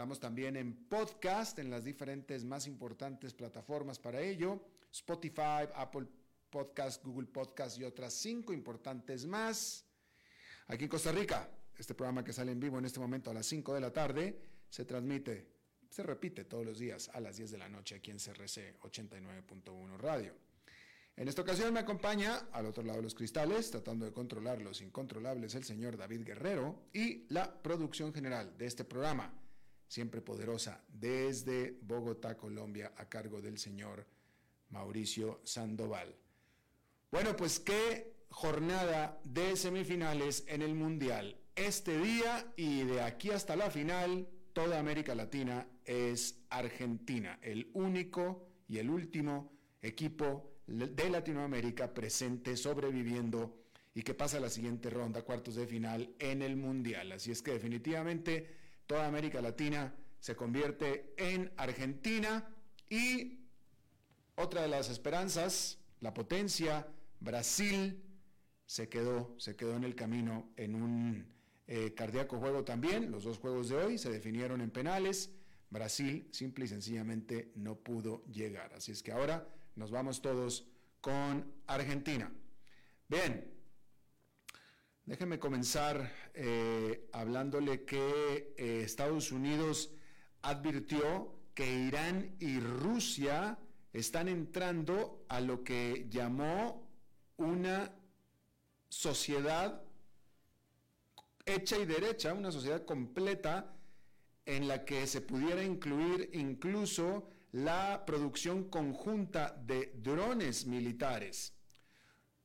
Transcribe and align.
Estamos 0.00 0.18
también 0.18 0.56
en 0.56 0.88
podcast, 0.88 1.58
en 1.58 1.68
las 1.68 1.84
diferentes 1.84 2.42
más 2.42 2.66
importantes 2.66 3.34
plataformas 3.34 3.98
para 3.98 4.18
ello, 4.22 4.58
Spotify, 4.90 5.68
Apple 5.74 6.06
Podcast, 6.48 7.04
Google 7.04 7.26
Podcast 7.26 7.78
y 7.78 7.84
otras 7.84 8.14
cinco 8.14 8.54
importantes 8.54 9.26
más. 9.26 9.84
Aquí 10.68 10.84
en 10.84 10.88
Costa 10.88 11.12
Rica, 11.12 11.50
este 11.76 11.92
programa 11.92 12.24
que 12.24 12.32
sale 12.32 12.50
en 12.50 12.58
vivo 12.58 12.78
en 12.78 12.86
este 12.86 12.98
momento 12.98 13.30
a 13.30 13.34
las 13.34 13.44
5 13.44 13.74
de 13.74 13.80
la 13.82 13.92
tarde, 13.92 14.40
se 14.70 14.86
transmite, 14.86 15.48
se 15.90 16.02
repite 16.02 16.46
todos 16.46 16.64
los 16.64 16.78
días 16.78 17.10
a 17.12 17.20
las 17.20 17.36
10 17.36 17.50
de 17.50 17.58
la 17.58 17.68
noche 17.68 17.96
aquí 17.96 18.10
en 18.10 18.16
CRC 18.16 18.78
89.1 18.80 19.98
Radio. 19.98 20.34
En 21.14 21.28
esta 21.28 21.42
ocasión 21.42 21.74
me 21.74 21.80
acompaña 21.80 22.48
al 22.52 22.64
otro 22.64 22.82
lado 22.82 23.00
de 23.00 23.02
los 23.02 23.14
cristales, 23.14 23.70
tratando 23.70 24.06
de 24.06 24.14
controlar 24.14 24.62
los 24.62 24.80
incontrolables, 24.80 25.54
el 25.56 25.64
señor 25.64 25.98
David 25.98 26.24
Guerrero 26.24 26.86
y 26.94 27.26
la 27.28 27.52
producción 27.62 28.14
general 28.14 28.56
de 28.56 28.64
este 28.64 28.84
programa 28.84 29.30
siempre 29.90 30.20
poderosa, 30.20 30.84
desde 30.88 31.76
Bogotá, 31.82 32.36
Colombia, 32.36 32.92
a 32.96 33.08
cargo 33.08 33.42
del 33.42 33.58
señor 33.58 34.06
Mauricio 34.68 35.40
Sandoval. 35.42 36.14
Bueno, 37.10 37.34
pues 37.34 37.58
qué 37.58 38.14
jornada 38.28 39.20
de 39.24 39.56
semifinales 39.56 40.44
en 40.46 40.62
el 40.62 40.76
Mundial. 40.76 41.36
Este 41.56 41.98
día 41.98 42.52
y 42.54 42.84
de 42.84 43.02
aquí 43.02 43.30
hasta 43.30 43.56
la 43.56 43.68
final, 43.68 44.28
toda 44.52 44.78
América 44.78 45.16
Latina 45.16 45.66
es 45.84 46.40
Argentina, 46.50 47.40
el 47.42 47.68
único 47.74 48.46
y 48.68 48.78
el 48.78 48.90
último 48.90 49.50
equipo 49.82 50.52
de 50.68 51.10
Latinoamérica 51.10 51.92
presente, 51.92 52.56
sobreviviendo 52.56 53.58
y 53.92 54.02
que 54.02 54.14
pasa 54.14 54.36
a 54.36 54.40
la 54.40 54.50
siguiente 54.50 54.88
ronda, 54.88 55.22
cuartos 55.22 55.56
de 55.56 55.66
final 55.66 56.14
en 56.20 56.42
el 56.42 56.54
Mundial. 56.54 57.10
Así 57.10 57.32
es 57.32 57.42
que 57.42 57.54
definitivamente 57.54 58.59
toda 58.90 59.06
América 59.06 59.40
Latina 59.40 59.94
se 60.18 60.34
convierte 60.34 61.14
en 61.16 61.52
Argentina 61.56 62.52
y 62.88 63.38
otra 64.34 64.62
de 64.62 64.68
las 64.68 64.90
esperanzas, 64.90 65.78
la 66.00 66.12
potencia, 66.12 66.88
Brasil, 67.20 68.02
se 68.66 68.88
quedó, 68.88 69.36
se 69.38 69.54
quedó 69.54 69.76
en 69.76 69.84
el 69.84 69.94
camino 69.94 70.50
en 70.56 70.74
un 70.74 71.24
eh, 71.68 71.94
cardíaco 71.94 72.40
juego 72.40 72.64
también. 72.64 73.12
Los 73.12 73.22
dos 73.22 73.38
juegos 73.38 73.68
de 73.68 73.76
hoy 73.76 73.96
se 73.96 74.10
definieron 74.10 74.60
en 74.60 74.72
penales. 74.72 75.30
Brasil 75.68 76.28
simple 76.32 76.64
y 76.64 76.68
sencillamente 76.68 77.52
no 77.54 77.76
pudo 77.76 78.24
llegar. 78.24 78.72
Así 78.74 78.90
es 78.90 79.04
que 79.04 79.12
ahora 79.12 79.46
nos 79.76 79.92
vamos 79.92 80.20
todos 80.20 80.66
con 81.00 81.48
Argentina. 81.68 82.32
Bien, 83.08 83.49
Déjeme 85.04 85.38
comenzar 85.38 86.12
eh, 86.34 87.08
hablándole 87.12 87.84
que 87.84 88.54
eh, 88.56 88.82
Estados 88.84 89.32
Unidos 89.32 89.90
advirtió 90.42 91.34
que 91.54 91.68
Irán 91.68 92.36
y 92.38 92.60
Rusia 92.60 93.58
están 93.92 94.28
entrando 94.28 95.24
a 95.28 95.40
lo 95.40 95.64
que 95.64 96.06
llamó 96.08 96.88
una 97.36 97.92
sociedad 98.88 99.82
hecha 101.44 101.78
y 101.78 101.86
derecha, 101.86 102.32
una 102.32 102.52
sociedad 102.52 102.84
completa 102.84 103.74
en 104.46 104.68
la 104.68 104.84
que 104.84 105.06
se 105.06 105.20
pudiera 105.20 105.62
incluir 105.62 106.30
incluso 106.34 107.28
la 107.52 108.04
producción 108.06 108.70
conjunta 108.70 109.56
de 109.66 109.92
drones 109.96 110.66
militares. 110.66 111.54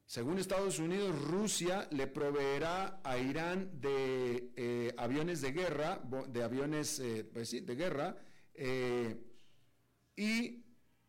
Según 0.06 0.38
Estados 0.38 0.78
Unidos, 0.78 1.20
Rusia 1.20 1.88
le 1.92 2.06
proveerá 2.06 3.02
a 3.04 3.18
Irán 3.18 3.82
de 3.82 4.52
eh, 4.56 4.94
aviones 4.98 5.42
de 5.42 5.52
guerra, 5.52 6.00
de 6.28 6.44
aviones 6.44 7.00
eh, 7.00 7.28
pues 7.34 7.52
de 7.52 7.76
guerra, 7.76 8.16
eh, 8.54 9.20
y 10.16 10.64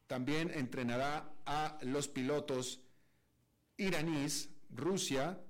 también 0.06 0.50
entrenará 0.54 1.30
a 1.44 1.78
los 1.82 2.08
pilotos 2.08 2.80
iraníes, 3.76 4.48
Rusia, 4.70 5.40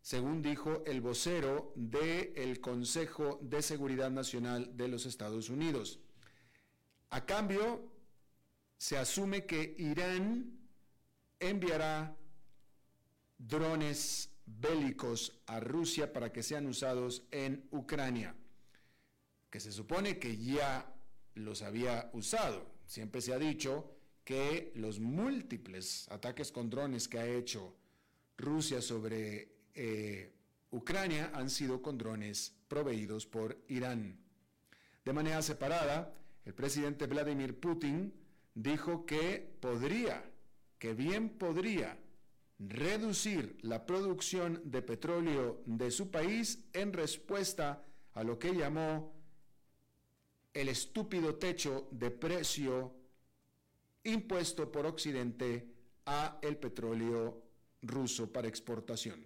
según 0.00 0.40
dijo 0.40 0.82
el 0.86 1.00
vocero 1.02 1.72
del 1.76 2.60
Consejo 2.60 3.38
de 3.42 3.60
Seguridad 3.60 4.10
Nacional 4.10 4.74
de 4.76 4.88
los 4.88 5.04
Estados 5.04 5.50
Unidos. 5.50 6.00
A 7.10 7.26
cambio, 7.26 7.92
se 8.78 8.96
asume 8.96 9.44
que 9.44 9.74
Irán 9.78 10.58
enviará 11.38 12.16
drones 13.38 14.30
bélicos 14.46 15.42
a 15.46 15.60
Rusia 15.60 16.12
para 16.12 16.32
que 16.32 16.42
sean 16.42 16.66
usados 16.66 17.26
en 17.30 17.66
Ucrania, 17.70 18.34
que 19.50 19.60
se 19.60 19.72
supone 19.72 20.18
que 20.18 20.36
ya 20.36 20.92
los 21.34 21.62
había 21.62 22.10
usado. 22.12 22.66
Siempre 22.86 23.20
se 23.20 23.34
ha 23.34 23.38
dicho 23.38 23.92
que 24.24 24.72
los 24.76 24.98
múltiples 25.00 26.08
ataques 26.10 26.50
con 26.50 26.70
drones 26.70 27.08
que 27.08 27.18
ha 27.18 27.26
hecho 27.26 27.76
Rusia 28.36 28.80
sobre 28.82 29.56
eh, 29.74 30.32
Ucrania 30.70 31.30
han 31.34 31.50
sido 31.50 31.80
con 31.80 31.96
drones 31.96 32.54
proveídos 32.68 33.26
por 33.26 33.56
Irán. 33.68 34.18
De 35.04 35.12
manera 35.12 35.42
separada, 35.42 36.12
el 36.44 36.54
presidente 36.54 37.06
Vladimir 37.06 37.58
Putin 37.58 38.12
dijo 38.54 39.06
que 39.06 39.56
podría, 39.60 40.24
que 40.78 40.94
bien 40.94 41.30
podría, 41.30 41.98
reducir 42.58 43.58
la 43.62 43.84
producción 43.84 44.60
de 44.64 44.82
petróleo 44.82 45.62
de 45.66 45.90
su 45.90 46.10
país 46.10 46.64
en 46.72 46.92
respuesta 46.92 47.84
a 48.14 48.24
lo 48.24 48.38
que 48.38 48.54
llamó 48.54 49.12
el 50.54 50.68
estúpido 50.68 51.34
techo 51.34 51.88
de 51.90 52.10
precio 52.10 52.94
impuesto 54.04 54.72
por 54.72 54.86
Occidente 54.86 55.68
a 56.06 56.38
el 56.40 56.56
petróleo 56.56 57.42
ruso 57.82 58.32
para 58.32 58.48
exportación. 58.48 59.24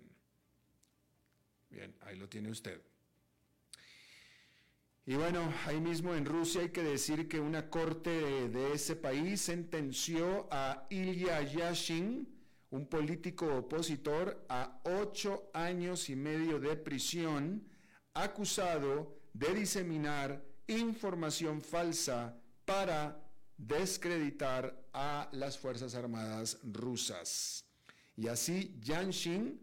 Bien, 1.69 1.95
ahí 2.01 2.17
lo 2.17 2.29
tiene 2.29 2.51
usted. 2.51 2.83
Y 5.07 5.15
bueno, 5.15 5.53
ahí 5.67 5.81
mismo 5.81 6.15
en 6.15 6.25
Rusia 6.25 6.63
hay 6.63 6.71
que 6.71 6.83
decir 6.83 7.29
que 7.29 7.41
una 7.41 7.71
corte 7.71 8.49
de, 8.49 8.73
ese 8.73 8.97
país 8.97 9.41
sentenció 9.41 10.49
a 10.51 10.87
Ilya 10.91 11.43
Yashin, 11.43 12.29
un 12.71 12.87
político 12.87 13.47
opositor, 13.57 14.45
a 14.49 14.81
ocho 14.85 15.51
años 15.53 16.09
y 16.09 16.17
medio 16.17 16.61
de 16.61 16.77
prisión, 16.77 17.67
acusado 18.15 19.19
de 19.33 19.55
diseminar 19.55 20.45
información 20.69 21.61
falsa 21.61 22.37
para 22.65 23.21
descreditar 23.57 24.89
a 24.93 25.29
las 25.33 25.59
Fuerzas 25.59 25.95
Armadas 25.95 26.59
rusas. 26.63 27.65
Y 28.17 28.29
así 28.29 28.79
Yashin, 28.81 29.61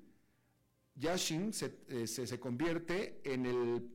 Yashin 0.96 1.52
eh, 1.88 2.08
se 2.08 2.40
convierte 2.40 3.22
en 3.24 3.46
el 3.46 3.90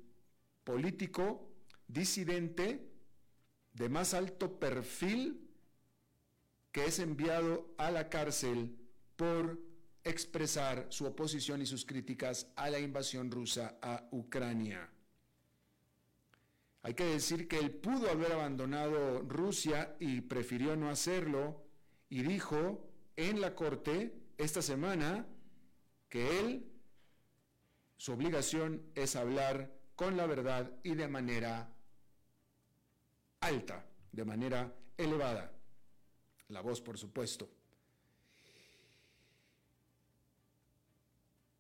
político 0.64 1.50
disidente 1.86 2.90
de 3.74 3.88
más 3.88 4.14
alto 4.14 4.58
perfil 4.58 5.50
que 6.70 6.86
es 6.86 6.98
enviado 6.98 7.74
a 7.76 7.90
la 7.90 8.08
cárcel 8.08 8.81
por 9.16 9.58
expresar 10.04 10.86
su 10.88 11.06
oposición 11.06 11.62
y 11.62 11.66
sus 11.66 11.84
críticas 11.84 12.48
a 12.56 12.70
la 12.70 12.78
invasión 12.78 13.30
rusa 13.30 13.78
a 13.80 14.08
Ucrania. 14.10 14.88
Hay 16.82 16.94
que 16.94 17.04
decir 17.04 17.46
que 17.46 17.58
él 17.58 17.70
pudo 17.70 18.10
haber 18.10 18.32
abandonado 18.32 19.20
Rusia 19.22 19.96
y 20.00 20.20
prefirió 20.20 20.74
no 20.74 20.90
hacerlo 20.90 21.62
y 22.08 22.22
dijo 22.22 22.88
en 23.14 23.40
la 23.40 23.54
corte 23.54 24.12
esta 24.36 24.62
semana 24.62 25.26
que 26.08 26.40
él, 26.40 26.68
su 27.96 28.12
obligación 28.12 28.82
es 28.96 29.14
hablar 29.14 29.72
con 29.94 30.16
la 30.16 30.26
verdad 30.26 30.72
y 30.82 30.94
de 30.94 31.06
manera 31.06 31.72
alta, 33.40 33.86
de 34.10 34.24
manera 34.24 34.74
elevada. 34.96 35.52
La 36.48 36.60
voz, 36.60 36.80
por 36.80 36.98
supuesto. 36.98 37.48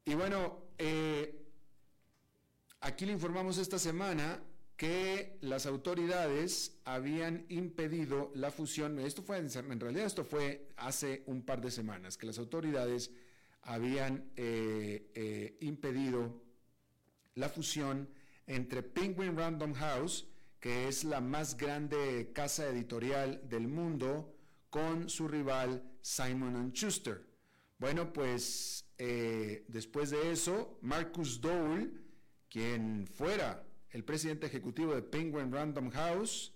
Y 0.04 0.14
bueno, 0.14 0.64
eh, 0.78 1.46
aquí 2.80 3.06
le 3.06 3.12
informamos 3.12 3.58
esta 3.58 3.78
semana 3.78 4.42
que 4.76 5.38
las 5.42 5.66
autoridades 5.66 6.80
habían 6.84 7.46
impedido 7.48 8.32
la 8.34 8.50
fusión, 8.50 8.98
esto 8.98 9.22
fue, 9.22 9.38
en 9.38 9.80
realidad 9.80 10.06
esto 10.06 10.24
fue 10.24 10.68
hace 10.76 11.22
un 11.26 11.42
par 11.42 11.60
de 11.60 11.70
semanas, 11.70 12.16
que 12.16 12.26
las 12.26 12.38
autoridades 12.38 13.12
habían 13.62 14.30
eh, 14.34 15.08
eh, 15.14 15.56
impedido 15.60 16.42
la 17.34 17.48
fusión 17.48 18.08
entre 18.48 18.82
Penguin 18.82 19.36
Random 19.36 19.72
House, 19.74 20.26
que 20.58 20.88
es 20.88 21.04
la 21.04 21.20
más 21.20 21.56
grande 21.56 22.32
casa 22.34 22.68
editorial 22.68 23.40
del 23.48 23.68
mundo, 23.68 24.34
con 24.68 25.08
su 25.08 25.28
rival 25.28 25.82
Simon 26.00 26.72
Schuster. 26.74 27.24
Bueno, 27.78 28.12
pues 28.12 28.84
eh, 29.04 29.64
después 29.66 30.10
de 30.10 30.30
eso, 30.30 30.78
Marcus 30.80 31.40
Dole, 31.40 31.90
quien 32.48 33.08
fuera 33.08 33.66
el 33.90 34.04
presidente 34.04 34.46
ejecutivo 34.46 34.94
de 34.94 35.02
Penguin 35.02 35.50
Random 35.50 35.90
House, 35.90 36.52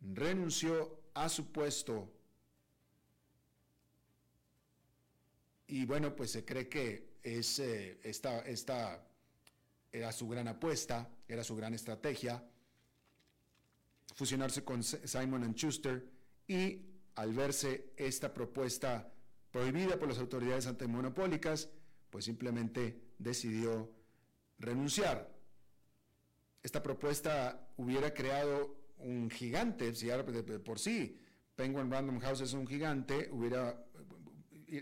renunció 0.00 1.02
a 1.12 1.28
su 1.28 1.52
puesto. 1.52 2.10
Y 5.66 5.84
bueno, 5.84 6.16
pues 6.16 6.30
se 6.30 6.46
cree 6.46 6.66
que 6.66 7.18
es, 7.22 7.58
eh, 7.58 8.00
esta, 8.02 8.40
esta 8.46 9.06
era 9.92 10.12
su 10.12 10.28
gran 10.28 10.48
apuesta, 10.48 11.10
era 11.28 11.44
su 11.44 11.56
gran 11.56 11.74
estrategia, 11.74 12.42
fusionarse 14.14 14.64
con 14.64 14.82
Simon 14.82 15.54
Schuster 15.54 16.08
y 16.48 16.86
al 17.16 17.34
verse 17.34 17.92
esta 17.98 18.32
propuesta 18.32 19.12
prohibida 19.56 19.98
por 19.98 20.08
las 20.08 20.18
autoridades 20.18 20.66
antimonopólicas, 20.66 21.70
pues 22.10 22.26
simplemente 22.26 23.14
decidió 23.18 23.90
renunciar. 24.58 25.34
Esta 26.62 26.82
propuesta 26.82 27.66
hubiera 27.78 28.12
creado 28.12 28.76
un 28.98 29.30
gigante, 29.30 29.94
si 29.94 30.08
por 30.62 30.78
sí 30.78 31.18
Penguin 31.54 31.90
Random 31.90 32.20
House 32.20 32.42
es 32.42 32.52
un 32.52 32.66
gigante, 32.66 33.30
hubiera, 33.32 33.82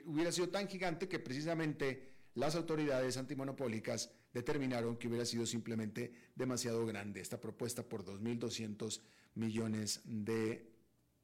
hubiera 0.07 0.33
sido 0.33 0.49
tan 0.49 0.67
gigante 0.67 1.09
que 1.09 1.21
precisamente 1.21 2.11
las 2.35 2.57
autoridades 2.57 3.17
antimonopólicas 3.17 4.11
determinaron 4.33 4.97
que 4.97 5.07
hubiera 5.07 5.25
sido 5.25 5.47
simplemente 5.47 6.33
demasiado 6.35 6.85
grande 6.85 7.21
esta 7.21 7.41
propuesta 7.41 7.89
por 7.89 8.05
2.200 8.05 9.01
millones 9.37 10.01
de 10.05 10.69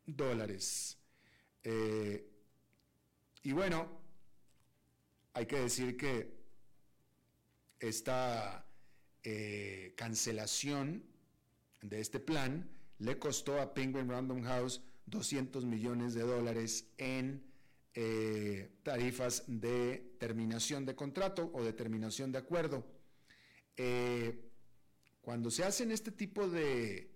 dólares. 0.06 0.98
Eh, 1.64 2.29
y 3.42 3.52
bueno, 3.52 3.88
hay 5.32 5.46
que 5.46 5.60
decir 5.60 5.96
que 5.96 6.40
esta 7.78 8.66
eh, 9.22 9.94
cancelación 9.96 11.04
de 11.80 12.00
este 12.00 12.20
plan 12.20 12.68
le 12.98 13.18
costó 13.18 13.60
a 13.60 13.72
Penguin 13.72 14.08
Random 14.08 14.42
House 14.42 14.82
200 15.06 15.64
millones 15.64 16.14
de 16.14 16.22
dólares 16.22 16.86
en 16.98 17.42
eh, 17.94 18.70
tarifas 18.82 19.44
de 19.46 20.14
terminación 20.18 20.84
de 20.84 20.94
contrato 20.94 21.50
o 21.54 21.64
de 21.64 21.72
terminación 21.72 22.30
de 22.32 22.38
acuerdo. 22.38 22.86
Eh, 23.76 24.50
cuando 25.22 25.50
se 25.50 25.64
hacen 25.64 25.90
este 25.90 26.12
tipo 26.12 26.48
de 26.48 27.10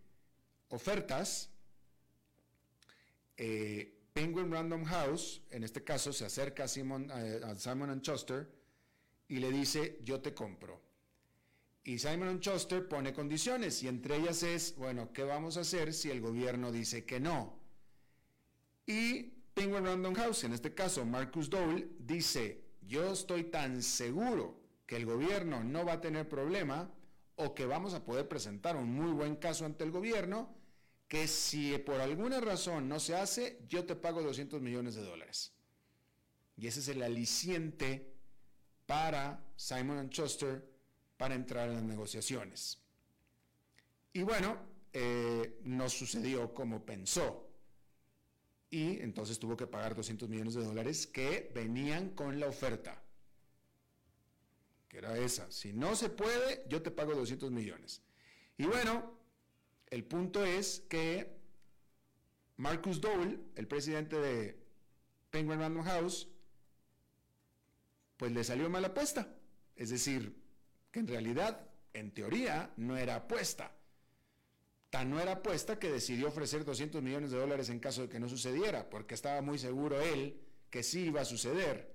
ofertas, 0.68 1.50
Penguin 4.14 4.48
Random 4.48 4.84
House, 4.84 5.42
en 5.50 5.64
este 5.64 5.82
caso, 5.82 6.12
se 6.12 6.24
acerca 6.24 6.64
a, 6.64 6.68
Simon, 6.68 7.10
a 7.10 7.56
Simon 7.56 7.98
Schuster 8.00 8.48
y 9.26 9.40
le 9.40 9.50
dice, 9.50 9.98
yo 10.04 10.20
te 10.20 10.32
compro. 10.32 10.80
Y 11.82 11.98
Simon 11.98 12.38
Schuster 12.38 12.86
pone 12.88 13.12
condiciones 13.12 13.82
y 13.82 13.88
entre 13.88 14.16
ellas 14.16 14.44
es, 14.44 14.76
bueno, 14.76 15.12
¿qué 15.12 15.24
vamos 15.24 15.56
a 15.56 15.62
hacer 15.62 15.92
si 15.92 16.12
el 16.12 16.20
gobierno 16.20 16.70
dice 16.70 17.04
que 17.04 17.18
no? 17.18 17.58
Y 18.86 19.24
Penguin 19.52 19.84
Random 19.84 20.14
House, 20.14 20.44
en 20.44 20.52
este 20.52 20.72
caso 20.72 21.04
Marcus 21.04 21.50
Dole, 21.50 21.88
dice, 21.98 22.62
yo 22.82 23.12
estoy 23.12 23.42
tan 23.42 23.82
seguro 23.82 24.60
que 24.86 24.94
el 24.94 25.06
gobierno 25.06 25.64
no 25.64 25.84
va 25.84 25.94
a 25.94 26.00
tener 26.00 26.28
problema 26.28 26.88
o 27.34 27.52
que 27.52 27.66
vamos 27.66 27.94
a 27.94 28.04
poder 28.04 28.28
presentar 28.28 28.76
un 28.76 28.94
muy 28.94 29.10
buen 29.10 29.34
caso 29.34 29.66
ante 29.66 29.82
el 29.82 29.90
gobierno, 29.90 30.54
que 31.14 31.28
si 31.28 31.78
por 31.78 32.00
alguna 32.00 32.40
razón 32.40 32.88
no 32.88 32.98
se 32.98 33.14
hace, 33.14 33.60
yo 33.68 33.84
te 33.84 33.94
pago 33.94 34.20
200 34.20 34.60
millones 34.60 34.96
de 34.96 35.02
dólares. 35.02 35.52
Y 36.56 36.66
ese 36.66 36.80
es 36.80 36.88
el 36.88 37.04
aliciente 37.04 38.12
para 38.84 39.46
Simon 39.54 40.08
Schuster 40.08 40.68
para 41.16 41.36
entrar 41.36 41.68
en 41.68 41.76
las 41.76 41.84
negociaciones. 41.84 42.80
Y 44.12 44.22
bueno, 44.22 44.58
eh, 44.92 45.60
no 45.62 45.88
sucedió 45.88 46.52
como 46.52 46.84
pensó. 46.84 47.48
Y 48.68 48.98
entonces 49.00 49.38
tuvo 49.38 49.56
que 49.56 49.68
pagar 49.68 49.94
200 49.94 50.28
millones 50.28 50.54
de 50.54 50.64
dólares 50.64 51.06
que 51.06 51.52
venían 51.54 52.10
con 52.10 52.40
la 52.40 52.48
oferta 52.48 53.00
era 54.98 55.16
esa. 55.18 55.50
Si 55.50 55.72
no 55.72 55.96
se 55.96 56.08
puede, 56.08 56.64
yo 56.68 56.82
te 56.82 56.90
pago 56.90 57.14
200 57.14 57.50
millones. 57.50 58.02
Y 58.56 58.64
bueno, 58.64 59.23
el 59.94 60.02
punto 60.02 60.44
es 60.44 60.82
que 60.88 61.36
Marcus 62.56 63.00
Dole, 63.00 63.38
el 63.54 63.68
presidente 63.68 64.18
de 64.18 64.58
Penguin 65.30 65.60
Random 65.60 65.84
House, 65.84 66.26
pues 68.16 68.32
le 68.32 68.42
salió 68.42 68.68
mala 68.68 68.88
apuesta. 68.88 69.36
Es 69.76 69.90
decir, 69.90 70.34
que 70.90 70.98
en 70.98 71.06
realidad, 71.06 71.68
en 71.92 72.10
teoría, 72.10 72.72
no 72.76 72.96
era 72.96 73.14
apuesta. 73.14 73.70
Tan 74.90 75.10
no 75.10 75.20
era 75.20 75.34
apuesta 75.34 75.78
que 75.78 75.92
decidió 75.92 76.26
ofrecer 76.26 76.64
200 76.64 77.00
millones 77.00 77.30
de 77.30 77.38
dólares 77.38 77.68
en 77.70 77.78
caso 77.78 78.02
de 78.02 78.08
que 78.08 78.18
no 78.18 78.28
sucediera, 78.28 78.90
porque 78.90 79.14
estaba 79.14 79.42
muy 79.42 79.58
seguro 79.58 80.00
él 80.00 80.40
que 80.70 80.82
sí 80.82 81.02
iba 81.02 81.20
a 81.20 81.24
suceder 81.24 81.94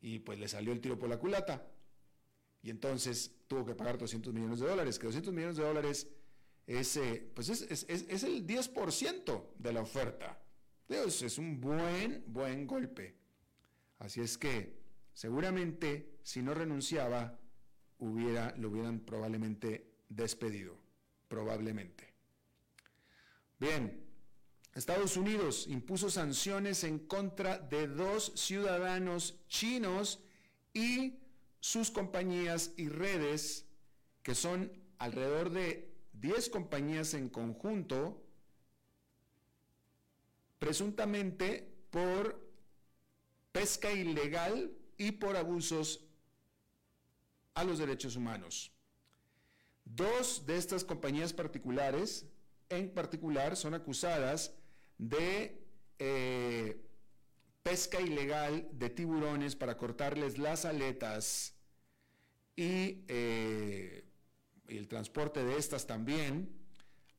y 0.00 0.18
pues 0.18 0.40
le 0.40 0.48
salió 0.48 0.72
el 0.72 0.80
tiro 0.80 0.98
por 0.98 1.08
la 1.08 1.18
culata. 1.20 1.64
Y 2.60 2.70
entonces 2.70 3.30
tuvo 3.46 3.64
que 3.64 3.76
pagar 3.76 3.98
200 3.98 4.34
millones 4.34 4.58
de 4.58 4.66
dólares, 4.66 4.98
que 4.98 5.06
200 5.06 5.32
millones 5.32 5.56
de 5.56 5.62
dólares 5.62 6.08
es, 6.66 6.96
eh, 6.96 7.30
pues 7.34 7.48
es, 7.48 8.24
el 8.24 8.46
10% 8.46 9.54
de 9.58 9.72
la 9.72 9.82
oferta. 9.82 10.40
Es 10.88 11.38
un 11.38 11.60
buen, 11.60 12.24
buen 12.26 12.66
golpe. 12.66 13.16
Así 13.98 14.20
es 14.20 14.38
que 14.38 14.78
seguramente 15.12 16.18
si 16.22 16.42
no 16.42 16.54
renunciaba, 16.54 17.38
hubiera, 17.98 18.54
lo 18.56 18.70
hubieran 18.70 19.00
probablemente 19.00 19.94
despedido. 20.08 20.78
Probablemente. 21.28 22.14
Bien, 23.58 24.04
Estados 24.74 25.16
Unidos 25.16 25.66
impuso 25.68 26.10
sanciones 26.10 26.84
en 26.84 26.98
contra 26.98 27.58
de 27.58 27.86
dos 27.86 28.32
ciudadanos 28.36 29.36
chinos 29.48 30.20
y 30.72 31.20
sus 31.60 31.90
compañías 31.90 32.72
y 32.76 32.88
redes 32.88 33.66
que 34.22 34.34
son 34.34 34.72
alrededor 34.98 35.50
de 35.50 35.93
10 36.20 36.48
compañías 36.50 37.14
en 37.14 37.28
conjunto, 37.28 38.22
presuntamente 40.58 41.68
por 41.90 42.40
pesca 43.52 43.92
ilegal 43.92 44.72
y 44.96 45.12
por 45.12 45.36
abusos 45.36 46.04
a 47.54 47.64
los 47.64 47.78
derechos 47.78 48.16
humanos. 48.16 48.72
Dos 49.84 50.46
de 50.46 50.56
estas 50.56 50.84
compañías 50.84 51.32
particulares, 51.32 52.26
en 52.68 52.90
particular, 52.90 53.56
son 53.56 53.74
acusadas 53.74 54.54
de 54.98 55.62
eh, 55.98 56.80
pesca 57.62 58.00
ilegal 58.00 58.68
de 58.72 58.90
tiburones 58.90 59.56
para 59.56 59.76
cortarles 59.76 60.38
las 60.38 60.64
aletas 60.64 61.54
y 62.56 63.04
eh, 63.08 64.03
el 64.68 64.88
transporte 64.88 65.44
de 65.44 65.56
estas 65.56 65.86
también 65.86 66.64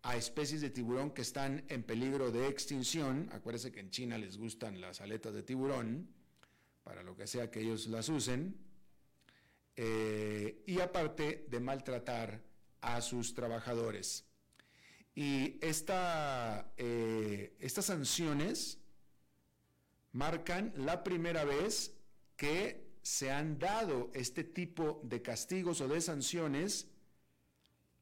a 0.03 0.15
especies 0.15 0.61
de 0.61 0.69
tiburón 0.69 1.11
que 1.11 1.23
están 1.23 1.65
en 1.67 1.83
peligro 1.83 2.31
de 2.31 2.47
extinción. 2.47 3.27
Acuérdense 3.31 3.71
que 3.71 3.79
en 3.79 3.89
China 3.89 4.17
les 4.17 4.37
gustan 4.37 4.79
las 4.79 5.01
aletas 5.01 5.33
de 5.33 5.41
tiburón, 5.41 6.07
para 6.83 7.01
lo 7.01 7.15
que 7.15 7.25
sea 7.25 7.49
que 7.49 7.61
ellos 7.61 7.87
las 7.87 8.09
usen. 8.09 8.55
Eh, 9.75 10.63
y 10.67 10.79
aparte 10.79 11.47
de 11.49 11.59
maltratar 11.59 12.43
a 12.81 13.01
sus 13.01 13.33
trabajadores. 13.33 14.25
Y 15.15 15.57
esta, 15.65 16.71
eh, 16.77 17.55
estas 17.59 17.85
sanciones 17.85 18.79
marcan 20.11 20.71
la 20.77 21.03
primera 21.03 21.45
vez 21.45 21.95
que 22.37 22.85
se 23.01 23.31
han 23.31 23.57
dado 23.57 24.11
este 24.13 24.43
tipo 24.43 25.01
de 25.03 25.21
castigos 25.21 25.81
o 25.81 25.87
de 25.87 26.01
sanciones 26.01 26.87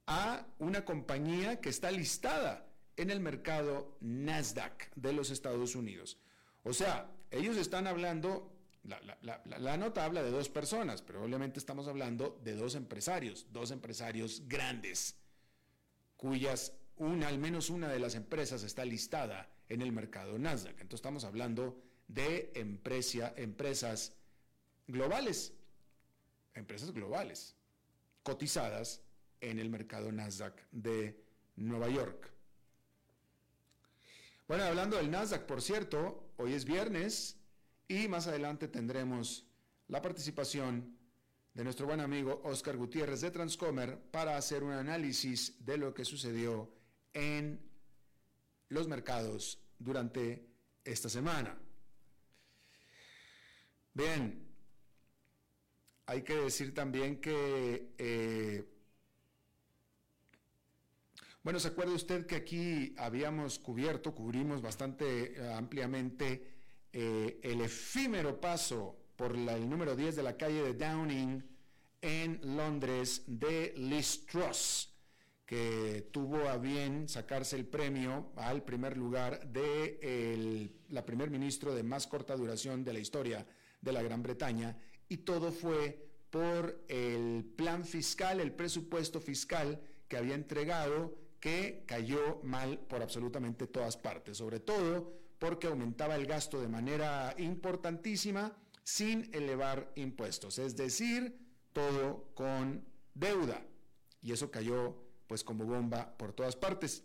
a 0.08 0.46
una 0.60 0.86
compañía 0.86 1.62
que 1.62 1.70
está 1.70 1.92
listada 1.92 2.68
en 2.98 3.10
el 3.10 3.20
mercado 3.20 3.98
Nasdaq 4.02 4.94
de 4.96 5.14
los 5.14 5.30
Estados 5.30 5.76
Unidos. 5.76 6.18
O 6.64 6.74
sea, 6.74 7.10
ellos 7.32 7.58
están 7.58 7.88
hablando, 7.88 8.54
la, 8.84 9.78
nota 9.78 10.06
habla 10.06 10.22
de 10.24 10.32
dos 10.32 10.50
personas, 10.50 11.02
pero 11.02 11.24
obviamente 11.24 11.60
estamos 11.60 11.88
hablando 11.88 12.40
de 12.44 12.56
dos 12.56 12.76
empresarios, 12.76 13.48
dos 13.52 13.72
empresarios 13.72 14.44
grandes, 14.48 15.16
cuyas 16.18 16.74
una, 16.98 17.28
al 17.28 17.40
menos 17.40 17.70
una 17.70 17.90
de 17.90 18.00
las 18.00 18.16
empresas 18.16 18.64
está 18.64 18.86
listada 18.86 19.50
en 19.68 19.82
el 19.82 19.92
mercado 19.92 20.38
Nasdaq. 20.38 20.74
Entonces 20.74 21.00
estamos 21.00 21.24
hablando 21.24 21.82
de 22.08 22.52
empresas 22.56 24.14
globales, 24.88 25.54
empresas 26.54 26.92
globales, 26.92 27.56
cotizadas 28.22 29.02
en 29.44 29.60
el 29.60 29.70
mercado 29.70 30.12
Nasdaq 30.12 30.56
de 30.72 31.22
Nueva 31.58 31.90
York. 31.90 32.32
Bueno, 34.48 34.64
hablando 34.64 34.98
del 34.98 35.12
Nasdaq, 35.12 35.46
por 35.46 35.62
cierto, 35.62 36.32
hoy 36.38 36.54
es 36.54 36.66
viernes 36.66 37.38
y 37.88 38.08
más 38.08 38.28
adelante 38.28 38.68
tendremos 38.68 39.46
la 39.90 40.02
participación 40.02 40.98
de 41.54 41.64
nuestro 41.64 41.86
buen 41.86 42.00
amigo 42.00 42.42
Oscar 42.46 42.78
Gutiérrez 42.78 43.22
de 43.22 43.32
Transcomer 43.32 44.00
para 44.12 44.38
hacer 44.38 44.64
un 44.64 44.72
análisis 44.72 45.64
de 45.64 45.78
lo 45.78 45.94
que 45.94 46.06
sucedió 46.06 46.74
en 47.14 47.60
los 48.70 48.88
mercados 48.88 49.60
durante 49.78 50.48
esta 50.86 51.10
semana. 51.10 51.58
Bien, 53.94 54.48
hay 56.06 56.24
que 56.24 56.36
decir 56.36 56.74
también 56.74 57.22
que 57.22 57.94
eh, 57.98 58.73
bueno, 61.44 61.60
¿se 61.60 61.68
acuerda 61.68 61.94
usted 61.94 62.26
que 62.26 62.38
aquí 62.38 62.96
habíamos 62.98 63.60
cubierto, 63.60 64.16
cubrimos 64.16 64.62
bastante 64.62 65.34
eh, 65.34 65.54
ampliamente 65.54 66.48
eh, 66.94 67.40
el 67.44 67.60
efímero 67.60 68.40
paso 68.40 68.98
por 69.18 69.36
el 69.36 69.70
número 69.70 69.94
10 69.94 70.16
de 70.16 70.24
la 70.24 70.38
calle 70.38 70.64
de 70.64 70.74
Downing 70.74 71.44
en 72.02 72.40
Londres 72.56 73.24
de 73.28 73.74
Liz 73.76 74.26
Truss, 74.26 74.90
que 75.46 76.10
tuvo 76.14 76.48
a 76.48 76.58
bien 76.58 77.10
sacarse 77.10 77.58
el 77.58 77.66
premio 77.66 78.32
al 78.38 78.64
primer 78.64 78.96
lugar 78.96 79.46
de 79.52 80.72
la 80.90 81.06
primer 81.06 81.30
ministro 81.30 81.76
de 81.76 81.84
más 81.84 82.08
corta 82.08 82.38
duración 82.38 82.86
de 82.86 82.94
la 82.94 83.00
historia 83.00 83.46
de 83.82 83.92
la 83.92 84.02
Gran 84.02 84.24
Bretaña, 84.24 84.78
y 85.10 85.18
todo 85.18 85.52
fue 85.52 86.10
por 86.30 86.86
el 86.88 87.46
plan 87.58 87.86
fiscal, 87.86 88.40
el 88.40 88.54
presupuesto 88.54 89.20
fiscal 89.20 89.82
que 90.08 90.18
había 90.18 90.36
entregado 90.36 91.23
que 91.44 91.84
cayó 91.86 92.40
mal 92.42 92.80
por 92.80 93.02
absolutamente 93.02 93.68
todas 93.68 93.98
partes, 93.98 94.38
sobre 94.38 94.62
todo 94.62 95.12
porque 95.40 95.68
aumentaba 95.68 96.16
el 96.16 96.26
gasto 96.26 96.62
de 96.62 96.70
manera 96.70 97.36
importantísima 97.38 98.56
sin 98.82 99.30
elevar 99.36 99.92
impuestos, 99.96 100.58
es 100.58 100.78
decir, 100.78 101.38
todo 101.74 102.30
con 102.34 102.86
deuda. 103.14 103.62
Y 104.22 104.32
eso 104.32 104.50
cayó 104.52 104.96
pues 105.28 105.44
como 105.44 105.66
bomba 105.66 106.16
por 106.18 106.32
todas 106.32 106.56
partes. 106.56 107.04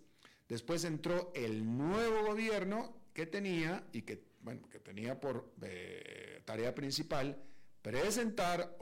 Después 0.49 0.85
entró 0.85 1.33
el 1.35 1.67
nuevo 1.77 2.29
gobierno 2.29 2.95
que 3.13 3.27
tenía 3.27 3.89
y 3.93 4.03
que, 4.03 4.23
bueno, 4.43 4.69
que 4.69 4.79
tenía 4.79 5.19
por 5.19 5.53
eh, 5.63 6.43
tarea 6.45 6.77
principal 6.77 7.43
presentar 7.83 8.77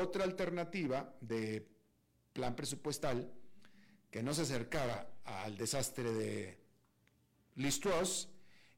otra 0.00 0.24
alternativa 0.24 1.14
de 1.20 1.68
plan 2.32 2.56
presupuestal 2.56 3.30
que 4.14 4.22
no 4.22 4.32
se 4.32 4.42
acercaba 4.42 5.08
al 5.24 5.56
desastre 5.56 6.12
de 6.12 6.56
Liz 7.56 7.80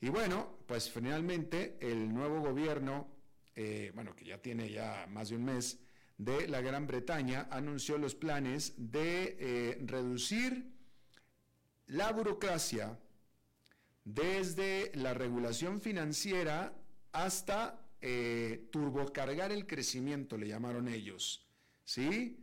Y 0.01 0.09
bueno, 0.09 0.61
pues 0.67 0.91
finalmente 0.91 1.77
el 1.79 2.09
nuevo 2.09 2.41
gobierno, 2.41 3.07
eh, 3.55 3.93
bueno, 3.95 4.17
que 4.17 4.25
ya 4.25 4.41
tiene 4.41 4.71
ya 4.71 5.07
más 5.11 5.29
de 5.29 5.37
un 5.37 5.45
mes, 5.45 5.79
de 6.17 6.49
la 6.49 6.63
Gran 6.63 6.87
Bretaña, 6.87 7.49
anunció 7.51 7.99
los 7.99 8.15
planes 8.15 8.73
de 8.79 9.37
eh, 9.39 9.79
reducir 9.85 10.73
la 11.89 12.13
burocracia 12.13 12.99
desde 14.05 14.91
la 14.95 15.13
regulación 15.13 15.83
financiera 15.83 16.73
hasta 17.13 17.87
eh, 18.01 18.69
turbocargar 18.73 19.53
el 19.53 19.67
crecimiento, 19.67 20.39
le 20.39 20.49
llamaron 20.49 20.89
ellos. 20.89 21.47
¿Sí? 21.85 22.43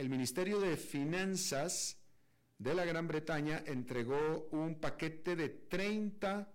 El 0.00 0.08
Ministerio 0.08 0.58
de 0.60 0.78
Finanzas 0.78 1.98
de 2.58 2.74
la 2.74 2.86
Gran 2.86 3.06
Bretaña 3.06 3.62
entregó 3.66 4.48
un 4.50 4.76
paquete 4.76 5.36
de 5.36 5.50
30 5.50 6.50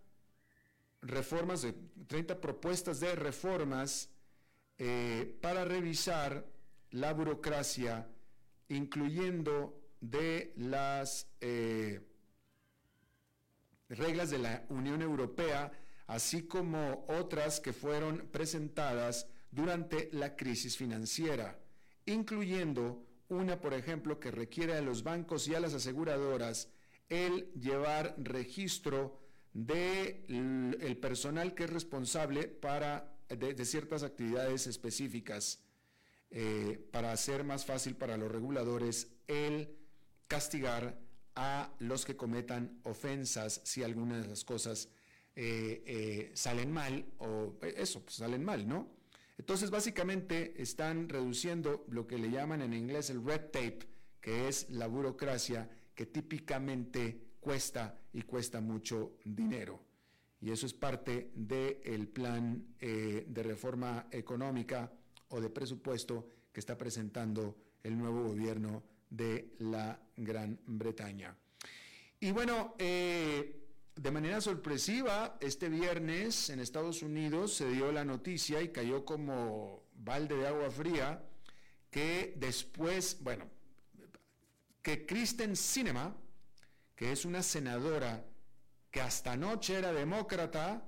reformas, 1.04 1.62
de 1.62 1.76
30 2.08 2.42
propuestas 2.42 3.00
de 3.00 3.16
reformas 3.16 4.10
eh, 4.80 5.38
para 5.44 5.64
revisar 5.64 6.44
la 6.90 7.14
burocracia, 7.14 8.10
incluyendo 8.70 9.80
de 10.02 10.52
las 10.58 11.28
eh, 11.40 12.02
reglas 13.90 14.32
de 14.32 14.40
la 14.40 14.66
Unión 14.70 15.04
Europea, 15.04 15.72
así 16.08 16.48
como 16.48 17.06
otras 17.10 17.60
que 17.60 17.74
fueron 17.74 18.28
presentadas 18.32 19.28
durante 19.52 20.10
la 20.14 20.36
crisis 20.36 20.76
financiera, 20.76 21.60
incluyendo 22.08 23.05
una, 23.30 23.60
por 23.60 23.74
ejemplo, 23.74 24.20
que 24.20 24.32
requiere 24.32 24.74
a 24.74 24.82
los 24.82 25.04
bancos 25.04 25.48
y 25.48 25.56
a 25.56 25.60
las 25.60 25.74
aseguradoras 25.74 26.70
el 27.10 27.52
llevar 27.54 28.16
registro 28.18 29.20
del 29.54 30.78
el 30.82 30.98
personal 30.98 31.56
que 31.56 31.64
es 31.64 31.70
responsable 31.70 32.48
para, 32.48 33.18
de, 33.30 33.66
ciertas 33.66 34.04
actividades 34.04 34.68
específicas 34.68 35.62
eh, 36.30 36.86
para 36.92 37.12
hacer 37.12 37.44
más 37.44 37.66
fácil 37.66 37.96
para 37.96 38.18
los 38.18 38.32
reguladores 38.32 39.08
el 39.28 39.78
castigar 40.28 41.00
a 41.36 41.74
los 41.80 42.06
que 42.06 42.18
cometan 42.18 42.80
ofensas 42.84 43.62
si 43.64 43.84
algunas 43.84 44.24
de 44.24 44.30
las 44.30 44.44
cosas 44.44 44.90
eh, 45.36 45.84
eh, 45.86 46.32
salen 46.34 46.72
mal 46.72 47.06
o 47.20 47.56
eso, 47.62 48.02
pues 48.02 48.16
salen 48.16 48.44
mal, 48.44 48.68
¿no? 48.68 48.90
Entonces, 49.38 49.70
básicamente 49.70 50.62
están 50.62 51.10
reduciendo 51.10 51.86
lo 51.90 52.08
que 52.08 52.18
le 52.18 52.32
llaman 52.32 52.62
en 52.62 52.74
inglés 52.74 53.10
el 53.10 53.24
red 53.24 53.42
tape, 53.52 53.80
que 54.22 54.48
es 54.48 54.70
la 54.70 54.88
burocracia 54.88 55.70
que 55.94 56.06
típicamente 56.06 57.20
cuesta 57.40 58.00
y 58.14 58.22
cuesta 58.24 58.62
mucho 58.62 59.18
dinero. 59.24 59.82
Y 60.42 60.52
eso 60.52 60.66
es 60.66 60.74
parte 60.74 61.32
del 61.36 62.08
plan 62.08 62.76
eh, 62.80 63.26
de 63.28 63.44
reforma 63.44 64.08
económica 64.12 64.92
o 65.30 65.42
de 65.42 65.50
presupuesto 65.50 66.30
que 66.52 66.60
está 66.60 66.78
presentando 66.78 67.56
el 67.84 67.98
nuevo 67.98 68.24
gobierno 68.24 68.84
de 69.10 69.56
la 69.60 70.00
Gran 70.16 70.60
Bretaña. 70.66 71.36
Y 72.20 72.32
bueno, 72.32 72.76
eh, 72.78 73.65
de 73.96 74.12
manera 74.12 74.42
sorpresiva, 74.42 75.38
este 75.40 75.70
viernes 75.70 76.50
en 76.50 76.60
Estados 76.60 77.02
Unidos 77.02 77.54
se 77.54 77.70
dio 77.70 77.92
la 77.92 78.04
noticia 78.04 78.62
y 78.62 78.70
cayó 78.70 79.06
como 79.06 79.84
balde 79.94 80.36
de 80.36 80.48
agua 80.48 80.70
fría 80.70 81.24
que 81.90 82.34
después, 82.38 83.18
bueno, 83.22 83.50
que 84.82 85.06
Kristen 85.06 85.56
Sinema, 85.56 86.16
que 86.96 87.12
es 87.12 87.24
una 87.24 87.42
senadora 87.42 88.26
que 88.92 89.02
hasta 89.02 89.32
anoche 89.32 89.76
era 89.76 89.94
demócrata, 89.94 90.84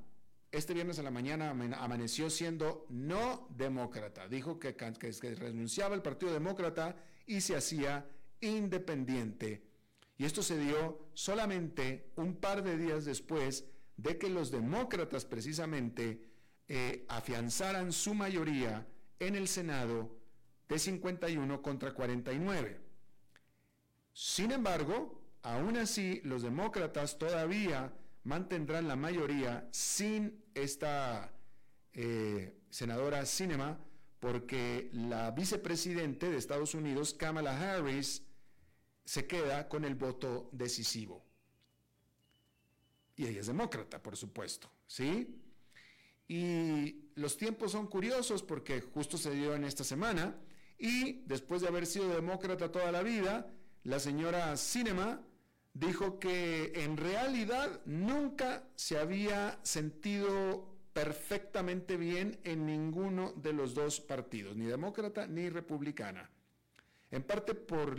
este 0.51 0.73
viernes 0.73 0.99
a 0.99 1.03
la 1.03 1.11
mañana 1.11 1.49
amaneció 1.49 2.29
siendo 2.29 2.85
no 2.89 3.47
demócrata. 3.51 4.27
Dijo 4.27 4.59
que, 4.59 4.75
que, 4.75 5.35
renunciaba 5.35 5.95
al 5.95 6.01
Partido 6.01 6.31
Demócrata 6.31 6.95
y 7.25 7.41
se 7.41 7.55
hacía 7.55 8.05
independiente. 8.39 9.66
Y 10.17 10.25
esto 10.25 10.41
se 10.41 10.57
dio 10.57 11.09
solamente 11.13 12.11
un 12.15 12.35
par 12.35 12.63
de 12.63 12.77
días 12.77 13.05
después 13.05 13.65
de 13.97 14.17
que 14.17 14.29
los 14.29 14.51
demócratas 14.51 15.25
precisamente 15.25 16.21
eh, 16.67 17.05
afianzaran 17.07 17.91
su 17.91 18.13
mayoría 18.13 18.87
en 19.19 19.35
el 19.35 19.47
Senado 19.47 20.17
de 20.67 20.79
51 20.79 21.61
contra 21.61 21.93
49. 21.93 22.79
Sin 24.13 24.51
embargo, 24.51 25.21
aún 25.43 25.77
así, 25.77 26.21
los 26.23 26.41
demócratas 26.41 27.17
todavía 27.17 27.93
mantendrán 28.23 28.87
la 28.87 28.95
mayoría 28.95 29.67
sin 29.71 30.43
esta 30.53 31.31
eh, 31.93 32.59
senadora 32.69 33.25
Cinema, 33.25 33.79
porque 34.19 34.89
la 34.91 35.31
vicepresidente 35.31 36.29
de 36.29 36.37
Estados 36.37 36.73
Unidos, 36.73 37.13
Kamala 37.13 37.57
Harris, 37.57 38.26
se 39.07 39.25
queda 39.25 39.69
con 39.69 39.85
el 39.85 39.95
voto 39.95 40.49
decisivo. 40.51 41.23
Y 43.15 43.25
ella 43.25 43.39
es 43.39 43.47
demócrata, 43.47 44.03
por 44.03 44.17
supuesto, 44.17 44.69
¿sí? 44.85 45.41
Y 46.27 47.05
los 47.15 47.37
tiempos 47.37 47.71
son 47.71 47.87
curiosos 47.87 48.43
porque 48.43 48.81
justo 48.81 49.17
se 49.17 49.31
dio 49.31 49.55
en 49.55 49.63
esta 49.63 49.85
semana 49.85 50.35
y 50.77 51.21
después 51.25 51.61
de 51.61 51.69
haber 51.69 51.85
sido 51.85 52.09
demócrata 52.09 52.69
toda 52.69 52.91
la 52.91 53.01
vida, 53.01 53.49
la 53.83 53.97
señora 53.97 54.57
Cinema 54.57 55.21
dijo 55.73 56.19
que 56.19 56.73
en 56.75 56.97
realidad 56.97 57.79
nunca 57.85 58.67
se 58.75 58.97
había 58.97 59.57
sentido 59.63 60.75
perfectamente 60.91 61.95
bien 61.95 62.41
en 62.43 62.65
ninguno 62.65 63.31
de 63.37 63.53
los 63.53 63.73
dos 63.73 64.01
partidos, 64.01 64.57
ni 64.57 64.65
demócrata 64.65 65.27
ni 65.27 65.49
republicana. 65.49 66.29
En 67.11 67.23
parte 67.23 67.53
por 67.55 67.95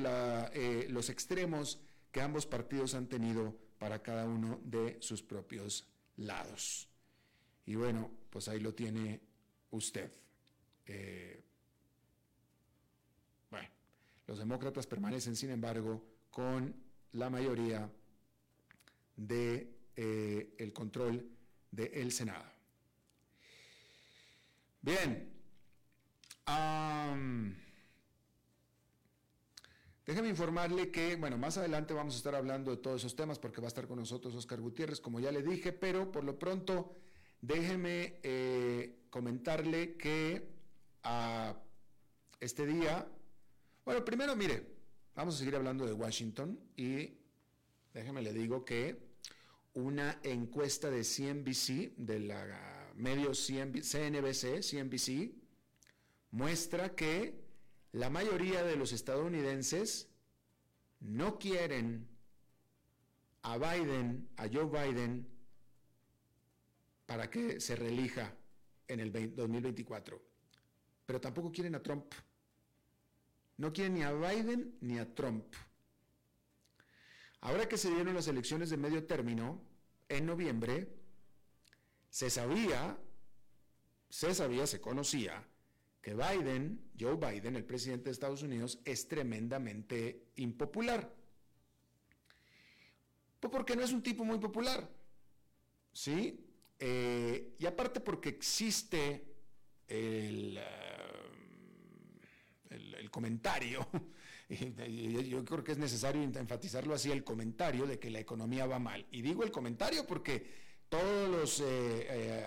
eh, 0.52 0.86
los 0.90 1.08
extremos 1.08 1.80
que 2.12 2.20
ambos 2.20 2.46
partidos 2.46 2.94
han 2.94 3.08
tenido 3.08 3.56
para 3.78 4.02
cada 4.02 4.26
uno 4.26 4.60
de 4.64 4.98
sus 5.00 5.22
propios 5.22 5.86
lados. 6.16 6.88
Y 7.64 7.74
bueno, 7.74 8.10
pues 8.30 8.48
ahí 8.48 8.60
lo 8.60 8.74
tiene 8.74 9.20
usted. 9.70 10.10
Eh, 10.86 11.42
bueno, 13.50 13.68
los 14.26 14.38
demócratas 14.38 14.86
permanecen, 14.86 15.36
sin 15.36 15.50
embargo, 15.50 16.02
con 16.30 16.74
la 17.12 17.30
mayoría 17.30 17.90
de, 19.16 19.74
eh, 19.96 20.72
control 20.74 21.28
del 21.70 22.12
Senado. 22.12 22.44
Bien. 24.80 25.34
Déjeme 30.08 30.28
informarle 30.28 30.90
que, 30.90 31.14
bueno, 31.14 31.38
más 31.38 31.56
adelante 31.56 31.94
vamos 31.94 32.14
a 32.14 32.16
estar 32.16 32.34
hablando 32.34 32.72
de 32.72 32.78
todos 32.78 33.02
esos 33.02 33.14
temas 33.14 33.38
porque 33.38 33.60
va 33.60 33.68
a 33.68 33.68
estar 33.68 33.86
con 33.86 34.00
nosotros 34.00 34.34
Oscar 34.34 34.60
Gutiérrez, 34.60 35.00
como 35.00 35.20
ya 35.20 35.30
le 35.30 35.44
dije, 35.44 35.72
pero 35.72 36.10
por 36.10 36.24
lo 36.24 36.36
pronto 36.36 36.96
déjeme 37.40 38.18
eh, 38.24 39.04
comentarle 39.10 39.96
que 39.96 40.48
a 41.04 41.54
este 42.40 42.66
día, 42.66 43.06
bueno, 43.84 44.04
primero 44.04 44.34
mire, 44.34 44.78
Vamos 45.18 45.34
a 45.34 45.38
seguir 45.38 45.56
hablando 45.56 45.84
de 45.84 45.92
Washington 45.94 46.60
y 46.76 47.18
déjeme 47.92 48.22
le 48.22 48.32
digo 48.32 48.64
que 48.64 49.16
una 49.74 50.20
encuesta 50.22 50.90
de 50.90 51.02
CNBC, 51.02 51.96
de 51.96 52.20
la 52.20 52.92
medio 52.94 53.32
CNBC, 53.32 54.62
CNBC, 54.62 55.32
muestra 56.30 56.94
que 56.94 57.34
la 57.92 58.10
mayoría 58.10 58.62
de 58.62 58.76
los 58.76 58.92
estadounidenses 58.92 60.08
no 61.00 61.38
quieren 61.38 62.08
a 63.42 63.56
Biden, 63.56 64.28
a 64.36 64.48
Joe 64.52 64.66
Biden, 64.66 65.26
para 67.06 67.30
que 67.30 67.60
se 67.60 67.76
reelija 67.76 68.36
en 68.86 69.00
el 69.00 69.34
2024. 69.34 70.20
Pero 71.06 71.20
tampoco 71.20 71.50
quieren 71.50 71.74
a 71.74 71.82
Trump. 71.82 72.12
No 73.56 73.72
quieren 73.72 73.94
ni 73.94 74.02
a 74.02 74.12
Biden 74.12 74.76
ni 74.80 74.98
a 74.98 75.14
Trump. 75.14 75.54
Ahora 77.40 77.66
que 77.68 77.78
se 77.78 77.90
dieron 77.90 78.14
las 78.14 78.28
elecciones 78.28 78.68
de 78.68 78.76
medio 78.76 79.06
término, 79.06 79.62
en 80.08 80.26
noviembre, 80.26 80.94
se 82.10 82.28
sabía, 82.28 82.98
se 84.10 84.34
sabía, 84.34 84.66
se 84.66 84.80
conocía, 84.80 85.47
Biden, 86.14 86.90
Joe 86.98 87.16
Biden, 87.16 87.56
el 87.56 87.64
presidente 87.64 88.06
de 88.06 88.10
Estados 88.12 88.42
Unidos, 88.42 88.80
es 88.84 89.08
tremendamente 89.08 90.28
impopular. 90.36 91.12
Pues 93.40 93.52
porque 93.52 93.76
no 93.76 93.82
es 93.82 93.92
un 93.92 94.02
tipo 94.02 94.24
muy 94.24 94.38
popular. 94.38 94.88
¿Sí? 95.92 96.44
Eh, 96.78 97.56
y 97.58 97.66
aparte 97.66 98.00
porque 98.00 98.28
existe 98.28 99.24
el 99.86 100.58
el, 102.70 103.10
comentario, 103.10 103.86
yo 104.48 105.44
creo 105.44 105.64
que 105.64 105.72
es 105.72 105.78
necesario 105.78 106.22
enfatizarlo 106.22 106.94
así, 106.94 107.10
el 107.10 107.24
comentario 107.24 107.86
de 107.86 107.98
que 107.98 108.10
la 108.10 108.20
economía 108.20 108.66
va 108.66 108.78
mal. 108.78 109.06
Y 109.10 109.22
digo 109.22 109.42
el 109.42 109.50
comentario 109.50 110.06
porque 110.06 110.68
todos 110.88 111.28
los, 111.28 111.60
eh, 111.60 111.64
eh, 112.08 112.46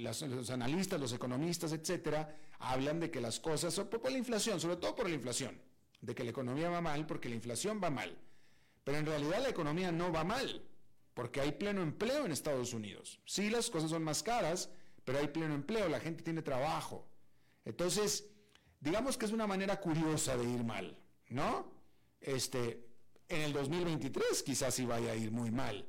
los 0.00 0.50
analistas, 0.50 1.00
los 1.00 1.12
economistas, 1.12 1.72
etcétera, 1.72 2.36
hablan 2.58 3.00
de 3.00 3.10
que 3.10 3.20
las 3.20 3.40
cosas, 3.40 3.78
por 3.78 4.10
la 4.10 4.18
inflación, 4.18 4.60
sobre 4.60 4.76
todo 4.76 4.94
por 4.94 5.08
la 5.08 5.14
inflación, 5.14 5.60
de 6.00 6.14
que 6.14 6.24
la 6.24 6.30
economía 6.30 6.70
va 6.70 6.80
mal 6.80 7.06
porque 7.06 7.28
la 7.28 7.34
inflación 7.34 7.80
va 7.82 7.90
mal. 7.90 8.16
Pero 8.84 8.98
en 8.98 9.06
realidad 9.06 9.42
la 9.42 9.50
economía 9.50 9.92
no 9.92 10.10
va 10.12 10.24
mal, 10.24 10.62
porque 11.14 11.40
hay 11.40 11.52
pleno 11.52 11.82
empleo 11.82 12.24
en 12.24 12.32
Estados 12.32 12.72
Unidos. 12.72 13.20
Sí, 13.24 13.50
las 13.50 13.70
cosas 13.70 13.90
son 13.90 14.02
más 14.02 14.22
caras, 14.22 14.70
pero 15.04 15.18
hay 15.18 15.28
pleno 15.28 15.54
empleo, 15.54 15.88
la 15.88 16.00
gente 16.00 16.22
tiene 16.22 16.42
trabajo. 16.42 17.06
Entonces, 17.64 18.30
digamos 18.80 19.16
que 19.16 19.26
es 19.26 19.32
una 19.32 19.46
manera 19.46 19.80
curiosa 19.80 20.36
de 20.36 20.44
ir 20.44 20.64
mal, 20.64 20.98
¿no? 21.28 21.70
Este, 22.20 22.86
en 23.28 23.42
el 23.42 23.52
2023 23.52 24.42
quizás 24.42 24.74
sí 24.74 24.84
vaya 24.84 25.12
a 25.12 25.16
ir 25.16 25.30
muy 25.30 25.50
mal, 25.50 25.86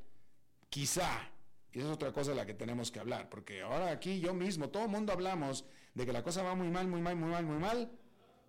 quizá. 0.70 1.31
Y 1.74 1.80
esa 1.80 1.88
es 1.88 1.94
otra 1.94 2.12
cosa 2.12 2.32
de 2.32 2.38
la 2.38 2.46
que 2.46 2.54
tenemos 2.54 2.92
que 2.92 3.00
hablar, 3.00 3.30
porque 3.30 3.62
ahora 3.62 3.92
aquí 3.92 4.20
yo 4.20 4.34
mismo, 4.34 4.70
todo 4.70 4.84
el 4.84 4.90
mundo 4.90 5.14
hablamos 5.14 5.66
de 5.94 6.06
que 6.06 6.14
la 6.14 6.24
cosa 6.24 6.44
va 6.44 6.56
muy 6.56 6.70
mal, 6.70 6.88
muy 6.88 7.02
mal, 7.02 7.16
muy 7.16 7.30
mal, 7.30 7.46
muy 7.46 7.60
mal, 7.60 7.92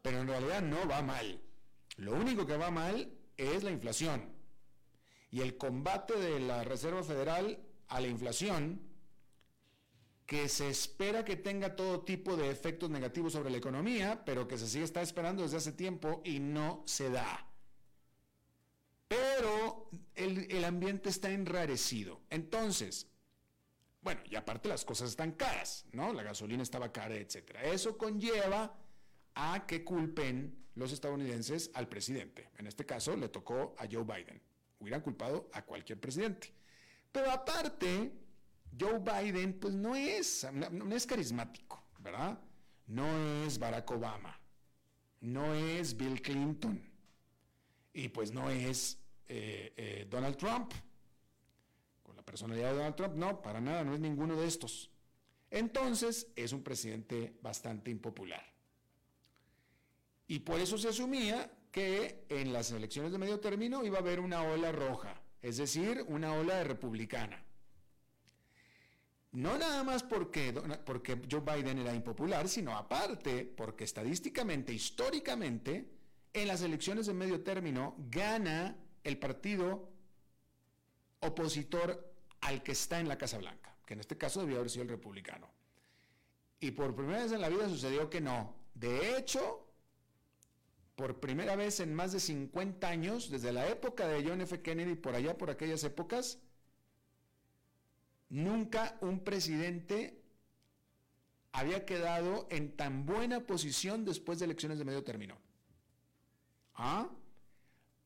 pero 0.02 0.20
en 0.20 0.28
realidad 0.28 0.62
no 0.62 0.88
va 0.88 1.02
mal. 1.02 1.40
Lo 1.96 2.14
único 2.14 2.46
que 2.46 2.56
va 2.56 2.70
mal 2.70 3.12
es 3.36 3.62
la 3.62 3.70
inflación. 3.70 4.32
Y 5.30 5.40
el 5.40 5.56
combate 5.56 6.18
de 6.18 6.40
la 6.40 6.64
Reserva 6.64 7.02
Federal 7.02 7.58
a 7.88 8.00
la 8.00 8.08
inflación 8.08 8.80
que 10.26 10.48
se 10.48 10.68
espera 10.68 11.24
que 11.24 11.36
tenga 11.36 11.76
todo 11.76 12.00
tipo 12.00 12.36
de 12.36 12.50
efectos 12.50 12.88
negativos 12.90 13.34
sobre 13.34 13.50
la 13.50 13.58
economía, 13.58 14.24
pero 14.24 14.48
que 14.48 14.58
se 14.58 14.66
sigue 14.66 14.84
está 14.84 15.02
esperando 15.02 15.42
desde 15.42 15.58
hace 15.58 15.72
tiempo 15.72 16.22
y 16.24 16.40
no 16.40 16.82
se 16.86 17.10
da. 17.10 17.46
Pero 19.08 19.90
el, 20.14 20.64
ambiente 20.64 21.10
está 21.10 21.30
enrarecido. 21.30 22.22
Entonces, 22.30 23.08
bueno, 24.02 24.20
y 24.28 24.36
aparte 24.36 24.68
las 24.68 24.84
cosas 24.84 25.10
están 25.10 25.32
caras, 25.32 25.86
¿no? 25.92 26.12
La 26.12 26.22
gasolina 26.22 26.62
estaba 26.62 26.92
cara, 26.92 27.14
etc. 27.14 27.56
Eso 27.62 27.96
conlleva 27.96 28.76
a 29.34 29.66
que 29.66 29.84
culpen 29.84 30.62
los 30.74 30.92
estadounidenses 30.92 31.70
al 31.74 31.88
presidente. 31.88 32.50
En 32.58 32.66
este 32.66 32.84
caso 32.84 33.16
le 33.16 33.28
tocó 33.28 33.74
a 33.78 33.86
Joe 33.90 34.04
Biden. 34.04 34.42
Hubieran 34.78 35.00
culpado 35.02 35.48
a 35.52 35.62
cualquier 35.62 36.00
presidente. 36.00 36.52
Pero 37.12 37.30
aparte, 37.30 38.12
Joe 38.78 38.98
Biden, 38.98 39.58
pues 39.60 39.74
no 39.74 39.94
es, 39.94 40.46
no 40.52 40.96
es 40.96 41.06
carismático, 41.06 41.84
¿verdad? 41.98 42.40
No 42.86 43.06
es 43.44 43.58
Barack 43.58 43.90
Obama, 43.90 44.38
no 45.20 45.54
es 45.54 45.96
Bill 45.96 46.20
Clinton 46.20 46.82
y 47.92 48.08
pues 48.08 48.32
no 48.32 48.50
es 48.50 48.98
eh, 49.28 49.72
eh, 49.76 50.06
Donald 50.10 50.36
Trump. 50.36 50.72
Personalidad 52.24 52.70
de 52.70 52.76
Donald 52.76 52.96
Trump, 52.96 53.14
no, 53.14 53.42
para 53.42 53.60
nada, 53.60 53.84
no 53.84 53.94
es 53.94 54.00
ninguno 54.00 54.40
de 54.40 54.46
estos. 54.46 54.90
Entonces 55.50 56.28
es 56.34 56.52
un 56.52 56.62
presidente 56.62 57.38
bastante 57.42 57.90
impopular. 57.90 58.42
Y 60.26 60.40
por 60.40 60.60
eso 60.60 60.78
se 60.78 60.88
asumía 60.88 61.50
que 61.70 62.24
en 62.28 62.52
las 62.52 62.70
elecciones 62.70 63.12
de 63.12 63.18
medio 63.18 63.40
término 63.40 63.84
iba 63.84 63.98
a 63.98 64.00
haber 64.00 64.20
una 64.20 64.42
ola 64.42 64.72
roja, 64.72 65.20
es 65.42 65.56
decir, 65.56 66.04
una 66.08 66.34
ola 66.34 66.56
de 66.56 66.64
republicana. 66.64 67.44
No 69.32 69.58
nada 69.58 69.82
más 69.82 70.02
porque, 70.02 70.52
porque 70.84 71.20
Joe 71.30 71.40
Biden 71.40 71.78
era 71.78 71.94
impopular, 71.94 72.48
sino 72.48 72.76
aparte 72.76 73.44
porque 73.44 73.84
estadísticamente, 73.84 74.72
históricamente, 74.74 75.90
en 76.34 76.48
las 76.48 76.62
elecciones 76.62 77.06
de 77.06 77.14
medio 77.14 77.42
término 77.42 77.96
gana 78.10 78.76
el 79.04 79.18
partido 79.18 79.90
opositor 81.20 82.11
al 82.42 82.62
que 82.62 82.72
está 82.72 83.00
en 83.00 83.08
la 83.08 83.18
Casa 83.18 83.38
Blanca, 83.38 83.74
que 83.86 83.94
en 83.94 84.00
este 84.00 84.18
caso 84.18 84.40
debió 84.40 84.58
haber 84.58 84.70
sido 84.70 84.82
el 84.82 84.90
republicano. 84.90 85.48
Y 86.60 86.72
por 86.72 86.94
primera 86.94 87.22
vez 87.22 87.32
en 87.32 87.40
la 87.40 87.48
vida 87.48 87.68
sucedió 87.68 88.08
que 88.10 88.20
no. 88.20 88.54
De 88.74 89.16
hecho, 89.16 89.66
por 90.94 91.18
primera 91.20 91.56
vez 91.56 91.80
en 91.80 91.94
más 91.94 92.12
de 92.12 92.20
50 92.20 92.86
años, 92.88 93.30
desde 93.30 93.52
la 93.52 93.68
época 93.68 94.06
de 94.06 94.28
John 94.28 94.40
F. 94.40 94.60
Kennedy, 94.60 94.94
por 94.94 95.14
allá, 95.14 95.36
por 95.36 95.50
aquellas 95.50 95.82
épocas, 95.84 96.38
nunca 98.28 98.96
un 99.00 99.20
presidente 99.20 100.20
había 101.52 101.84
quedado 101.84 102.46
en 102.50 102.76
tan 102.76 103.06
buena 103.06 103.40
posición 103.40 104.04
después 104.04 104.38
de 104.38 104.46
elecciones 104.46 104.78
de 104.78 104.84
medio 104.84 105.04
término. 105.04 105.36
¿Ah? 106.74 107.08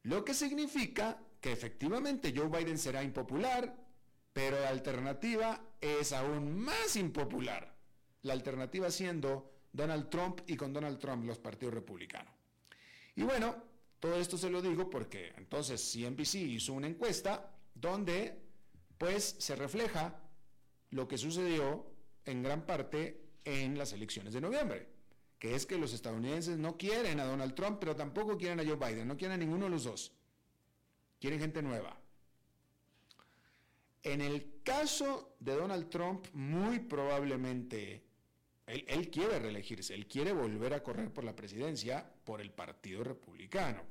Lo 0.03 0.25
que 0.25 0.35
significa 0.35 1.19
que 1.41 1.53
efectivamente 1.53 2.35
Joe 2.37 2.49
Biden 2.49 2.79
será 2.79 3.03
impopular, 3.03 3.86
pero 4.37 4.61
la 4.61 4.69
alternativa 4.69 5.59
es 5.81 6.13
aún 6.13 6.59
más 6.59 6.95
impopular. 6.97 7.75
La 8.21 8.35
alternativa 8.35 8.91
siendo 8.91 9.51
Donald 9.73 10.11
Trump 10.11 10.43
y 10.47 10.57
con 10.57 10.75
Donald 10.75 10.99
Trump 10.99 11.25
los 11.25 11.39
partidos 11.39 11.73
republicanos. 11.73 12.35
Y 13.15 13.23
bueno, 13.23 13.57
todo 13.99 14.17
esto 14.17 14.37
se 14.37 14.51
lo 14.51 14.61
digo 14.61 14.91
porque 14.91 15.33
entonces 15.39 15.81
CNBC 15.91 16.35
hizo 16.35 16.75
una 16.75 16.87
encuesta 16.87 17.51
donde 17.75 18.39
pues 18.99 19.37
se 19.39 19.57
refleja 19.57 20.21
lo 20.91 21.09
que 21.09 21.17
sucedió 21.17 21.87
en 22.27 22.43
gran 22.43 22.67
parte 22.67 23.31
en 23.43 23.79
las 23.79 23.95
elecciones 23.95 24.35
de 24.35 24.43
noviembre, 24.43 24.87
que 25.39 25.55
es 25.55 25.65
que 25.65 25.79
los 25.79 25.95
estadounidenses 25.95 26.59
no 26.59 26.77
quieren 26.77 27.21
a 27.21 27.25
Donald 27.25 27.55
Trump, 27.55 27.79
pero 27.81 27.97
tampoco 27.97 28.37
quieren 28.37 28.61
a 28.61 28.65
Joe 28.67 28.77
Biden, 28.77 29.09
no 29.09 29.17
quieren 29.17 29.37
a 29.41 29.43
ninguno 29.43 29.65
de 29.65 29.71
los 29.71 29.85
dos. 29.85 30.13
Quieren 31.19 31.41
gente 31.41 31.63
nueva. 31.63 31.99
En 34.07 34.21
el 34.21 34.63
caso 34.63 35.35
de 35.41 35.57
Donald 35.57 35.91
Trump, 35.91 36.29
muy 36.33 36.79
probablemente 36.79 38.05
él, 38.65 39.11
quiere 39.11 39.41
reelegirse, 39.41 39.95
él 39.95 40.07
quiere 40.07 40.33
volver 40.33 40.75
a 40.75 40.83
correr 40.85 41.13
por 41.13 41.25
la 41.25 41.35
presidencia 41.35 42.09
por 42.23 42.41
el 42.41 42.53
Partido 42.53 43.03
Republicano. 43.03 43.83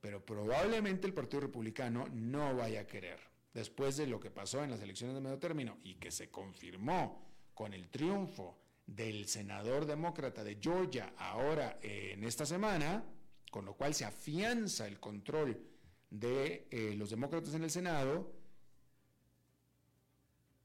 Pero 0.00 0.26
probablemente 0.26 1.06
el 1.06 1.14
Partido 1.14 1.42
Republicano 1.42 2.08
no 2.10 2.56
vaya 2.56 2.80
a 2.80 2.86
querer, 2.88 3.20
después 3.54 3.96
de 3.96 4.08
lo 4.08 4.18
que 4.18 4.32
pasó 4.32 4.64
en 4.64 4.72
las 4.72 4.82
elecciones 4.82 5.14
de 5.14 5.20
medio 5.20 5.38
término 5.38 5.78
y 5.84 5.94
que 5.94 6.10
se 6.10 6.28
confirmó 6.28 7.24
con 7.54 7.72
el 7.72 7.90
triunfo 7.90 8.58
del 8.88 9.28
senador 9.28 9.86
demócrata 9.86 10.42
de 10.42 10.58
Georgia 10.60 11.14
ahora 11.16 11.78
eh, 11.80 12.14
en 12.14 12.24
esta 12.24 12.44
semana, 12.44 13.04
con 13.52 13.64
lo 13.64 13.74
cual 13.74 13.94
se 13.94 14.04
afianza 14.04 14.88
el 14.88 14.98
control 14.98 15.62
de 16.10 16.66
eh, 16.72 16.96
los 16.96 17.10
demócratas 17.10 17.54
en 17.54 17.62
el 17.62 17.70
Senado, 17.70 18.39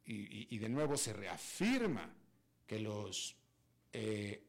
y 0.06 0.58
de 0.58 0.70
nuevo 0.70 0.98
se 0.98 1.14
reafirma 1.14 2.14
que 2.68 2.80
los 2.80 3.36
eh, 3.94 4.44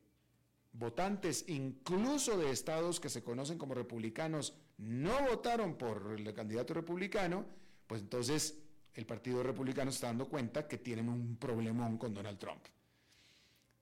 votantes, 0.73 1.45
incluso 1.49 2.37
de 2.37 2.51
estados 2.51 3.01
que 3.01 3.09
se 3.09 3.23
conocen 3.23 3.59
como 3.59 3.75
republicanos, 3.75 4.55
no 4.79 5.23
votaron 5.23 5.77
por 5.77 6.17
el 6.19 6.35
candidato 6.35 6.75
republicano, 6.75 7.47
pues 7.87 8.03
entonces 8.03 8.59
el 8.95 9.07
Partido 9.07 9.43
Republicano 9.43 9.91
está 9.91 10.09
dando 10.09 10.29
cuenta 10.29 10.67
que 10.67 10.79
tienen 10.79 11.09
un 11.09 11.37
problemón 11.37 11.97
con 11.97 12.13
Donald 12.13 12.39
Trump. 12.39 12.63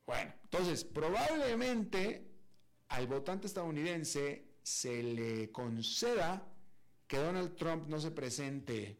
Bueno, 0.06 0.34
entonces 0.42 0.84
probablemente 0.84 2.30
al 2.88 3.06
votante 3.06 3.46
estadounidense 3.46 4.56
se 4.62 5.02
le 5.02 5.50
conceda 5.50 6.46
que 7.06 7.16
Donald 7.16 7.56
Trump 7.56 7.88
no 7.88 7.98
se 7.98 8.10
presente 8.10 8.98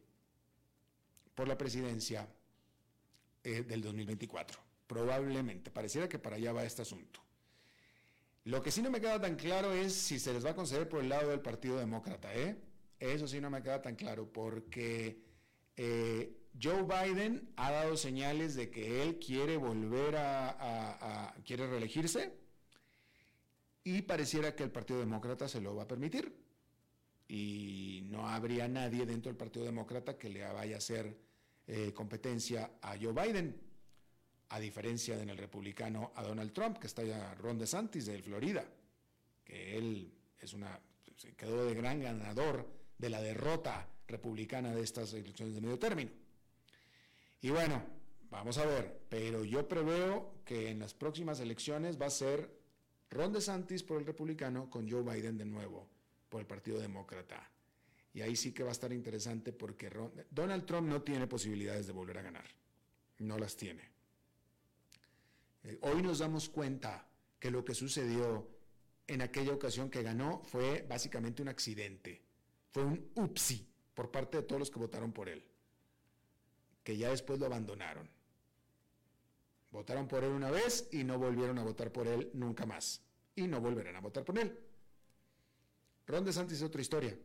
por 1.34 1.46
la 1.46 1.58
presidencia 1.58 2.28
eh, 3.44 3.62
del 3.62 3.82
2024. 3.82 4.58
Probablemente, 4.86 5.70
pareciera 5.70 6.08
que 6.08 6.18
para 6.18 6.36
allá 6.36 6.52
va 6.52 6.64
este 6.64 6.82
asunto. 6.82 7.20
Lo 8.44 8.62
que 8.62 8.70
sí 8.70 8.82
no 8.82 8.90
me 8.90 9.00
queda 9.00 9.20
tan 9.20 9.36
claro 9.36 9.72
es 9.72 9.94
si 9.94 10.18
se 10.18 10.32
les 10.32 10.44
va 10.44 10.50
a 10.50 10.54
conceder 10.54 10.88
por 10.88 11.00
el 11.00 11.08
lado 11.08 11.30
del 11.30 11.40
Partido 11.40 11.78
Demócrata, 11.78 12.34
¿eh? 12.34 12.56
Eso 12.98 13.26
sí 13.26 13.40
no 13.40 13.50
me 13.50 13.62
queda 13.62 13.80
tan 13.80 13.96
claro, 13.96 14.30
porque 14.30 15.18
eh, 15.76 16.36
Joe 16.60 16.82
Biden 16.82 17.52
ha 17.56 17.70
dado 17.70 17.96
señales 17.96 18.54
de 18.54 18.70
que 18.70 19.02
él 19.02 19.18
quiere 19.18 19.56
volver 19.56 20.16
a, 20.16 21.28
a, 21.28 21.34
quiere 21.44 21.66
reelegirse 21.66 22.32
y 23.82 24.02
pareciera 24.02 24.54
que 24.54 24.62
el 24.62 24.70
Partido 24.70 25.00
Demócrata 25.00 25.48
se 25.48 25.60
lo 25.60 25.74
va 25.74 25.84
a 25.84 25.88
permitir. 25.88 26.34
Y 27.28 28.02
no 28.10 28.28
habría 28.28 28.68
nadie 28.68 29.06
dentro 29.06 29.30
del 29.30 29.36
Partido 29.36 29.64
Demócrata 29.64 30.16
que 30.16 30.28
le 30.28 30.44
vaya 30.44 30.76
a 30.76 30.78
hacer 30.78 31.16
eh, 31.66 31.92
competencia 31.94 32.72
a 32.82 32.96
Joe 33.00 33.12
Biden 33.12 33.64
a 34.50 34.60
diferencia 34.60 35.16
de 35.16 35.22
en 35.22 35.30
el 35.30 35.38
republicano 35.38 36.12
a 36.14 36.22
Donald 36.22 36.52
Trump, 36.52 36.78
que 36.78 36.86
está 36.86 37.02
ya 37.02 37.34
Ron 37.34 37.58
DeSantis 37.58 38.06
de 38.06 38.22
Florida, 38.22 38.64
que 39.44 39.76
él 39.76 40.12
es 40.38 40.52
una, 40.52 40.78
se 41.16 41.34
quedó 41.34 41.64
de 41.64 41.74
gran 41.74 42.00
ganador 42.00 42.68
de 42.98 43.10
la 43.10 43.20
derrota 43.20 43.88
republicana 44.06 44.74
de 44.74 44.82
estas 44.82 45.12
elecciones 45.14 45.54
de 45.54 45.60
medio 45.60 45.78
término. 45.78 46.10
Y 47.40 47.50
bueno, 47.50 47.82
vamos 48.30 48.58
a 48.58 48.66
ver, 48.66 49.00
pero 49.08 49.44
yo 49.44 49.66
preveo 49.66 50.42
que 50.44 50.70
en 50.70 50.78
las 50.78 50.94
próximas 50.94 51.40
elecciones 51.40 52.00
va 52.00 52.06
a 52.06 52.10
ser 52.10 52.50
Ron 53.10 53.32
DeSantis 53.32 53.82
por 53.82 53.98
el 53.98 54.06
republicano 54.06 54.68
con 54.70 54.88
Joe 54.88 55.02
Biden 55.02 55.38
de 55.38 55.46
nuevo 55.46 55.88
por 56.28 56.40
el 56.40 56.46
Partido 56.46 56.78
Demócrata. 56.78 57.53
Y 58.14 58.22
ahí 58.22 58.36
sí 58.36 58.52
que 58.52 58.62
va 58.62 58.68
a 58.68 58.72
estar 58.72 58.92
interesante 58.92 59.52
porque 59.52 59.90
Donald 60.30 60.64
Trump 60.64 60.88
no 60.88 61.02
tiene 61.02 61.26
posibilidades 61.26 61.88
de 61.88 61.92
volver 61.92 62.18
a 62.18 62.22
ganar. 62.22 62.46
No 63.18 63.36
las 63.38 63.56
tiene. 63.56 63.82
Eh, 65.64 65.78
hoy 65.82 66.00
nos 66.00 66.20
damos 66.20 66.48
cuenta 66.48 67.06
que 67.40 67.50
lo 67.50 67.64
que 67.64 67.74
sucedió 67.74 68.48
en 69.08 69.20
aquella 69.20 69.52
ocasión 69.52 69.90
que 69.90 70.02
ganó 70.02 70.42
fue 70.44 70.86
básicamente 70.88 71.42
un 71.42 71.48
accidente, 71.48 72.22
fue 72.70 72.84
un 72.84 73.10
upsi 73.16 73.68
por 73.94 74.10
parte 74.10 74.38
de 74.38 74.42
todos 74.44 74.60
los 74.60 74.70
que 74.70 74.78
votaron 74.78 75.12
por 75.12 75.28
él, 75.28 75.44
que 76.84 76.96
ya 76.96 77.10
después 77.10 77.40
lo 77.40 77.46
abandonaron. 77.46 78.08
Votaron 79.72 80.06
por 80.06 80.22
él 80.22 80.30
una 80.30 80.52
vez 80.52 80.88
y 80.92 81.02
no 81.02 81.18
volvieron 81.18 81.58
a 81.58 81.64
votar 81.64 81.90
por 81.90 82.06
él 82.06 82.30
nunca 82.34 82.64
más. 82.64 83.02
Y 83.34 83.48
no 83.48 83.60
volverán 83.60 83.96
a 83.96 84.00
votar 84.00 84.24
por 84.24 84.38
él. 84.38 84.56
Ron 86.06 86.24
DeSantis 86.24 86.58
es 86.58 86.62
otra 86.62 86.80
historia. 86.80 87.18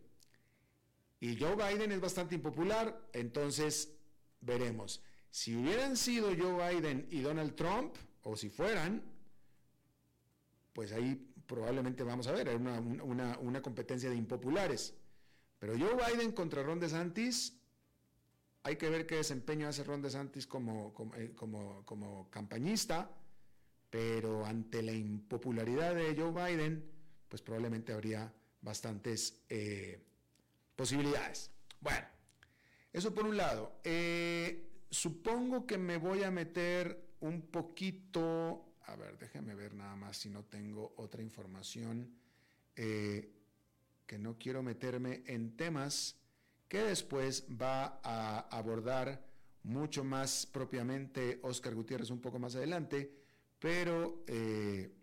Y 1.19 1.37
Joe 1.37 1.55
Biden 1.55 1.91
es 1.91 1.99
bastante 1.99 2.35
impopular, 2.35 3.09
entonces 3.13 3.93
veremos. 4.41 5.01
Si 5.31 5.55
hubieran 5.55 5.97
sido 5.97 6.29
Joe 6.35 6.73
Biden 6.73 7.07
y 7.11 7.21
Donald 7.21 7.55
Trump, 7.55 7.95
o 8.23 8.35
si 8.35 8.49
fueran, 8.49 9.03
pues 10.73 10.91
ahí 10.91 11.29
probablemente 11.45 12.03
vamos 12.03 12.27
a 12.27 12.31
ver, 12.31 12.47
hay 12.47 12.55
una, 12.55 13.61
competencia 13.61 14.09
de 14.09 14.15
impopulares. 14.15 14.93
Pero 15.57 15.77
Joe 15.77 15.95
Biden 15.95 16.31
contra 16.31 16.63
Ron 16.63 16.79
DeSantis, 16.79 17.59
hay 18.63 18.77
que 18.77 18.89
ver 18.89 19.05
qué 19.05 19.15
desempeño 19.15 19.67
hace 19.67 19.83
Ron 19.83 20.01
DeSantis 20.01 20.47
como, 20.47 20.93
como, 20.93 21.15
eh, 21.15 21.33
como, 21.35 22.29
campañista, 22.29 23.11
pero 23.89 24.45
ante 24.45 24.81
la 24.81 24.93
impopularidad 24.93 25.95
de 25.95 26.15
Joe 26.15 26.31
Biden, 26.31 26.89
pues 27.27 27.41
probablemente 27.41 27.93
habría 27.93 28.31
bastantes 28.61 29.41
eh, 29.49 30.05
posibilidades. 30.79 31.51
Bueno, 31.81 32.07
eso 32.93 33.13
por 33.13 33.25
un 33.25 33.35
lado. 33.35 33.81
Eh, 33.83 34.85
supongo 34.89 35.67
que 35.67 35.77
me 35.77 35.97
voy 35.97 36.23
a 36.23 36.31
meter 36.31 37.15
un 37.19 37.41
poquito, 37.51 38.77
a 38.85 38.95
ver, 38.95 39.17
déjeme 39.17 39.55
ver 39.55 39.73
nada 39.73 39.97
más 39.97 40.15
si 40.15 40.29
no 40.29 40.45
tengo 40.45 40.93
otra 40.95 41.21
información, 41.21 42.15
eh, 42.77 43.29
que 44.05 44.17
no 44.17 44.37
quiero 44.37 44.63
meterme 44.63 45.21
en 45.27 45.57
temas 45.57 46.15
que 46.69 46.81
después 46.81 47.45
va 47.49 47.99
a 48.01 48.47
abordar 48.49 49.27
mucho 49.63 50.05
más 50.05 50.45
propiamente 50.45 51.41
Oscar 51.43 51.75
Gutiérrez 51.75 52.09
un 52.09 52.21
poco 52.21 52.39
más 52.39 52.55
adelante, 52.55 53.13
pero 53.59 54.23
eh, 54.27 54.95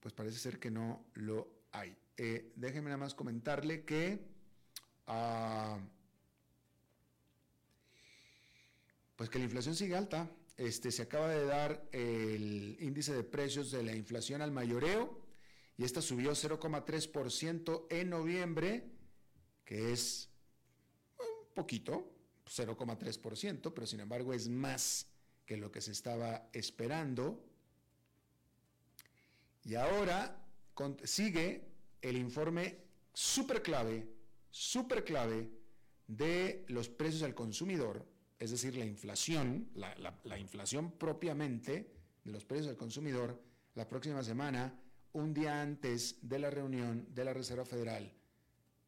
pues 0.00 0.12
parece 0.12 0.38
ser 0.38 0.60
que 0.60 0.70
no 0.70 1.06
lo 1.14 1.62
hay. 1.72 1.96
Eh, 2.18 2.52
déjeme 2.56 2.90
nada 2.90 2.98
más 2.98 3.14
comentarle 3.14 3.86
que 3.86 4.36
pues 9.16 9.30
que 9.30 9.38
la 9.38 9.44
inflación 9.44 9.74
sigue 9.74 9.96
alta. 9.96 10.30
Este, 10.56 10.90
se 10.90 11.02
acaba 11.02 11.28
de 11.28 11.44
dar 11.44 11.88
el 11.92 12.76
índice 12.80 13.14
de 13.14 13.22
precios 13.22 13.70
de 13.70 13.82
la 13.82 13.94
inflación 13.94 14.42
al 14.42 14.50
mayoreo 14.50 15.20
y 15.76 15.84
esta 15.84 16.02
subió 16.02 16.32
0,3% 16.32 17.86
en 17.90 18.10
noviembre, 18.10 18.90
que 19.64 19.92
es 19.92 20.28
un 21.18 21.54
poquito, 21.54 22.12
0,3%, 22.46 23.72
pero 23.72 23.86
sin 23.86 24.00
embargo 24.00 24.34
es 24.34 24.48
más 24.48 25.06
que 25.46 25.56
lo 25.56 25.70
que 25.70 25.80
se 25.80 25.92
estaba 25.92 26.48
esperando. 26.52 27.44
Y 29.64 29.76
ahora 29.76 30.44
sigue 31.04 31.68
el 32.02 32.16
informe 32.16 32.78
súper 33.14 33.62
clave, 33.62 34.08
súper 34.50 35.04
clave 35.04 35.48
de 36.06 36.64
los 36.68 36.88
precios 36.88 37.22
al 37.22 37.34
consumidor, 37.34 38.06
es 38.38 38.50
decir, 38.50 38.76
la 38.76 38.86
inflación, 38.86 39.68
la, 39.74 40.38
inflación 40.38 40.92
propiamente 40.92 41.92
de 42.24 42.32
los 42.32 42.44
precios 42.44 42.68
al 42.68 42.76
consumidor, 42.76 43.40
la 43.74 43.88
próxima 43.88 44.22
semana, 44.22 44.80
un 45.12 45.34
día 45.34 45.60
antes 45.60 46.16
de 46.22 46.38
la 46.38 46.50
reunión 46.50 47.06
de 47.14 47.24
la 47.24 47.34
Reserva 47.34 47.64
Federal, 47.64 48.12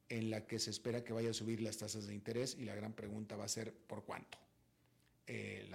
en 0.09 0.31
la 0.31 0.46
que 0.46 0.59
se 0.59 0.70
espera 0.70 1.05
que 1.05 1.12
vaya 1.12 1.31
a 1.31 1.35
subir 1.35 1.61
las 1.61 1.79
tasas 1.79 2.07
de 2.07 2.14
interés 2.14 2.57
y 2.59 2.64
la 2.64 2.75
gran 2.75 2.92
pregunta 2.92 3.37
va 3.37 3.44
a 3.44 3.49
ser 3.49 3.73
¿por 3.73 4.05
cuánto? 4.05 4.38
Eh, 5.27 5.68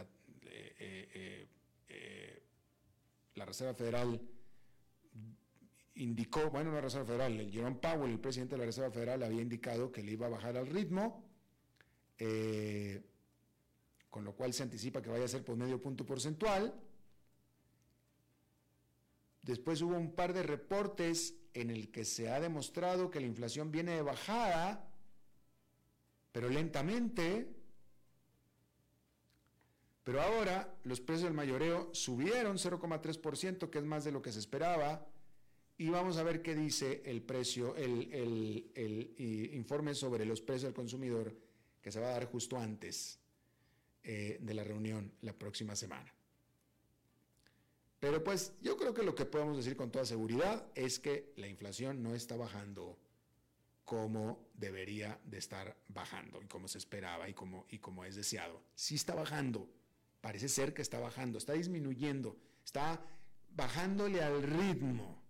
eh, 0.43 1.47
eh, 1.87 2.43
la 3.35 3.45
Reserva 3.45 3.73
Federal 3.73 4.19
indicó, 5.95 6.49
bueno, 6.49 6.71
la 6.71 6.81
Reserva 6.81 7.05
Federal, 7.05 7.39
el 7.39 7.51
Jerome 7.51 7.77
Powell, 7.77 8.11
el 8.11 8.19
presidente 8.19 8.55
de 8.55 8.59
la 8.59 8.65
Reserva 8.65 8.91
Federal, 8.91 9.23
había 9.23 9.41
indicado 9.41 9.91
que 9.91 10.03
le 10.03 10.11
iba 10.11 10.27
a 10.27 10.29
bajar 10.29 10.57
al 10.57 10.67
ritmo, 10.67 11.23
eh, 12.17 13.01
con 14.09 14.23
lo 14.23 14.33
cual 14.33 14.53
se 14.53 14.63
anticipa 14.63 15.01
que 15.01 15.09
vaya 15.09 15.25
a 15.25 15.29
ser 15.29 15.43
por 15.43 15.55
medio 15.55 15.81
punto 15.81 16.05
porcentual. 16.05 16.73
Después 19.41 19.81
hubo 19.81 19.95
un 19.95 20.13
par 20.13 20.33
de 20.33 20.43
reportes 20.43 21.35
en 21.53 21.69
el 21.69 21.91
que 21.91 22.03
se 22.03 22.29
ha 22.29 22.39
demostrado 22.39 23.09
que 23.09 23.19
la 23.19 23.27
inflación 23.27 23.71
viene 23.71 23.95
de 23.95 24.01
bajada, 24.01 24.89
pero 26.31 26.49
lentamente. 26.49 27.53
Pero 30.03 30.21
ahora 30.21 30.75
los 30.83 30.99
precios 30.99 31.29
del 31.29 31.33
mayoreo 31.33 31.89
subieron 31.93 32.57
0,3%, 32.57 33.69
que 33.69 33.79
es 33.79 33.85
más 33.85 34.03
de 34.03 34.11
lo 34.11 34.21
que 34.21 34.31
se 34.31 34.39
esperaba 34.39 35.07
y 35.77 35.89
vamos 35.89 36.17
a 36.17 36.23
ver 36.23 36.41
qué 36.41 36.55
dice 36.55 37.01
el 37.05 37.21
precio, 37.21 37.75
el, 37.75 38.71
informe 39.53 39.93
sobre 39.93 40.25
los 40.25 40.41
precios 40.41 40.69
al 40.69 40.73
consumidor 40.73 41.35
que 41.81 41.91
se 41.91 41.99
va 41.99 42.07
a 42.07 42.11
dar 42.11 42.25
justo 42.25 42.57
antes 42.57 43.19
eh, 44.03 44.37
de 44.41 44.53
la 44.53 44.63
reunión 44.63 45.11
la 45.21 45.33
próxima 45.33 45.75
semana. 45.75 46.13
Pero 47.99 48.23
pues 48.23 48.53
yo 48.61 48.77
creo 48.77 48.93
que 48.93 49.03
lo 49.03 49.15
que 49.15 49.25
podemos 49.25 49.57
decir 49.57 49.75
con 49.75 49.91
toda 49.91 50.05
seguridad 50.05 50.65
es 50.75 50.99
que 50.99 51.33
la 51.37 51.47
inflación 51.47 52.01
no 52.01 52.15
está 52.15 52.35
bajando 52.37 52.97
como 53.83 54.47
debería 54.53 55.19
de 55.25 55.37
estar 55.37 55.75
bajando 55.89 56.41
y 56.41 56.47
como 56.47 56.67
se 56.67 56.77
esperaba 56.77 57.29
y 57.29 57.33
como, 57.33 57.65
y 57.69 57.79
como 57.79 58.05
es 58.05 58.15
deseado. 58.15 58.61
Sí 58.75 58.95
está 58.95 59.13
bajando, 59.13 59.69
parece 60.21 60.49
ser 60.49 60.73
que 60.73 60.81
está 60.81 60.99
bajando, 60.99 61.37
está 61.37 61.53
disminuyendo, 61.53 62.37
está 62.63 63.03
bajándole 63.55 64.21
al 64.21 64.41
ritmo 64.41 65.24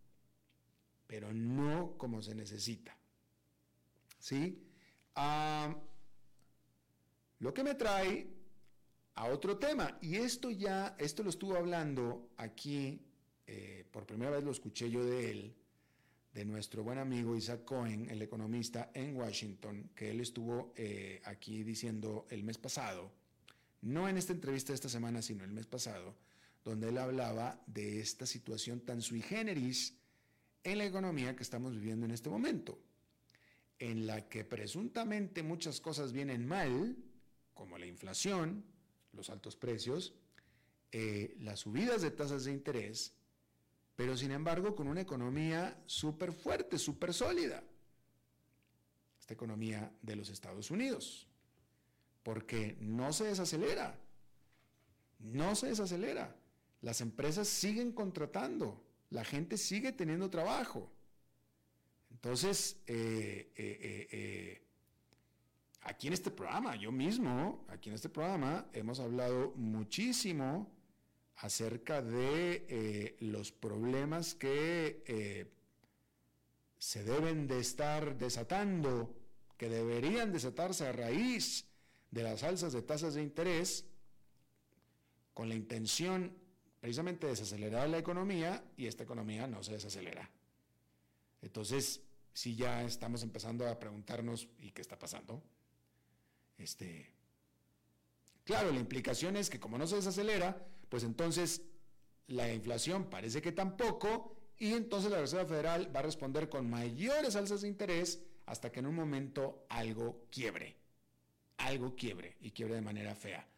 pero 1.08 1.34
no 1.34 1.98
como 1.98 2.22
se 2.22 2.36
necesita. 2.36 2.98
¿Sí? 4.20 4.62
Ah, 5.16 5.76
lo 7.40 7.54
que 7.54 7.64
me 7.64 7.76
trae 7.76 8.28
a 9.16 9.26
otro 9.26 9.58
tema, 9.58 9.98
y 10.02 10.16
esto 10.16 10.52
ya, 10.52 10.96
esto 11.00 11.24
lo 11.24 11.30
estuvo 11.30 11.56
hablando 11.56 12.32
aquí, 12.38 13.02
eh, 13.48 13.86
por 13.92 14.06
primera 14.06 14.32
vez 14.32 14.44
lo 14.44 14.52
escuché 14.52 14.90
yo 14.90 15.06
de 15.06 15.32
él, 15.32 15.56
de 16.34 16.44
nuestro 16.44 16.84
buen 16.84 16.98
amigo 16.98 17.36
Isaac 17.36 17.64
Cohen, 17.64 18.10
el 18.10 18.22
economista 18.22 18.92
en 18.94 19.16
Washington, 19.16 19.92
que 19.96 20.12
él 20.12 20.20
estuvo 20.20 20.74
eh, 20.76 21.22
aquí 21.24 21.64
diciendo 21.64 22.28
el 22.30 22.44
mes 22.44 22.58
pasado, 22.58 23.10
no 23.82 24.10
en 24.10 24.18
esta 24.18 24.34
entrevista 24.34 24.74
de 24.74 24.76
esta 24.76 24.90
semana, 24.90 25.22
sino 25.22 25.46
el 25.46 25.52
mes 25.52 25.66
pasado, 25.66 26.16
donde 26.66 26.90
él 26.90 26.98
hablaba 26.98 27.62
de 27.68 28.02
esta 28.02 28.26
situación 28.26 28.82
tan 28.82 29.02
sui 29.02 29.22
generis 29.22 29.96
en 30.66 30.80
la 30.80 30.86
economía 30.86 31.36
que 31.36 31.44
estamos 31.44 31.76
viviendo 31.76 32.06
en 32.06 32.12
este 32.12 32.30
momento, 32.30 32.78
en 33.78 34.08
la 34.08 34.28
que 34.28 34.44
presuntamente 34.44 35.44
muchas 35.44 35.80
cosas 35.80 36.12
vienen 36.12 36.46
mal, 36.46 36.98
como 37.54 37.78
la 37.78 37.86
inflación, 37.86 38.66
los 39.14 39.30
altos 39.30 39.56
precios, 39.56 40.16
eh, 40.92 41.36
las 41.40 41.60
subidas 41.60 42.02
de 42.02 42.12
tasas 42.12 42.46
de 42.46 42.52
interés, 42.52 43.14
pero 43.96 44.18
sin 44.18 44.32
embargo 44.32 44.76
con 44.76 44.88
una 44.88 45.02
economía 45.02 45.82
súper 45.86 46.34
fuerte, 46.34 46.80
súper 46.80 47.14
sólida. 47.14 47.64
Esta 49.20 49.36
economía 49.36 49.92
de 50.02 50.16
los 50.16 50.30
Estados 50.30 50.72
Unidos, 50.72 51.28
porque 52.24 52.76
no 52.80 53.14
se 53.14 53.26
desacelera, 53.26 54.00
no 55.20 55.56
se 55.56 55.68
desacelera. 55.68 56.36
Las 56.82 57.02
empresas 57.02 57.48
siguen 57.48 57.92
contratando, 57.92 58.85
la 59.10 59.24
gente 59.24 59.58
sigue 59.58 59.92
teniendo 59.92 60.30
trabajo. 60.30 60.92
Entonces, 62.12 62.78
eh, 62.88 63.52
eh, 63.56 64.08
eh, 64.12 64.62
aquí 65.82 66.08
en 66.08 66.14
este 66.14 66.32
programa, 66.32 66.76
yo 66.76 66.92
mismo, 66.92 67.66
aquí 67.68 67.90
en 67.90 67.96
este 67.96 68.10
programa, 68.10 68.68
hemos 68.74 69.00
hablado 69.00 69.54
muchísimo 69.56 70.72
acerca 71.36 72.02
de 72.02 73.16
los 73.20 73.52
problemas 73.52 74.34
que 74.34 75.52
se 76.80 77.04
deben 77.04 77.48
de 77.48 77.60
estar 77.60 78.18
desatando, 78.18 79.14
que 79.58 79.70
deberían 79.70 80.32
desatarse 80.32 80.88
a 80.88 80.94
raíz 80.94 81.66
de 82.12 82.24
las 82.24 82.44
alzas 82.44 82.74
de 82.74 82.82
tasas 82.82 83.14
de 83.14 83.22
interés, 83.22 83.86
con 85.34 85.50
la 85.50 85.56
intención 85.56 86.36
precisamente 86.86 87.26
desacelerar 87.26 87.90
la 87.90 87.98
economía 87.98 88.64
y 88.78 88.86
esta 88.86 89.02
economía 89.02 89.48
no 89.48 89.64
se 89.64 89.72
desacelera. 89.72 90.30
Entonces, 91.42 92.04
si 92.32 92.56
ya 92.56 92.84
estamos 92.84 93.24
empezando 93.24 93.68
a 93.68 93.80
preguntarnos, 93.80 94.48
¿y 94.60 94.70
qué 94.70 94.84
está 94.84 94.96
pasando? 95.00 95.42
Este, 96.60 97.12
claro, 98.44 98.72
la 98.72 98.80
implicación 98.80 99.36
es 99.36 99.50
que 99.50 99.60
como 99.60 99.80
no 99.80 99.88
se 99.88 99.96
desacelera, 99.96 100.64
pues 100.88 101.04
entonces 101.04 101.64
la 102.28 102.54
inflación 102.54 103.10
parece 103.10 103.42
que 103.42 103.52
tampoco, 103.52 104.38
y 104.60 104.74
entonces 104.74 105.10
la 105.10 105.22
Reserva 105.22 105.48
Federal 105.48 105.90
va 105.94 106.02
a 106.02 106.04
responder 106.04 106.50
con 106.50 106.70
mayores 106.70 107.36
alzas 107.36 107.62
de 107.62 107.68
interés 107.68 108.22
hasta 108.46 108.72
que 108.72 108.82
en 108.82 108.86
un 108.86 108.94
momento 108.94 109.66
algo 109.70 110.28
quiebre, 110.30 110.76
algo 111.58 111.96
quiebre 111.96 112.38
y 112.42 112.52
quiebre 112.52 112.76
de 112.76 112.82
manera 112.82 113.16
fea. 113.16 113.55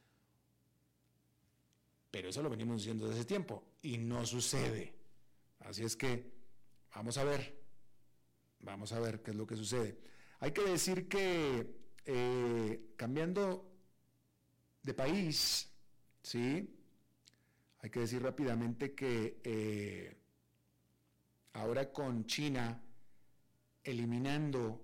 Pero 2.17 2.29
eso 2.29 2.41
lo 2.41 2.49
venimos 2.49 2.77
diciendo 2.77 3.05
desde 3.05 3.19
ese 3.19 3.27
tiempo 3.27 3.63
y 3.83 3.99
no 3.99 4.25
sucede. 4.25 4.91
Así 5.59 5.83
es 5.83 5.95
que 5.95 6.31
vamos 6.95 7.15
a 7.19 7.23
ver, 7.23 7.61
vamos 8.61 8.91
a 8.91 8.99
ver 8.99 9.21
qué 9.21 9.29
es 9.29 9.37
lo 9.37 9.45
que 9.45 9.55
sucede. 9.55 9.99
Hay 10.39 10.51
que 10.51 10.63
decir 10.63 11.07
que 11.07 11.75
eh, 12.03 12.93
cambiando 12.95 13.71
de 14.81 14.95
país, 14.95 15.71
¿sí? 16.23 16.67
Hay 17.81 17.89
que 17.91 17.99
decir 17.99 18.23
rápidamente 18.23 18.95
que 18.95 19.39
eh, 19.43 20.17
ahora 21.53 21.91
con 21.91 22.25
China 22.25 22.81
eliminando 23.83 24.83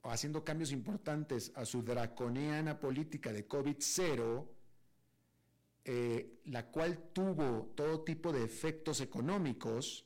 o 0.00 0.10
haciendo 0.10 0.42
cambios 0.42 0.72
importantes 0.72 1.52
a 1.54 1.64
su 1.64 1.84
draconiana 1.84 2.80
política 2.80 3.32
de 3.32 3.46
COVID-0, 3.46 4.57
eh, 5.90 6.40
la 6.44 6.66
cual 6.66 6.98
tuvo 7.14 7.72
todo 7.74 8.02
tipo 8.02 8.30
de 8.30 8.44
efectos 8.44 9.00
económicos 9.00 10.04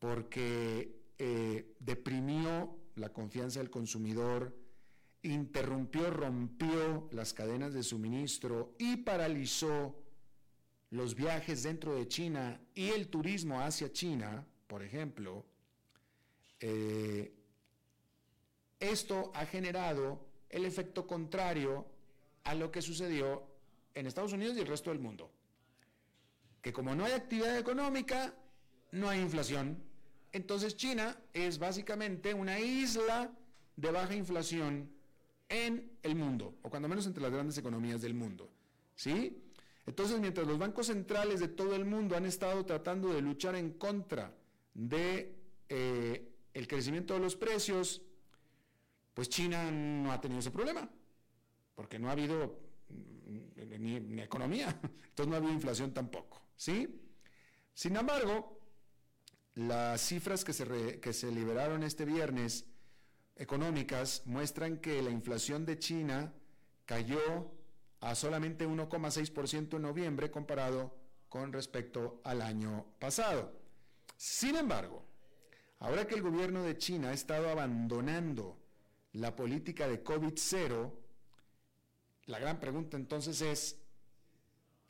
porque 0.00 0.98
eh, 1.16 1.76
deprimió 1.78 2.76
la 2.96 3.12
confianza 3.12 3.60
del 3.60 3.70
consumidor, 3.70 4.52
interrumpió, 5.22 6.10
rompió 6.10 7.08
las 7.12 7.34
cadenas 7.34 7.72
de 7.72 7.84
suministro 7.84 8.74
y 8.80 8.96
paralizó 8.96 9.94
los 10.90 11.14
viajes 11.14 11.62
dentro 11.62 11.94
de 11.94 12.08
China 12.08 12.60
y 12.74 12.88
el 12.88 13.06
turismo 13.06 13.60
hacia 13.60 13.92
China, 13.92 14.44
por 14.66 14.82
ejemplo, 14.82 15.46
eh, 16.58 17.32
esto 18.80 19.30
ha 19.36 19.46
generado 19.46 20.26
el 20.50 20.64
efecto 20.64 21.06
contrario 21.06 21.86
a 22.42 22.56
lo 22.56 22.72
que 22.72 22.82
sucedió 22.82 23.56
en 23.94 24.06
Estados 24.06 24.32
Unidos 24.32 24.56
y 24.56 24.60
el 24.60 24.66
resto 24.66 24.90
del 24.90 24.98
mundo. 24.98 25.30
Que 26.62 26.72
como 26.72 26.94
no 26.94 27.04
hay 27.04 27.12
actividad 27.12 27.58
económica, 27.58 28.34
no 28.92 29.08
hay 29.08 29.20
inflación. 29.20 29.82
Entonces 30.32 30.76
China 30.76 31.16
es 31.32 31.58
básicamente 31.58 32.34
una 32.34 32.58
isla 32.58 33.30
de 33.76 33.90
baja 33.90 34.14
inflación 34.14 34.90
en 35.48 35.90
el 36.02 36.14
mundo, 36.14 36.56
o 36.62 36.68
cuando 36.68 36.88
menos 36.88 37.06
entre 37.06 37.22
las 37.22 37.32
grandes 37.32 37.56
economías 37.56 38.02
del 38.02 38.14
mundo. 38.14 38.50
¿Sí? 38.94 39.36
Entonces, 39.86 40.20
mientras 40.20 40.46
los 40.46 40.58
bancos 40.58 40.88
centrales 40.88 41.40
de 41.40 41.48
todo 41.48 41.74
el 41.74 41.86
mundo 41.86 42.14
han 42.14 42.26
estado 42.26 42.66
tratando 42.66 43.14
de 43.14 43.22
luchar 43.22 43.54
en 43.54 43.70
contra 43.72 44.34
de 44.74 45.34
eh, 45.68 46.28
el 46.52 46.68
crecimiento 46.68 47.14
de 47.14 47.20
los 47.20 47.36
precios, 47.36 48.02
pues 49.14 49.30
China 49.30 49.70
no 49.70 50.12
ha 50.12 50.20
tenido 50.20 50.40
ese 50.40 50.50
problema, 50.50 50.90
porque 51.74 51.98
no 51.98 52.08
ha 52.08 52.12
habido 52.12 52.60
ni, 53.28 54.20
economía, 54.20 54.78
entonces 54.82 55.28
no 55.28 55.36
había 55.36 55.50
inflación 55.50 55.92
tampoco, 55.92 56.40
¿sí? 56.56 57.02
Sin 57.74 57.96
embargo, 57.96 58.60
las 59.54 60.00
cifras 60.00 60.44
que 60.44 60.52
se, 60.52 61.00
que 61.00 61.12
se 61.12 61.30
liberaron 61.30 61.82
este 61.82 62.04
viernes 62.04 62.66
económicas 63.36 64.22
muestran 64.26 64.78
que 64.78 65.00
la 65.02 65.10
inflación 65.10 65.64
de 65.64 65.78
China 65.78 66.32
cayó 66.84 67.52
a 68.00 68.14
solamente 68.14 68.66
1,6% 68.66 69.76
en 69.76 69.82
noviembre 69.82 70.30
comparado 70.30 70.96
con 71.28 71.52
respecto 71.52 72.20
al 72.24 72.42
año 72.42 72.86
pasado. 72.98 73.52
Sin 74.16 74.56
embargo, 74.56 75.04
ahora 75.80 76.06
que 76.06 76.14
el 76.14 76.22
gobierno 76.22 76.62
de 76.62 76.76
China 76.76 77.10
ha 77.10 77.12
estado 77.12 77.48
abandonando 77.50 78.58
la 79.12 79.34
política 79.34 79.88
de 79.88 80.02
COVID-0, 80.02 80.92
la 82.28 82.38
gran 82.38 82.60
pregunta 82.60 82.96
entonces 82.96 83.40
es, 83.40 83.76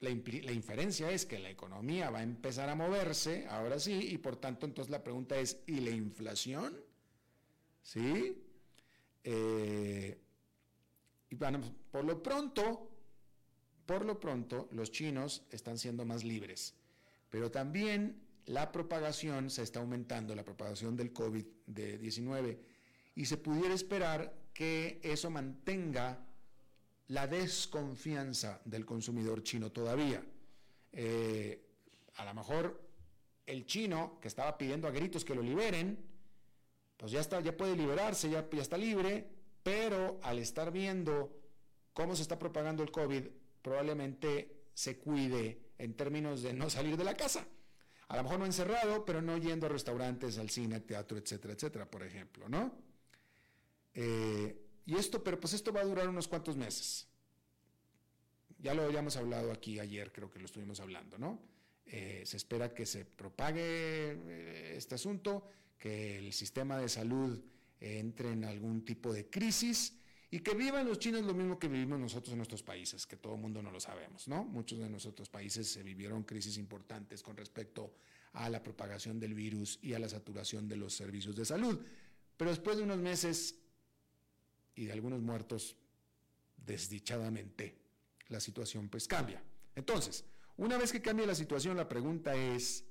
la, 0.00 0.10
la, 0.10 0.52
inferencia 0.52 1.10
es 1.10 1.24
que 1.24 1.38
la 1.38 1.50
economía 1.50 2.10
va 2.10 2.18
a 2.18 2.22
empezar 2.22 2.68
a 2.68 2.74
moverse, 2.74 3.46
ahora 3.48 3.78
sí, 3.78 4.10
y 4.10 4.18
por 4.18 4.36
tanto 4.36 4.66
entonces 4.66 4.90
la 4.90 5.02
pregunta 5.02 5.38
es, 5.38 5.60
¿y 5.66 5.80
la 5.80 5.90
inflación? 5.90 6.76
¿Sí? 7.82 8.42
Eh, 9.22 10.18
y 11.30 11.34
bueno, 11.36 11.60
por 11.92 12.04
lo 12.04 12.22
pronto, 12.22 12.90
por 13.86 14.04
lo 14.04 14.18
pronto, 14.18 14.68
los 14.72 14.90
chinos 14.90 15.44
están 15.50 15.78
siendo 15.78 16.04
más 16.04 16.24
libres, 16.24 16.74
pero 17.30 17.52
también 17.52 18.20
la 18.46 18.72
propagación 18.72 19.48
se 19.48 19.62
está 19.62 19.78
aumentando, 19.78 20.34
la 20.34 20.44
propagación 20.44 20.96
del 20.96 21.14
COVID-19, 21.14 22.58
y 23.14 23.26
se 23.26 23.36
pudiera 23.36 23.74
esperar 23.74 24.34
que 24.52 25.00
eso 25.04 25.30
mantenga 25.30 26.27
la 27.08 27.26
desconfianza 27.26 28.60
del 28.64 28.84
consumidor 28.84 29.42
chino 29.42 29.72
todavía. 29.72 30.22
Eh, 30.92 31.64
a 32.16 32.24
lo 32.24 32.34
mejor 32.34 32.80
el 33.46 33.64
chino 33.64 34.18
que 34.20 34.28
estaba 34.28 34.58
pidiendo 34.58 34.88
a 34.88 34.90
gritos 34.90 35.24
que 35.24 35.34
lo 35.34 35.42
liberen, 35.42 35.98
pues 36.96 37.12
ya 37.12 37.20
está, 37.20 37.40
ya 37.40 37.56
puede 37.56 37.76
liberarse, 37.76 38.28
ya, 38.28 38.48
ya 38.50 38.62
está 38.62 38.76
libre, 38.76 39.26
pero 39.62 40.20
al 40.22 40.38
estar 40.38 40.70
viendo 40.70 41.34
cómo 41.92 42.14
se 42.14 42.22
está 42.22 42.38
propagando 42.38 42.82
el 42.82 42.90
COVID, 42.90 43.24
probablemente 43.62 44.66
se 44.74 44.98
cuide 44.98 45.72
en 45.78 45.94
términos 45.94 46.42
de 46.42 46.52
no 46.52 46.68
salir 46.68 46.96
de 46.96 47.04
la 47.04 47.14
casa. 47.14 47.46
A 48.08 48.16
lo 48.16 48.22
mejor 48.22 48.38
no 48.38 48.46
encerrado, 48.46 49.04
pero 49.04 49.22
no 49.22 49.36
yendo 49.38 49.66
a 49.66 49.68
restaurantes, 49.68 50.38
al 50.38 50.50
cine, 50.50 50.76
al 50.76 50.82
teatro, 50.82 51.18
etcétera, 51.18 51.54
etcétera, 51.54 51.90
por 51.90 52.02
ejemplo, 52.02 52.48
¿no? 52.48 52.72
Eh, 53.94 54.67
y 54.88 54.94
esto, 54.96 55.22
pero 55.22 55.38
pues 55.38 55.52
esto 55.52 55.70
va 55.70 55.82
a 55.82 55.84
durar 55.84 56.08
unos 56.08 56.28
cuantos 56.28 56.56
meses. 56.56 57.06
Ya 58.58 58.72
lo 58.72 58.84
habíamos 58.84 59.18
hablado 59.18 59.52
aquí 59.52 59.78
ayer, 59.78 60.10
creo 60.10 60.30
que 60.30 60.38
lo 60.38 60.46
estuvimos 60.46 60.80
hablando, 60.80 61.18
¿no? 61.18 61.42
Eh, 61.84 62.22
se 62.24 62.38
espera 62.38 62.72
que 62.72 62.86
se 62.86 63.04
propague 63.04 63.60
eh, 63.62 64.74
este 64.78 64.94
asunto, 64.94 65.46
que 65.78 66.16
el 66.16 66.32
sistema 66.32 66.78
de 66.78 66.88
salud 66.88 67.38
entre 67.78 68.32
en 68.32 68.46
algún 68.46 68.82
tipo 68.82 69.12
de 69.12 69.28
crisis 69.28 69.92
y 70.30 70.40
que 70.40 70.54
vivan 70.54 70.86
los 70.86 70.98
chinos 70.98 71.22
lo 71.22 71.34
mismo 71.34 71.58
que 71.58 71.68
vivimos 71.68 72.00
nosotros 72.00 72.32
en 72.32 72.38
nuestros 72.38 72.62
países, 72.62 73.06
que 73.06 73.18
todo 73.18 73.34
el 73.34 73.42
mundo 73.42 73.60
no 73.60 73.70
lo 73.70 73.80
sabemos, 73.80 74.26
¿no? 74.26 74.42
Muchos 74.42 74.78
de 74.78 74.88
nuestros 74.88 75.28
países 75.28 75.70
se 75.70 75.82
vivieron 75.82 76.22
crisis 76.22 76.56
importantes 76.56 77.22
con 77.22 77.36
respecto 77.36 77.92
a 78.32 78.48
la 78.48 78.62
propagación 78.62 79.20
del 79.20 79.34
virus 79.34 79.78
y 79.82 79.92
a 79.92 79.98
la 79.98 80.08
saturación 80.08 80.66
de 80.66 80.76
los 80.76 80.94
servicios 80.94 81.36
de 81.36 81.44
salud. 81.44 81.78
Pero 82.38 82.50
después 82.50 82.78
de 82.78 82.84
unos 82.84 82.98
meses 82.98 83.54
y 84.78 84.86
de 84.86 84.92
algunos 84.92 85.20
muertos, 85.20 85.76
desdichadamente, 86.56 87.76
la 88.28 88.38
situación 88.38 88.88
pues 88.88 89.08
cambia. 89.08 89.42
Entonces, 89.74 90.24
una 90.56 90.78
vez 90.78 90.92
que 90.92 91.02
cambie 91.02 91.26
la 91.26 91.34
situación, 91.34 91.76
la 91.76 91.88
pregunta 91.88 92.36
es, 92.36 92.84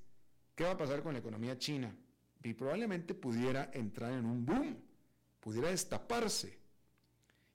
¿qué 0.53 0.65
va 0.65 0.71
a 0.71 0.77
pasar 0.77 1.01
con 1.01 1.13
la 1.13 1.19
economía 1.19 1.57
china? 1.57 1.95
Y 2.43 2.53
probablemente 2.53 3.13
pudiera 3.13 3.71
entrar 3.73 4.11
en 4.11 4.25
un 4.25 4.45
boom, 4.45 4.77
pudiera 5.39 5.69
destaparse 5.69 6.59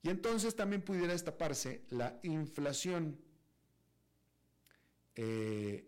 y 0.02 0.08
entonces 0.08 0.56
también 0.56 0.80
pudiera 0.80 1.12
destaparse 1.12 1.82
la 1.90 2.18
inflación. 2.22 3.20
Eh, 5.14 5.86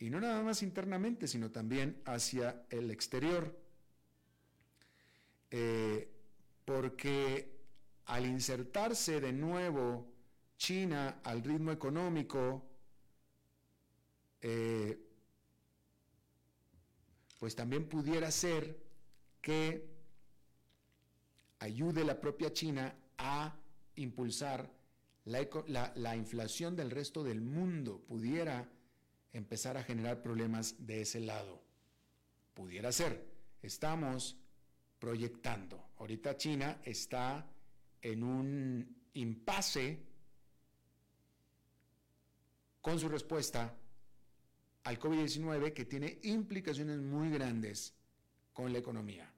y 0.00 0.10
no 0.10 0.20
nada 0.20 0.42
más 0.42 0.64
internamente, 0.64 1.28
sino 1.28 1.52
también 1.52 2.02
hacia 2.06 2.66
el 2.70 2.90
exterior. 2.90 3.56
Eh, 5.52 6.13
porque 6.64 7.54
al 8.06 8.26
insertarse 8.26 9.20
de 9.20 9.32
nuevo 9.32 10.06
China 10.56 11.20
al 11.24 11.42
ritmo 11.42 11.72
económico, 11.72 12.64
eh, 14.40 14.98
pues 17.38 17.54
también 17.54 17.88
pudiera 17.88 18.30
ser 18.30 18.78
que 19.40 19.94
ayude 21.58 22.04
la 22.04 22.20
propia 22.20 22.52
China 22.52 22.94
a 23.18 23.56
impulsar 23.96 24.70
la, 25.24 26.16
inflación 26.16 26.76
del 26.76 26.90
resto 26.90 27.24
del 27.24 27.40
mundo, 27.40 28.00
pudiera 28.06 28.68
empezar 29.32 29.76
a 29.76 29.82
generar 29.82 30.22
problemas 30.22 30.74
de 30.86 31.02
ese 31.02 31.20
lado. 31.20 31.62
Pudiera 32.52 32.92
ser. 32.92 33.26
Estamos 33.62 34.36
proyectando. 35.04 35.90
Ahorita 35.98 36.34
China 36.34 36.80
está 36.82 37.46
en 38.00 38.22
un 38.22 38.96
impasse 39.12 40.00
con 42.80 42.98
su 42.98 43.10
respuesta 43.10 43.76
al 44.84 44.98
COVID-19 44.98 45.74
que 45.74 45.84
tiene 45.84 46.20
implicaciones 46.22 47.00
muy 47.00 47.28
grandes 47.28 47.92
con 48.54 48.72
la 48.72 48.78
economía. 48.78 49.30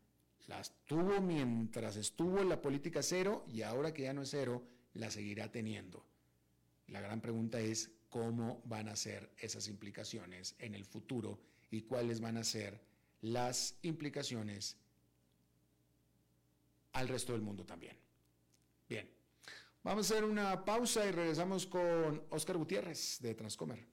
Las 0.47 0.73
tuvo 0.85 1.21
mientras 1.21 1.97
estuvo 1.97 2.39
en 2.39 2.49
la 2.49 2.63
política 2.63 3.03
cero 3.03 3.45
y 3.49 3.63
ahora 3.63 3.93
que 3.93 4.03
ya 4.03 4.13
no 4.13 4.23
es 4.23 4.31
cero, 4.31 4.63
la 4.95 5.11
seguirá 5.11 5.51
teniendo. 5.51 6.07
La 6.87 7.01
gran 7.01 7.21
pregunta 7.21 7.59
es 7.59 7.91
cómo 8.09 8.63
van 8.67 8.89
a 8.89 8.95
ser 8.95 9.33
esas 9.37 9.67
implicaciones 9.67 10.55
en 10.61 10.77
el 10.77 10.85
futuro 10.85 11.41
y 11.73 11.83
cuáles 11.83 12.21
van 12.21 12.37
a 12.37 12.45
ser 12.45 12.81
las 13.21 13.77
implicaciones 13.83 14.77
al 16.97 17.09
resto 17.09 17.33
del 17.33 17.43
mundo 17.43 17.65
también. 17.65 17.97
Bien, 18.89 19.09
vamos 19.83 20.11
a 20.11 20.15
hacer 20.15 20.25
una 20.25 20.65
pausa 20.65 21.07
y 21.07 21.13
regresamos 21.13 21.67
con 21.67 22.25
Oscar 22.31 22.57
Gutiérrez 22.57 23.19
de 23.21 23.35
Transcomer. 23.35 23.87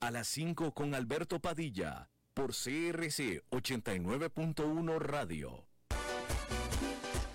A 0.00 0.10
las 0.12 0.28
5 0.28 0.72
con 0.72 0.94
Alberto 0.94 1.40
Padilla 1.40 2.08
por 2.34 2.50
CRC 2.50 3.42
89.1 3.50 4.98
Radio. 5.00 5.67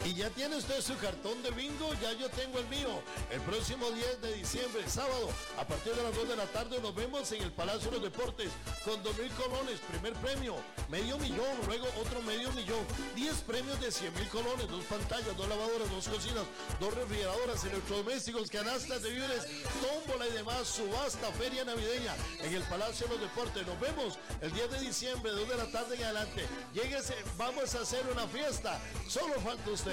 ¿Y 0.05 0.15
ya 0.15 0.29
tiene 0.31 0.57
usted 0.57 0.81
su 0.81 0.97
cartón 0.97 1.41
de 1.43 1.51
bingo? 1.51 1.93
Ya 2.01 2.11
yo 2.13 2.27
tengo 2.29 2.59
el 2.59 2.67
mío. 2.67 2.89
El 3.31 3.39
próximo 3.41 3.89
10 3.89 4.21
de 4.21 4.33
diciembre, 4.33 4.83
sábado, 4.89 5.29
a 5.57 5.65
partir 5.65 5.93
de 5.93 6.03
las 6.03 6.13
2 6.13 6.27
de 6.27 6.35
la 6.35 6.45
tarde, 6.47 6.77
nos 6.81 6.93
vemos 6.93 7.31
en 7.31 7.41
el 7.41 7.53
Palacio 7.53 7.89
de 7.89 7.99
los 7.99 8.11
Deportes 8.11 8.49
con 8.83 9.01
2 9.01 9.17
mil 9.17 9.31
colones, 9.31 9.79
primer 9.79 10.11
premio, 10.15 10.57
medio 10.89 11.17
millón, 11.19 11.55
luego 11.67 11.87
otro 12.01 12.21
medio 12.23 12.51
millón, 12.51 12.85
10 13.15 13.33
premios 13.47 13.79
de 13.79 13.91
100 13.91 14.13
mil 14.15 14.27
colones, 14.27 14.67
dos 14.67 14.83
pantallas, 14.85 15.37
dos 15.37 15.47
lavadoras, 15.47 15.89
dos 15.89 16.07
cocinas, 16.09 16.43
dos 16.81 16.93
refrigeradoras, 16.93 17.63
electrodomésticos, 17.63 18.49
canastas 18.49 19.03
de 19.03 19.09
víveres, 19.09 19.47
tómbola 19.81 20.27
y 20.27 20.33
demás, 20.33 20.67
subasta, 20.67 21.31
feria 21.31 21.63
navideña 21.63 22.13
en 22.41 22.53
el 22.53 22.63
Palacio 22.63 23.07
de 23.07 23.13
los 23.13 23.21
Deportes. 23.21 23.65
Nos 23.65 23.79
vemos 23.79 24.19
el 24.41 24.51
10 24.51 24.69
de 24.69 24.79
diciembre, 24.81 25.31
2 25.31 25.47
de 25.47 25.55
la 25.55 25.71
tarde 25.71 25.95
en 25.95 26.03
adelante. 26.03 26.45
Lléguese, 26.73 27.15
vamos 27.37 27.73
a 27.73 27.81
hacer 27.81 28.05
una 28.11 28.27
fiesta. 28.27 28.81
Solo 29.07 29.39
falta 29.39 29.71
usted. 29.71 29.92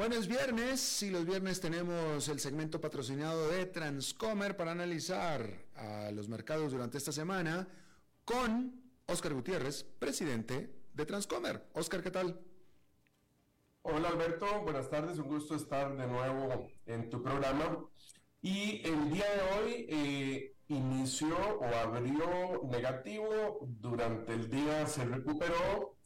Buenos 0.00 0.28
viernes 0.28 1.02
y 1.02 1.10
los 1.10 1.26
viernes 1.26 1.60
tenemos 1.60 2.26
el 2.30 2.40
segmento 2.40 2.80
patrocinado 2.80 3.50
de 3.50 3.66
Transcomer 3.66 4.56
para 4.56 4.72
analizar 4.72 5.46
a 5.74 6.10
los 6.10 6.26
mercados 6.26 6.72
durante 6.72 6.96
esta 6.96 7.12
semana 7.12 7.68
con 8.24 8.80
Oscar 9.04 9.34
Gutiérrez, 9.34 9.84
presidente 9.84 10.74
de 10.94 11.04
Transcomer. 11.04 11.68
Oscar, 11.74 12.02
¿qué 12.02 12.10
tal? 12.10 12.40
Hola 13.82 14.08
Alberto, 14.08 14.62
buenas 14.62 14.88
tardes, 14.88 15.18
un 15.18 15.28
gusto 15.28 15.54
estar 15.54 15.94
de 15.94 16.06
nuevo 16.06 16.70
en 16.86 17.10
tu 17.10 17.22
programa. 17.22 17.84
Y 18.40 18.80
el 18.88 19.10
día 19.10 19.26
de 19.34 19.42
hoy 19.52 19.86
eh, 19.90 20.56
inició 20.68 21.36
o 21.36 21.66
abrió 21.76 22.62
negativo, 22.70 23.58
durante 23.68 24.32
el 24.32 24.48
día 24.48 24.86
se 24.86 25.04
recuperó 25.04 25.99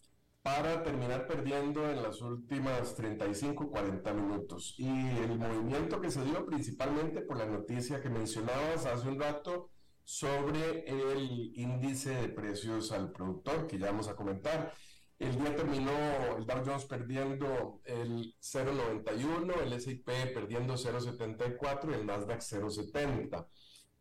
para 0.45 0.83
terminar 0.83 1.27
perdiendo 1.27 1.91
en 1.91 2.03
las 2.03 2.21
últimas 2.21 2.95
35-40 2.99 4.15
minutos. 4.15 4.75
Y 4.77 4.87
el 4.87 5.39
movimiento 5.39 6.03
que 6.03 6.11
se 6.11 6.23
dio 6.23 6.45
principalmente 6.45 7.23
por 7.23 7.39
la 7.39 7.47
noticia 7.47 8.03
que 8.03 8.11
mencionabas 8.11 8.85
hace 8.85 9.09
un 9.09 9.19
rato 9.19 9.71
sobre 10.05 10.85
el 10.87 11.51
índice 11.55 12.11
de 12.11 12.29
precios 12.29 12.93
al 12.93 13.11
productor, 13.11 13.67
que 13.67 13.79
ya 13.79 13.87
vamos 13.87 14.09
a 14.09 14.17
comentar. 14.17 14.75
El 15.19 15.35
día 15.35 15.57
terminó 15.57 16.37
el 16.37 16.45
Dow 16.45 16.63
Jones 16.63 16.85
perdiendo 16.85 17.81
el 17.87 18.35
0,91, 18.39 19.63
el 19.63 19.73
S&P 19.73 20.27
perdiendo 20.27 20.75
0,74 20.75 21.91
y 21.91 21.95
el 21.95 22.05
Nasdaq 22.05 22.41
0,70. 22.41 23.47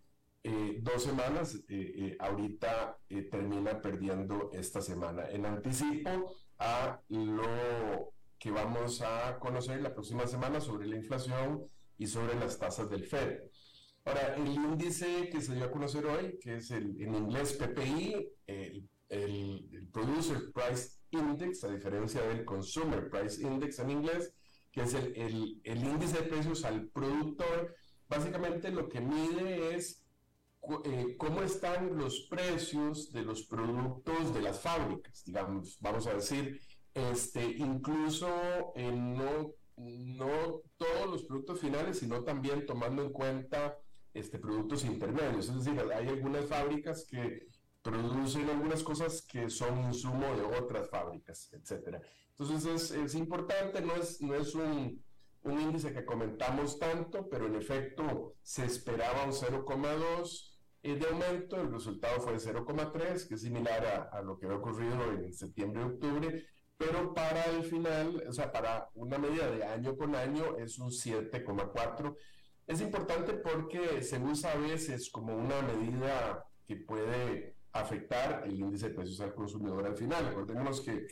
eh, 0.45 0.79
dos 0.83 1.03
semanas, 1.03 1.59
eh, 1.69 2.17
ahorita 2.21 2.97
termina 3.31 3.83
perdiendo 3.83 4.51
esta 4.53 4.81
semana. 4.81 5.29
En 5.31 5.47
anticipo 5.47 6.37
a 6.59 7.01
lo 7.09 8.13
que 8.39 8.51
vamos 8.51 9.03
a 9.03 9.39
conocer 9.39 9.81
la 9.81 9.93
próxima 9.93 10.27
semana 10.27 10.61
sobre 10.61 10.87
la 10.87 10.97
inflación 10.97 11.65
y 11.97 12.07
sobre 12.07 12.39
las 12.39 12.59
tasas 12.59 12.89
del 12.89 13.05
Fed. 13.05 13.41
Ahora, 14.05 14.37
el 14.37 14.47
índice 14.47 15.29
que 15.31 15.41
se 15.41 15.55
dio 15.55 15.65
a 15.65 15.71
conocer 15.71 16.07
hoy, 16.07 16.39
que 16.41 16.57
es 16.57 16.71
el, 16.71 17.01
en 17.01 17.15
inglés 17.15 17.53
PPI, 17.55 18.29
el, 18.47 18.89
el, 19.09 19.89
Producer 19.93 20.53
Price 20.53 20.99
Index, 21.11 21.65
a 21.65 21.69
diferencia 21.69 22.23
del 22.23 22.45
Consumer 22.45 23.11
Price 23.11 23.43
Index 23.43 23.79
en 23.81 23.91
inglés, 23.91 24.33
que 24.71 24.83
es 24.83 24.95
el, 24.95 25.61
el 25.65 25.85
índice 25.85 26.19
de 26.19 26.29
precios 26.29 26.65
al 26.65 26.89
productor, 26.89 27.75
básicamente 28.09 28.71
lo 28.71 28.89
que 28.89 29.01
mide 29.01 29.75
es 29.75 30.05
eh, 30.85 31.17
cómo 31.17 31.43
están 31.43 31.97
los 31.97 32.27
precios 32.29 33.13
de 33.13 33.23
los 33.23 33.45
productos 33.45 34.35
de 34.35 34.43
las 34.43 34.61
fábricas, 34.61 35.25
digamos, 35.25 35.79
vamos 35.81 36.07
a 36.07 36.15
decir, 36.15 36.61
este, 37.11 37.45
incluso 37.45 38.29
no, 38.77 39.55
no 39.77 40.63
todos 40.77 41.11
los 41.11 41.25
productos 41.25 41.61
finales, 41.61 41.99
sino 41.99 42.25
también 42.25 42.67
tomando 42.67 43.03
en 43.03 43.13
cuenta 43.13 43.79
este, 44.15 44.39
productos 44.39 44.85
intermedios. 44.85 45.49
Es 45.49 45.65
decir, 45.65 45.81
hay 45.93 46.09
algunas 46.09 46.47
fábricas 46.47 47.07
que 47.09 47.49
producen 47.83 48.49
algunas 48.51 48.83
cosas 48.83 49.23
que 49.23 49.49
son 49.49 49.79
insumo 49.85 50.27
de 50.37 50.43
otras 50.43 50.89
fábricas, 50.91 51.53
etc. 51.53 52.03
Entonces 52.31 52.67
es, 52.67 52.91
es 52.91 53.15
importante, 53.15 53.81
no 53.81 53.95
es, 53.95 54.21
no 54.21 54.35
es 54.35 54.55
un, 54.55 55.03
un, 55.43 55.61
índice 55.61 55.93
que 55.93 56.05
comentamos 56.05 56.79
tanto, 56.79 57.29
pero 57.29 57.47
en 57.47 57.55
efecto 57.55 58.35
se 58.43 58.65
esperaba 58.65 59.25
un 59.25 59.33
0,2 59.33 60.55
eh, 60.83 60.95
de 60.97 61.07
aumento, 61.07 61.61
el 61.61 61.73
resultado 61.73 62.21
fue 62.21 62.35
de 62.35 62.39
0,3, 62.39 63.27
que 63.27 63.35
es 63.35 63.41
similar 63.41 63.87
a, 63.87 64.19
a, 64.19 64.23
lo 64.23 64.39
que 64.39 64.47
había 64.47 64.59
ocurrido 64.59 65.13
en 65.13 65.33
septiembre 65.33 65.83
y 65.83 65.85
octubre, 65.85 66.47
pero 66.79 67.13
para 67.13 67.45
el 67.47 67.65
final, 67.65 68.23
o 68.27 68.33
sea, 68.33 68.53
para 68.53 68.89
una 68.95 69.19
medida 69.19 69.51
de 69.51 69.65
año 69.65 69.97
con 69.97 70.15
año 70.15 70.57
es 70.57 70.79
un 70.79 70.91
7,4. 70.91 72.17
Es 72.69 72.81
importante 72.81 73.35
porque 73.35 74.03
se 74.03 74.19
usa 74.19 74.53
a 74.53 74.57
veces 74.57 75.11
como 75.11 75.37
una 75.37 75.61
medida 75.63 76.47
que 76.67 76.77
puede 76.77 77.57
afectar 77.73 78.45
el 78.47 78.59
índice 78.59 78.89
de 78.89 78.95
precios 78.95 79.21
al 79.21 79.35
consumidor 79.35 79.87
al 79.87 79.97
final. 79.97 80.27
Recordemos 80.27 80.81
que, 80.81 81.07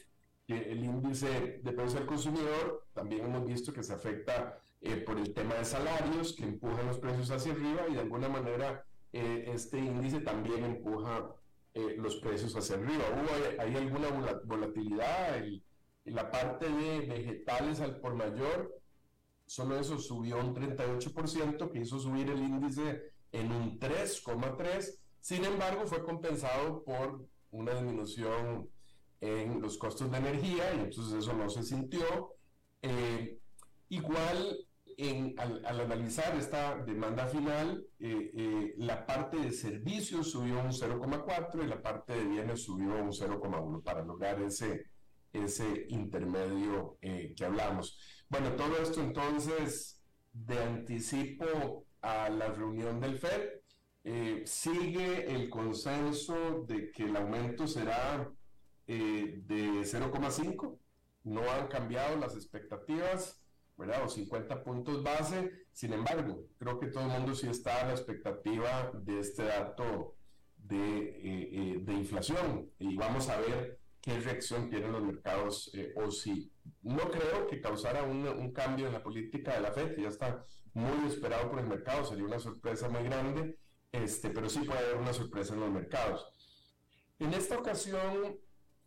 que 0.47 0.71
el 0.71 0.85
índice 0.85 1.61
de 1.63 1.73
precios 1.73 2.01
al 2.01 2.07
consumidor 2.07 2.87
también 2.93 3.25
hemos 3.25 3.45
visto 3.45 3.73
que 3.73 3.83
se 3.83 3.93
afecta 3.93 4.61
eh, 4.81 4.97
por 4.99 5.19
el 5.19 5.35
tema 5.35 5.55
de 5.57 5.65
salarios 5.65 6.33
que 6.35 6.45
empujan 6.45 6.87
los 6.87 6.99
precios 6.99 7.31
hacia 7.31 7.53
arriba 7.53 7.87
y 7.89 7.95
de 7.95 8.01
alguna 8.01 8.29
manera 8.29 8.85
eh, 9.13 9.51
este 9.53 9.79
índice 9.79 10.21
también 10.21 10.65
empuja 10.65 11.35
eh, 11.77 11.95
los 11.99 12.17
precios 12.17 12.57
hacia 12.57 12.77
arriba. 12.77 13.05
Hubo 13.13 13.61
hay, 13.63 13.77
alguna 13.77 14.09
volatilidad 14.45 15.45
la 16.05 16.31
parte 16.31 16.71
de 16.71 17.01
vegetales 17.01 17.81
al 17.81 18.01
por 18.01 18.15
mayor, 18.15 18.81
solo 19.45 19.79
eso 19.79 19.99
subió 19.99 20.39
un 20.39 20.55
38%, 20.55 21.71
que 21.71 21.81
hizo 21.81 21.99
subir 21.99 22.31
el 22.31 22.39
índice 22.39 23.13
en 23.31 23.53
un 23.53 23.79
3,3%. 23.79 24.99
Sin 25.21 25.45
embargo, 25.45 25.87
fue 25.87 26.03
compensado 26.03 26.83
por 26.83 27.27
una 27.51 27.75
disminución 27.75 28.71
en 29.21 29.61
los 29.61 29.77
costos 29.77 30.11
de 30.11 30.17
energía 30.17 30.73
y 30.77 30.81
entonces 30.81 31.13
eso 31.13 31.35
no 31.35 31.51
se 31.51 31.63
sintió. 31.63 32.37
Eh, 32.81 33.39
igual 33.91 34.66
al, 34.99 35.81
analizar 35.81 36.35
esta 36.37 36.77
demanda 36.79 37.27
final, 37.27 37.87
eh, 37.99 38.31
eh, 38.35 38.75
la 38.79 39.05
parte 39.05 39.37
de 39.37 39.53
servicios 39.53 40.31
subió 40.31 40.59
un 40.61 40.73
0,4 40.73 41.63
y 41.63 41.67
la 41.67 41.83
parte 41.83 42.15
de 42.15 42.25
bienes 42.25 42.63
subió 42.63 42.95
un 42.95 43.13
0,1 43.13 43.83
para 43.83 44.03
lograr 44.03 44.41
ese, 44.41 44.87
ese 45.33 45.87
intermedio 45.89 46.97
eh, 47.03 47.35
que 47.37 47.45
hablamos. 47.45 47.99
Bueno, 48.29 48.53
todo 48.53 48.79
esto 48.79 49.03
entonces 49.03 50.03
de 50.33 50.63
anticipo 50.63 51.85
a 52.01 52.31
la 52.31 52.49
reunión 52.49 53.01
del 53.01 53.19
FED, 53.19 53.51
sigue 54.45 55.35
el 55.35 55.51
consenso 55.51 56.65
de 56.69 56.93
que 56.93 57.05
el 57.05 57.17
aumento 57.17 57.67
será 57.67 58.31
de 58.87 59.81
0,5, 59.83 60.79
no 61.25 61.51
han 61.51 61.67
cambiado 61.67 62.17
las 62.17 62.37
expectativas 62.37 63.43
¿verdad? 63.77 64.05
O 64.05 64.09
50 64.09 64.63
puntos 64.63 65.03
base. 65.03 65.67
Sin 65.73 65.93
embargo, 65.93 66.47
creo 66.59 66.79
que 66.79 66.89
todo 66.89 67.05
el 67.05 67.11
mundo 67.11 67.35
sí 67.35 67.49
está 67.49 67.83
a 67.83 67.87
la 67.87 67.93
expectativa 67.93 68.91
de 68.95 69.21
este 69.21 69.45
dato 69.45 70.17
de, 70.57 70.77
eh, 70.79 71.51
eh, 71.53 71.79
de 71.81 71.93
inflación 71.93 72.71
y 72.79 72.97
vamos 72.97 73.29
a 73.29 73.39
ver 73.39 73.79
qué 74.01 74.19
reacción 74.19 74.69
tienen 74.69 74.93
los 74.93 75.03
mercados 75.03 75.71
eh, 75.75 75.93
o 75.97 76.11
si 76.11 76.51
no 76.83 77.11
creo 77.11 77.47
que 77.47 77.61
causara 77.61 78.03
un, 78.03 78.27
un, 78.27 78.53
cambio 78.53 78.87
en 78.87 78.93
la 78.93 79.03
política 79.03 79.55
de 79.55 79.61
la 79.61 79.73
Fed, 79.73 79.95
que 79.95 80.03
ya 80.03 80.09
está 80.09 80.45
muy 80.75 81.07
esperado 81.09 81.51
por 81.51 81.61
el 81.61 81.67
mercado, 81.67 82.05
sería 82.05 82.25
una 82.25 82.39
sorpresa 82.39 82.89
muy 82.89 83.03
grande, 83.05 83.59
este, 83.93 84.31
pero 84.31 84.49
sí 84.49 84.61
puede 84.61 84.81
haber 84.81 84.97
una 84.97 85.13
sorpresa 85.13 85.55
en 85.55 85.61
los 85.61 85.71
mercados. 85.71 86.27
En 87.19 87.33
esta 87.33 87.59
ocasión, 87.59 88.39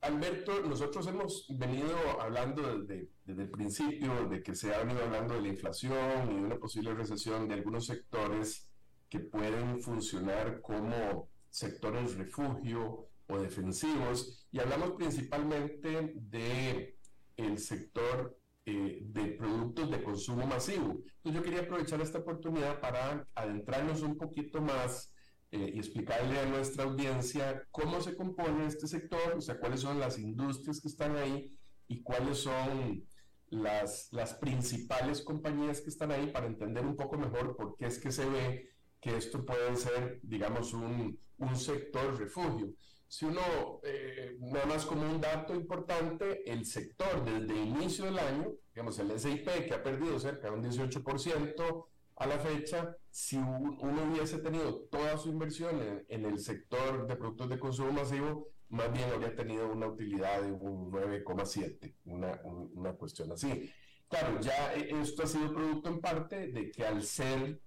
Alberto, 0.02 0.62
nosotros 0.62 1.06
hemos 1.08 1.46
venido 1.50 1.98
hablando 2.22 2.80
desde, 2.80 3.10
desde, 3.26 3.44
el 3.44 3.50
principio 3.50 4.28
de 4.30 4.42
que 4.42 4.56
se 4.56 4.74
ha 4.74 4.80
venido 4.80 5.04
hablando 5.04 5.36
de 5.36 5.42
la 5.42 5.48
inflación 5.50 6.32
y 6.32 6.36
de 6.36 6.42
una 6.42 6.58
posible 6.58 6.94
recesión 6.94 7.48
de 7.48 7.56
algunos 7.56 7.86
sectores 7.86 8.70
que 9.10 9.20
pueden 9.20 9.82
funcionar 9.82 10.62
como 10.62 11.28
sectores 11.50 12.16
refugio 12.16 13.10
o 13.28 13.40
defensivos 13.40 14.48
y 14.52 14.60
hablamos 14.60 14.92
principalmente 14.92 16.14
de 16.16 16.98
el 17.36 17.58
sector 17.58 18.38
eh, 18.66 19.00
de 19.02 19.26
productos 19.32 19.92
de 19.92 20.04
consumo 20.04 20.46
masivo. 20.46 21.02
Entonces 21.18 21.34
yo 21.34 21.44
quería 21.44 21.62
aprovechar 21.62 22.02
esta 22.02 22.20
oportunidad 22.20 22.80
para 22.80 23.28
adentrarnos 23.36 24.02
un 24.02 24.18
poquito 24.18 24.62
más 24.62 25.14
eh, 25.52 25.72
y 25.74 25.80
explicarle 25.80 26.40
a 26.40 26.46
nuestra 26.46 26.84
audiencia 26.84 27.68
cómo 27.72 28.02
se 28.02 28.16
compone 28.16 28.68
este 28.68 28.88
sector, 28.88 29.36
o 29.38 29.42
sea, 29.42 29.60
cuáles 29.60 29.82
son 29.82 30.00
las 30.00 30.20
industrias 30.20 30.80
que 30.80 30.88
están 30.88 31.16
ahí 31.16 31.52
y 31.88 32.04
cuáles 32.04 32.38
son 32.38 33.04
las, 33.50 34.10
las 34.12 34.36
principales 34.36 35.22
compañías 35.22 35.82
que 35.82 35.90
están 35.90 36.12
ahí 36.12 36.28
para 36.28 36.46
entender 36.46 36.86
un 36.86 36.96
poco 36.96 37.18
mejor 37.18 37.56
por 37.56 37.76
qué 37.78 37.88
es 37.88 37.98
que 37.98 38.12
se 38.12 38.30
ve 38.30 38.70
que 39.02 39.18
esto 39.18 39.44
puede 39.46 39.76
ser, 39.76 40.20
digamos, 40.22 40.74
un, 40.74 41.20
un 41.40 41.56
sector 41.56 42.18
refugio. 42.18 42.74
si 43.08 43.26
uno, 43.26 43.42
eh, 43.84 44.38
nada 44.40 44.68
más 44.68 44.86
como 44.86 45.02
un 45.02 45.20
dato 45.20 45.56
importante, 45.56 46.44
el 46.46 46.66
sector 46.66 47.26
desde 47.26 47.60
el 47.60 47.70
inicio 47.70 48.06
del 48.06 48.20
año, 48.20 48.52
digamos 48.74 49.00
el 49.00 49.20
SIP 49.20 49.48
que 49.66 49.74
ha 49.74 49.82
perdido 49.82 50.20
cerca 50.20 50.50
de 50.50 50.54
un 50.54 50.64
18% 50.64 51.86
a 52.20 52.28
la 52.28 52.38
fecha, 52.38 52.96
si 53.10 53.38
uno 53.38 54.04
hubiese 54.12 54.40
tenido 54.40 54.82
toda 54.92 55.18
su 55.18 55.30
inversión 55.30 56.06
en, 56.08 56.26
el 56.26 56.38
sector 56.40 57.08
de 57.08 57.16
productos 57.16 57.50
de 57.50 57.58
consumo 57.58 57.94
masivo, 57.94 58.50
más 58.68 58.92
bien 58.92 59.10
habría 59.10 59.34
tenido 59.34 59.72
una 59.72 59.88
utilidad 59.88 60.42
de 60.42 60.52
un 60.52 60.92
9,7, 60.92 61.96
una, 62.06 62.40
una 62.44 62.94
cuestión 62.94 63.32
así. 63.32 63.72
Claro, 64.10 64.38
ya 64.42 64.74
e, 64.74 65.00
esto 65.02 65.24
ha 65.24 65.28
sido 65.28 65.54
producto 65.54 65.90
en 65.90 66.02
parte 66.02 66.48
de 66.50 66.70
que 66.72 66.86
al 66.86 67.04
ser 67.04 67.62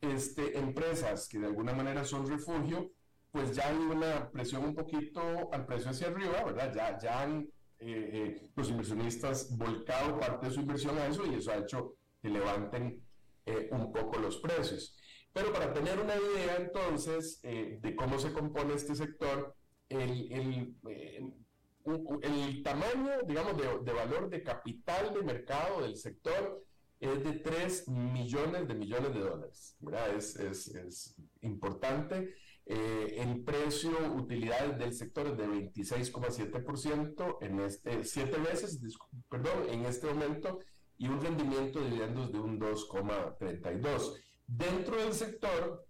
este, 0.00 0.58
empresas 0.58 1.28
que 1.28 1.38
de 1.38 1.46
alguna 1.46 1.74
manera 1.74 2.02
son 2.02 2.26
refugio, 2.26 2.90
pues 3.30 3.54
ya 3.54 3.68
hay 3.68 3.76
una 3.76 4.30
presión 4.30 4.64
un 4.64 4.74
poquito 4.74 5.52
al 5.52 5.66
precio 5.66 5.90
hacia 5.90 6.06
arriba, 6.06 6.44
¿verdad? 6.44 6.72
Ya, 6.74 6.98
ya 6.98 7.22
han 7.22 7.40
eh, 7.78 8.10
eh, 8.12 8.50
los 8.56 8.70
inversionistas 8.70 9.54
volcado 9.54 10.18
parte 10.18 10.46
de 10.46 10.52
su 10.54 10.60
inversión 10.60 10.96
a 10.96 11.08
eso 11.08 11.26
y 11.26 11.34
eso 11.34 11.52
ha 11.52 11.58
hecho 11.58 11.94
que 12.22 12.30
levanten 12.30 13.06
eh, 13.48 13.68
un 13.72 13.92
poco 13.92 14.18
los 14.18 14.38
precios. 14.38 14.96
Pero 15.32 15.52
para 15.52 15.72
tener 15.72 15.98
una 15.98 16.14
idea 16.16 16.56
entonces 16.56 17.40
de 17.42 17.94
cómo 17.94 18.18
se 18.18 18.32
compone 18.32 18.74
este 18.74 18.96
sector, 18.96 19.54
el, 19.88 20.32
el, 20.32 20.74
el 22.22 22.62
tamaño, 22.62 23.22
digamos, 23.26 23.56
de, 23.56 23.84
de, 23.84 23.92
valor 23.92 24.28
de 24.30 24.42
capital 24.42 25.14
de 25.14 25.22
mercado 25.22 25.82
del 25.82 25.96
sector 25.96 26.64
es 27.00 27.24
de 27.24 27.32
3 27.34 27.88
millones 27.88 28.66
de 28.66 28.74
millones 28.74 29.14
de 29.14 29.20
dólares, 29.20 29.76
¿verdad? 29.80 30.16
Es, 30.16 30.36
es, 30.36 30.68
es 30.68 31.14
importante. 31.42 32.34
Eh, 32.66 33.16
el 33.18 33.44
precio 33.44 33.90
utilidades 34.14 34.78
del 34.78 34.92
sector 34.92 35.28
es 35.28 35.38
de 35.38 35.46
26,7% 35.46 37.38
en 37.40 37.60
este, 37.60 38.04
7 38.04 38.38
veces, 38.40 38.78
perdón, 39.30 39.68
en 39.70 39.86
este 39.86 40.06
momento, 40.08 40.58
y 40.98 41.08
un 41.08 41.20
rendimiento 41.20 41.80
de 41.80 41.86
dividendos 41.86 42.32
de 42.32 42.38
un 42.38 42.60
2,32. 42.60 44.20
Dentro 44.46 44.96
del 44.96 45.12
sector, 45.12 45.86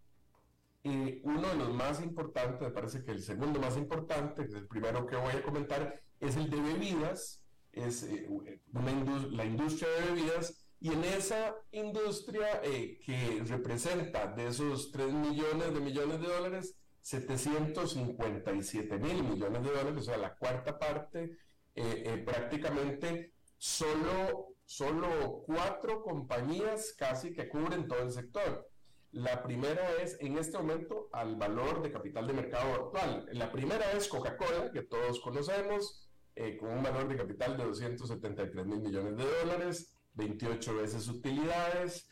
eh, 0.85 1.21
uno 1.25 1.49
de 1.49 1.57
los 1.57 1.75
más 1.75 2.03
importantes, 2.03 2.61
me 2.61 2.75
parece 2.75 3.05
que 3.05 3.13
el 3.13 3.23
segundo 3.23 3.61
más 3.61 3.77
importante, 3.77 4.47
que 4.49 4.59
el 4.59 4.69
primero 4.69 5.07
que 5.07 5.17
voy 5.17 5.33
a 5.33 5.43
comentar, 5.43 6.01
es 6.21 6.37
el 6.37 6.51
de 6.51 6.61
bebidas, 6.61 7.43
es 7.73 8.03
eh, 8.05 8.29
la 8.73 9.45
industria 9.45 9.89
de 9.89 10.13
bebidas, 10.13 10.69
y 10.81 10.93
en 10.93 11.05
esa 11.05 11.57
industria 11.73 12.61
eh, 12.63 13.01
que 13.05 13.43
representa 13.47 14.29
de 14.29 14.47
esos 14.47 14.93
3 14.93 15.13
millones 15.13 15.75
de 15.75 15.81
millones 15.81 16.21
de 16.21 16.29
dólares, 16.29 16.77
757 17.03 18.99
mil 18.99 19.25
millones 19.25 19.63
de 19.63 19.71
dólares, 19.71 19.97
o 19.97 20.03
sea, 20.03 20.19
la 20.19 20.37
cuarta 20.37 20.79
parte, 20.79 21.39
eh, 21.75 22.03
eh, 22.07 22.23
prácticamente 22.25 23.33
solo, 23.57 24.48
solo 24.69 25.45
cuatro 25.47 26.03
compañías 26.03 26.93
casi 26.93 27.33
que 27.33 27.49
cubren 27.49 27.89
todo 27.89 28.01
el 28.01 28.13
sector. 28.13 28.69
La 29.13 29.43
primera 29.43 29.95
es, 30.03 30.19
en 30.21 30.37
este 30.37 30.59
momento, 30.59 31.09
al 31.11 31.37
valor 31.37 31.81
de 31.81 31.91
capital 31.91 32.27
de 32.27 32.35
mercado 32.35 32.75
actual. 32.75 33.27
La 33.33 33.51
primera 33.51 33.93
es 33.93 34.09
Coca-Cola, 34.09 34.71
que 34.71 34.83
todos 34.83 35.21
conocemos, 35.21 36.07
con 36.61 36.69
un 36.69 36.83
valor 36.83 37.09
de 37.09 37.17
capital 37.17 37.57
de 37.57 37.65
273 37.65 38.67
mil 38.67 38.81
millones 38.81 39.17
de 39.17 39.25
dólares. 39.25 39.95
28 40.13 40.77
veces 40.77 41.09
utilidades. 41.09 42.07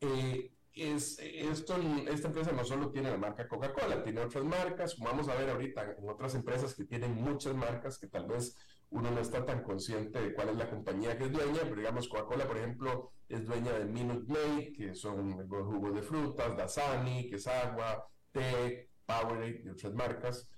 Eh, 0.00 0.50
es, 0.74 1.16
esta 1.20 1.76
empresa 1.76 2.50
no 2.52 2.64
solo 2.64 2.90
tiene 2.90 3.10
la 3.10 3.18
marca 3.18 3.46
Coca-Cola, 3.46 4.02
tiene 4.02 4.22
otras 4.22 4.44
marcas, 4.44 4.96
vamos 4.98 5.28
a 5.28 5.34
ver 5.34 5.50
ahorita 5.50 5.96
en 5.98 6.08
otras 6.08 6.34
empresas 6.34 6.74
que 6.74 6.84
tienen 6.84 7.12
muchas 7.14 7.54
marcas 7.54 7.98
que 7.98 8.06
tal 8.06 8.26
vez 8.26 8.56
uno 8.90 9.10
no 9.10 9.20
está 9.20 9.44
tan 9.46 9.62
consciente 9.62 10.20
de 10.20 10.34
cuál 10.34 10.50
es 10.50 10.56
la 10.56 10.68
compañía 10.68 11.16
que 11.16 11.24
es 11.24 11.32
dueña, 11.32 11.60
pero 11.62 11.76
digamos 11.76 12.08
Coca-Cola, 12.08 12.46
por 12.46 12.58
ejemplo, 12.58 13.12
es 13.28 13.46
dueña 13.46 13.72
de 13.72 13.84
Minute 13.84 14.32
Maid, 14.32 14.76
que 14.76 14.94
son 14.94 15.46
jugos 15.48 15.94
de 15.94 16.02
frutas, 16.02 16.56
Dasani, 16.56 17.28
que 17.28 17.36
es 17.36 17.46
agua, 17.46 18.08
té, 18.32 18.88
Powerade 19.06 19.62
y 19.64 19.68
otras 19.68 19.94
marcas. 19.94 20.48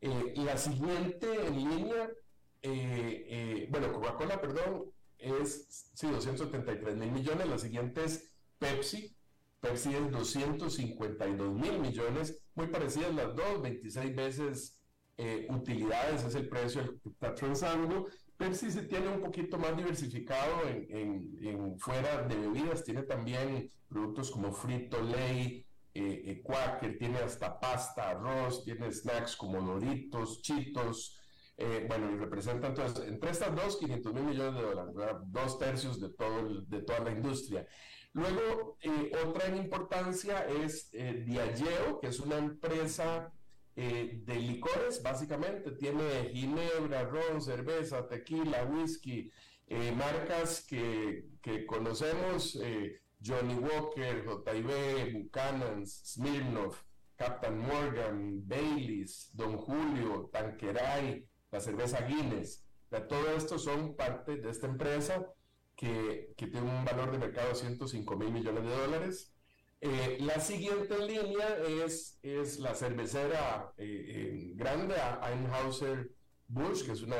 Eh, 0.00 0.34
la 0.36 0.56
siguiente 0.56 1.46
en 1.46 1.56
línea, 1.56 2.10
eh, 2.62 3.68
bueno, 3.70 3.92
Coca-Cola, 3.92 4.40
perdón, 4.40 4.90
es, 5.18 5.90
sí, 5.94 6.08
273 6.08 6.96
mil 6.96 7.12
millones. 7.12 7.48
La 7.48 7.58
siguiente 7.58 8.04
es 8.04 8.32
Pepsi. 8.58 9.14
Pepsi 9.60 9.94
es 9.94 10.10
252 10.10 11.54
mil 11.54 11.78
millones, 11.80 12.40
muy 12.54 12.66
parecidas 12.68 13.14
las 13.14 13.34
dos, 13.34 13.62
26 13.62 14.14
veces 14.14 14.75
eh, 15.16 15.46
utilidades 15.50 16.24
es 16.24 16.34
el 16.34 16.48
precio 16.48 16.82
que 17.02 17.08
está 17.08 17.34
transando. 17.34 18.06
Pepsi 18.36 18.70
se 18.70 18.82
tiene 18.82 19.08
un 19.08 19.20
poquito 19.20 19.58
más 19.58 19.76
diversificado 19.76 20.68
en, 20.68 21.78
fuera 21.78 22.22
de 22.22 22.36
bebidas, 22.36 22.84
tiene 22.84 23.02
también 23.02 23.70
productos 23.88 24.30
como 24.30 24.52
Frito 24.52 25.00
Lay, 25.00 25.64
eh, 25.94 26.22
eh, 26.26 26.42
Quaker, 26.42 26.98
tiene 26.98 27.18
hasta 27.18 27.58
pasta, 27.58 28.10
arroz, 28.10 28.64
tiene 28.64 28.92
snacks 28.92 29.36
como 29.36 29.62
Doritos, 29.62 30.42
Chitos, 30.42 31.18
eh, 31.58 31.86
bueno, 31.88 32.12
y 32.12 32.16
representa 32.16 32.66
entonces, 32.66 33.08
entre 33.08 33.30
estas 33.30 33.54
dos, 33.56 33.78
500 33.78 34.12
mil 34.12 34.24
millones 34.24 34.54
de 34.60 34.62
dólares, 34.62 34.94
dos 35.28 35.58
tercios 35.58 35.98
de, 35.98 36.10
todo 36.10 36.60
de 36.66 36.82
toda 36.82 37.00
la 37.00 37.12
industria. 37.12 37.66
Luego, 38.12 38.76
eh, 38.82 39.12
otra 39.26 39.46
en 39.46 39.56
importancia 39.56 40.46
es 40.46 40.90
eh, 40.92 41.22
Diageo, 41.26 41.98
que 42.00 42.08
es 42.08 42.20
una 42.20 42.36
empresa 42.36 43.32
eh, 43.76 44.20
de 44.24 44.34
licores, 44.36 45.02
básicamente, 45.02 45.72
tiene 45.72 46.30
ginebra, 46.32 47.04
ron, 47.04 47.40
cerveza, 47.40 48.08
tequila, 48.08 48.64
whisky, 48.64 49.30
marcas 49.96 50.64
que, 50.66 51.26
que 51.42 51.66
conocemos, 51.66 52.56
Johnny 53.20 53.54
Walker, 53.54 54.24
JB, 54.24 55.12
Buchanan, 55.12 55.86
Smirnoff, 55.86 56.82
Captain 57.16 57.58
Morgan, 57.58 58.46
Baileys, 58.46 59.30
Don 59.32 59.56
Julio, 59.56 60.28
Tanqueray, 60.32 61.26
la 61.50 61.60
cerveza 61.60 62.02
Guinness. 62.02 62.64
todo 63.08 63.30
esto 63.36 63.58
son 63.58 63.96
parte 63.96 64.36
de 64.36 64.50
esta 64.50 64.66
empresa 64.66 65.26
que, 65.74 66.34
que 66.36 66.46
tiene 66.46 66.70
un 66.70 66.84
valor 66.84 67.10
de 67.10 67.18
mercado 67.18 67.48
de 67.48 67.54
105 67.54 68.16
mil 68.16 68.30
millones 68.32 68.64
de 68.64 68.70
dólares. 68.70 69.32
Eh, 69.80 70.18
la 70.20 70.40
siguiente 70.40 70.98
línea 71.06 71.58
es, 71.84 72.18
es 72.22 72.58
la 72.58 72.74
cervecera 72.74 73.72
eh, 73.76 73.84
eh, 74.08 74.52
grande, 74.54 74.94
Einhauser 75.22 76.10
Busch, 76.48 76.84
que 76.84 76.92
es 76.92 77.02
una 77.02 77.16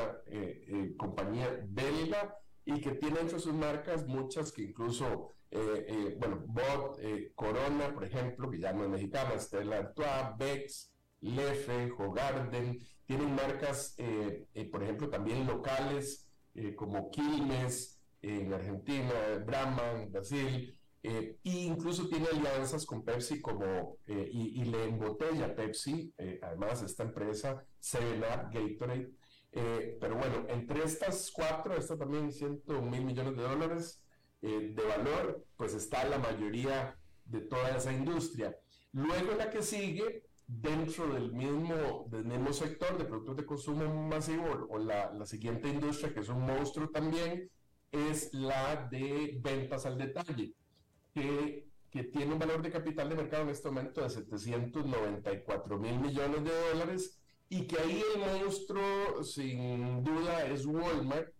compañía 0.97 1.59
belga 1.67 2.35
y 2.65 2.79
que 2.81 2.91
tiene 2.91 3.19
entre 3.19 3.39
sus 3.39 3.53
marcas 3.53 4.07
muchas 4.07 4.51
que 4.51 4.63
incluso, 4.63 5.33
bueno, 5.51 6.43
Bot, 6.47 6.99
Corona, 7.35 7.93
por 7.93 8.05
ejemplo, 8.05 8.49
que 8.49 8.59
ya 8.59 8.71
no 8.71 8.83
es 8.85 8.89
mexicana, 8.89 9.37
Stella 9.37 9.79
Artois, 9.79 10.37
Bex, 10.37 10.93
Lefe, 11.21 11.91
Hogarden, 11.97 12.79
tienen 13.05 13.33
marcas, 13.33 13.95
eh, 13.97 14.45
eh, 14.53 14.65
por 14.65 14.83
ejemplo, 14.83 15.09
también 15.09 15.47
locales 15.47 16.27
eh, 16.53 16.75
como 16.75 17.09
Quilmes 17.09 17.99
en 18.21 18.53
Argentina, 18.53 19.13
Brahma 19.45 19.91
en 19.93 20.11
Brasil, 20.11 20.76
e 21.03 21.37
incluso 21.43 22.07
tiene 22.07 22.27
alianzas 22.27 22.85
con 22.85 23.03
Pepsi 23.03 23.39
como, 23.41 23.97
y, 24.07 24.63
le 24.65 24.85
embotella 24.85 25.55
Pepsi, 25.55 26.13
además 26.41 26.81
esta 26.81 27.03
empresa, 27.03 27.63
Seven 27.79 28.19
Up, 28.19 28.51
Gatorade. 28.51 29.11
pero 29.99 30.15
bueno, 30.15 30.45
entre 30.49 30.83
estas 30.83 31.31
cuatro, 31.31 31.75
esta 31.75 31.97
también 31.97 32.31
100 32.31 32.63
mil 32.89 33.05
millones 33.05 33.37
de 33.37 33.43
dólares 33.43 34.03
de 34.41 34.83
valor, 34.97 35.45
pues 35.55 35.73
está 35.73 36.03
la 36.05 36.17
mayoría 36.17 36.97
de 37.25 37.41
toda 37.41 37.75
esa 37.75 37.93
industria. 37.93 38.55
Luego 38.91 39.33
la 39.37 39.49
que 39.49 39.61
sigue 39.61 40.23
dentro 40.47 41.13
del 41.13 41.33
mismo, 41.33 42.07
del 42.09 42.23
mismo 42.23 42.53
sector 42.53 42.97
de 42.97 43.05
productos 43.05 43.35
de 43.37 43.45
consumo 43.45 44.07
masivo 44.07 44.67
o 44.69 44.77
la, 44.77 45.11
la, 45.13 45.25
siguiente 45.25 45.67
industria, 45.67 46.13
que 46.13 46.21
es 46.21 46.29
un 46.29 46.45
monstruo 46.45 46.89
también, 46.89 47.49
es 47.91 48.33
la 48.33 48.87
de 48.89 49.37
ventas 49.41 49.85
al 49.85 49.97
detalle, 49.97 50.53
que, 51.17 51.67
que 51.89 52.03
tiene 52.03 52.33
un 52.33 52.39
valor 52.39 52.61
de 52.61 52.71
capital 52.71 53.09
de 53.09 53.15
mercado 53.15 53.43
en 53.43 53.49
este 53.49 53.69
momento 53.69 54.01
de 54.01 54.09
794 54.09 55.79
mil 55.79 55.99
millones 55.99 56.43
de 56.43 56.69
dólares 56.69 57.19
y 57.49 57.65
que 57.65 57.79
ahí 57.79 58.03
el 58.13 58.41
monstruo 58.41 59.23
sin 59.23 60.03
duda 60.03 60.45
es 60.47 60.65
Walmart 60.65 61.33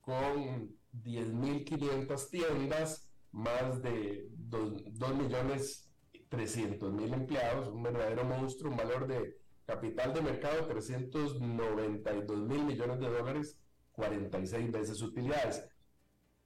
con 0.00 0.76
10.500 1.02 2.30
tiendas, 2.30 3.08
más 3.32 3.82
de 3.82 4.28
2 4.30 5.14
millones 5.16 5.90
300 6.28 6.92
mil 6.92 7.12
empleados, 7.12 7.68
un 7.68 7.82
verdadero 7.82 8.24
monstruo, 8.24 8.70
un 8.70 8.76
valor 8.76 9.06
de 9.06 9.38
capital 9.64 10.12
de 10.14 10.22
mercado 10.22 10.62
de 10.62 10.74
392 10.74 12.38
mil 12.48 12.64
millones 12.64 13.00
de 13.00 13.08
dólares, 13.08 13.58
46 13.92 14.72
veces 14.72 15.02
utilidades. 15.02 15.68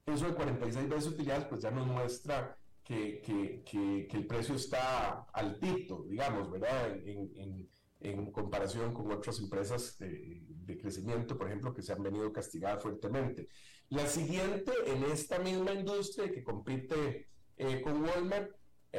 Eso 0.06 0.26
de 0.26 0.34
46 0.34 0.88
veces 0.88 1.06
utilidades, 1.06 1.44
pues 1.44 1.62
ya 1.62 1.70
nos 1.70 1.86
muestra 1.86 2.56
que, 2.90 3.62
que, 3.64 4.08
que, 4.08 4.16
el 4.16 4.26
precio 4.26 4.56
está 4.56 5.26
altito, 5.32 6.04
digamos, 6.08 6.50
¿verdad? 6.50 6.96
En, 7.04 7.68
en 8.00 8.32
comparación 8.32 8.92
con 8.94 9.12
otras 9.12 9.38
empresas 9.38 9.98
de, 9.98 10.78
crecimiento, 10.80 11.36
por 11.36 11.48
ejemplo, 11.48 11.74
que 11.74 11.82
se 11.82 11.92
han 11.92 12.02
venido 12.02 12.32
castigadas 12.32 12.82
fuertemente. 12.82 13.48
La 13.88 14.06
siguiente 14.06 14.72
en 14.86 15.04
esta 15.04 15.38
misma 15.38 15.72
industria 15.72 16.30
que 16.30 16.44
compite 16.44 17.28
eh, 17.56 17.82
con 17.82 18.02
Walmart, 18.02 18.50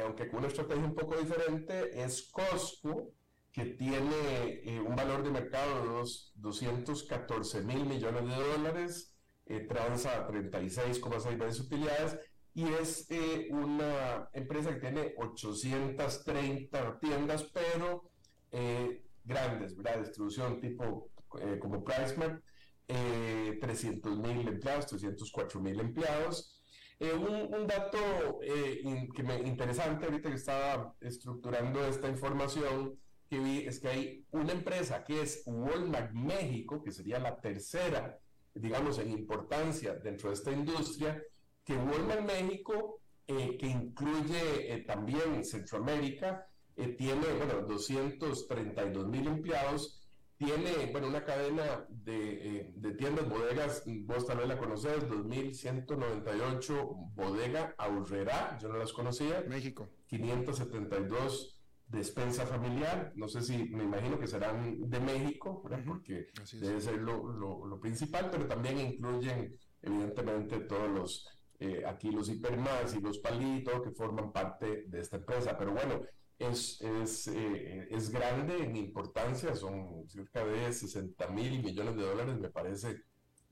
aunque 0.02 0.28
con 0.28 0.40
una 0.40 0.48
estrategia 0.48 0.84
un 0.84 0.94
poco 0.94 1.16
diferente, 1.16 2.02
es 2.02 2.30
Costco, 2.30 3.12
que 3.50 3.64
tiene 3.64 4.60
eh, 4.64 4.80
un 4.80 4.94
valor 4.94 5.22
de 5.22 5.30
mercado 5.30 6.02
de 6.02 6.10
214 6.34 7.62
mil 7.62 7.86
millones 7.86 8.24
de 8.24 8.42
dólares, 8.42 9.14
eh, 9.46 9.60
transa 9.60 10.26
36,6 10.28 11.38
veces 11.38 11.60
utilidades 11.60 12.18
y 12.54 12.64
es 12.64 13.06
eh, 13.10 13.48
una 13.50 14.28
empresa 14.32 14.74
que 14.74 14.80
tiene 14.80 15.14
830 15.16 16.98
tiendas, 17.00 17.44
pero 17.44 18.10
eh, 18.50 19.02
grandes, 19.24 19.76
¿verdad? 19.76 20.00
Distribución 20.00 20.60
tipo 20.60 21.10
eh, 21.40 21.58
como 21.58 21.82
PriceMart, 21.82 22.42
300 22.86 24.18
mil 24.18 24.46
empleados, 24.48 24.86
304 24.86 25.60
mil 25.60 25.80
empleados. 25.80 26.58
Un, 27.00 27.52
un, 27.52 27.66
dato 27.66 28.38
que 28.42 29.22
me, 29.24 29.40
interesante 29.40 30.04
ahorita 30.04 30.28
que 30.28 30.36
estaba 30.36 30.94
estructurando 31.00 31.84
esta 31.86 32.08
información 32.08 32.96
que 33.28 33.40
vi 33.40 33.66
es 33.66 33.80
que 33.80 33.88
hay 33.88 34.26
una 34.30 34.52
empresa 34.52 35.02
que 35.02 35.22
es 35.22 35.42
Walmart 35.46 36.12
México, 36.12 36.82
que 36.82 36.92
sería 36.92 37.18
la 37.18 37.40
tercera, 37.40 38.20
digamos, 38.54 38.98
en 38.98 39.10
importancia 39.10 39.94
dentro 39.94 40.28
de 40.28 40.34
esta 40.34 40.52
industria, 40.52 41.20
que 41.64 41.76
Walmart 41.76 42.22
México, 42.22 43.00
eh, 43.26 43.56
que 43.58 43.66
incluye 43.66 44.72
eh, 44.72 44.84
también 44.86 45.44
Centroamérica, 45.44 46.46
eh, 46.76 46.88
tiene, 46.88 47.26
bueno, 47.36 47.66
232 47.66 49.08
mil 49.08 49.26
empleados, 49.26 49.98
tiene, 50.36 50.90
bueno, 50.90 51.06
una 51.06 51.24
cadena 51.24 51.86
de, 51.88 52.72
de, 52.74 52.94
tiendas, 52.94 53.28
bodegas, 53.28 53.84
vos 54.04 54.26
tal 54.26 54.38
vez 54.38 54.48
la 54.48 54.58
conoces, 54.58 55.08
2198 55.08 56.90
Bodega 57.14 57.74
Aurrera, 57.78 58.58
yo 58.60 58.68
no 58.68 58.78
las 58.78 58.92
conocía. 58.92 59.44
México. 59.48 59.88
572 60.08 61.62
despensa 61.92 62.46
familiar, 62.46 63.12
no 63.14 63.28
sé 63.28 63.42
si, 63.42 63.64
me 63.64 63.84
imagino 63.84 64.18
que 64.18 64.26
serán 64.26 64.88
de 64.88 64.98
México, 64.98 65.62
porque 65.62 66.26
debe 66.54 66.80
ser 66.80 66.96
lo, 66.96 67.30
lo, 67.30 67.66
lo, 67.66 67.78
principal, 67.78 68.30
pero 68.30 68.46
también 68.46 68.80
incluyen 68.80 69.54
evidentemente 69.82 70.60
todos 70.60 70.90
los 70.90 71.28
eh, 71.62 71.84
aquí 71.86 72.10
los 72.10 72.28
hipermas 72.28 72.92
y 72.96 73.00
los 73.00 73.18
palitos 73.18 73.82
que 73.82 73.92
forman 73.92 74.32
parte 74.32 74.86
de 74.88 75.00
esta 75.00 75.18
empresa. 75.18 75.56
Pero 75.56 75.72
bueno, 75.72 76.02
es, 76.36 76.80
es, 76.80 77.28
eh, 77.28 77.86
es 77.90 78.10
grande 78.10 78.64
en 78.64 78.74
importancia, 78.74 79.54
son 79.54 80.08
cerca 80.08 80.44
de 80.44 80.72
60 80.72 81.28
mil 81.28 81.62
millones 81.62 81.94
de 81.96 82.02
dólares, 82.02 82.40
me 82.40 82.50
parece, 82.50 83.04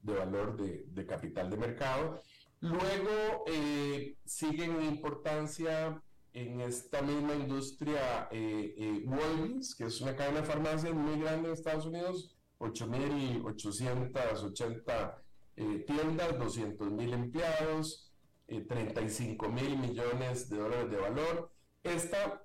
de 0.02 0.14
valor 0.14 0.56
de, 0.56 0.86
de 0.88 1.06
capital 1.06 1.48
de 1.50 1.56
mercado. 1.56 2.20
Luego 2.60 3.44
eh, 3.46 4.16
siguen 4.24 4.72
en 4.72 4.82
importancia 4.86 6.02
en 6.32 6.60
esta 6.60 7.02
misma 7.02 7.34
industria 7.34 8.28
eh, 8.32 9.04
Walgreens, 9.06 9.76
que 9.76 9.84
es 9.84 10.00
una 10.00 10.16
cadena 10.16 10.40
de 10.40 10.46
farmacias 10.46 10.94
muy 10.94 11.20
grande 11.20 11.46
en 11.48 11.54
Estados 11.54 11.86
Unidos, 11.86 12.36
8.880 12.58 15.19
eh, 15.60 15.84
tiendas, 15.86 16.38
200 16.38 16.90
mil 16.90 17.12
empleados, 17.12 18.10
35 18.46 19.44
eh, 19.44 19.48
mil 19.50 19.76
millones 19.76 20.48
de 20.48 20.56
dólares 20.56 20.90
de 20.90 20.96
valor. 20.96 21.52
Esta, 21.82 22.42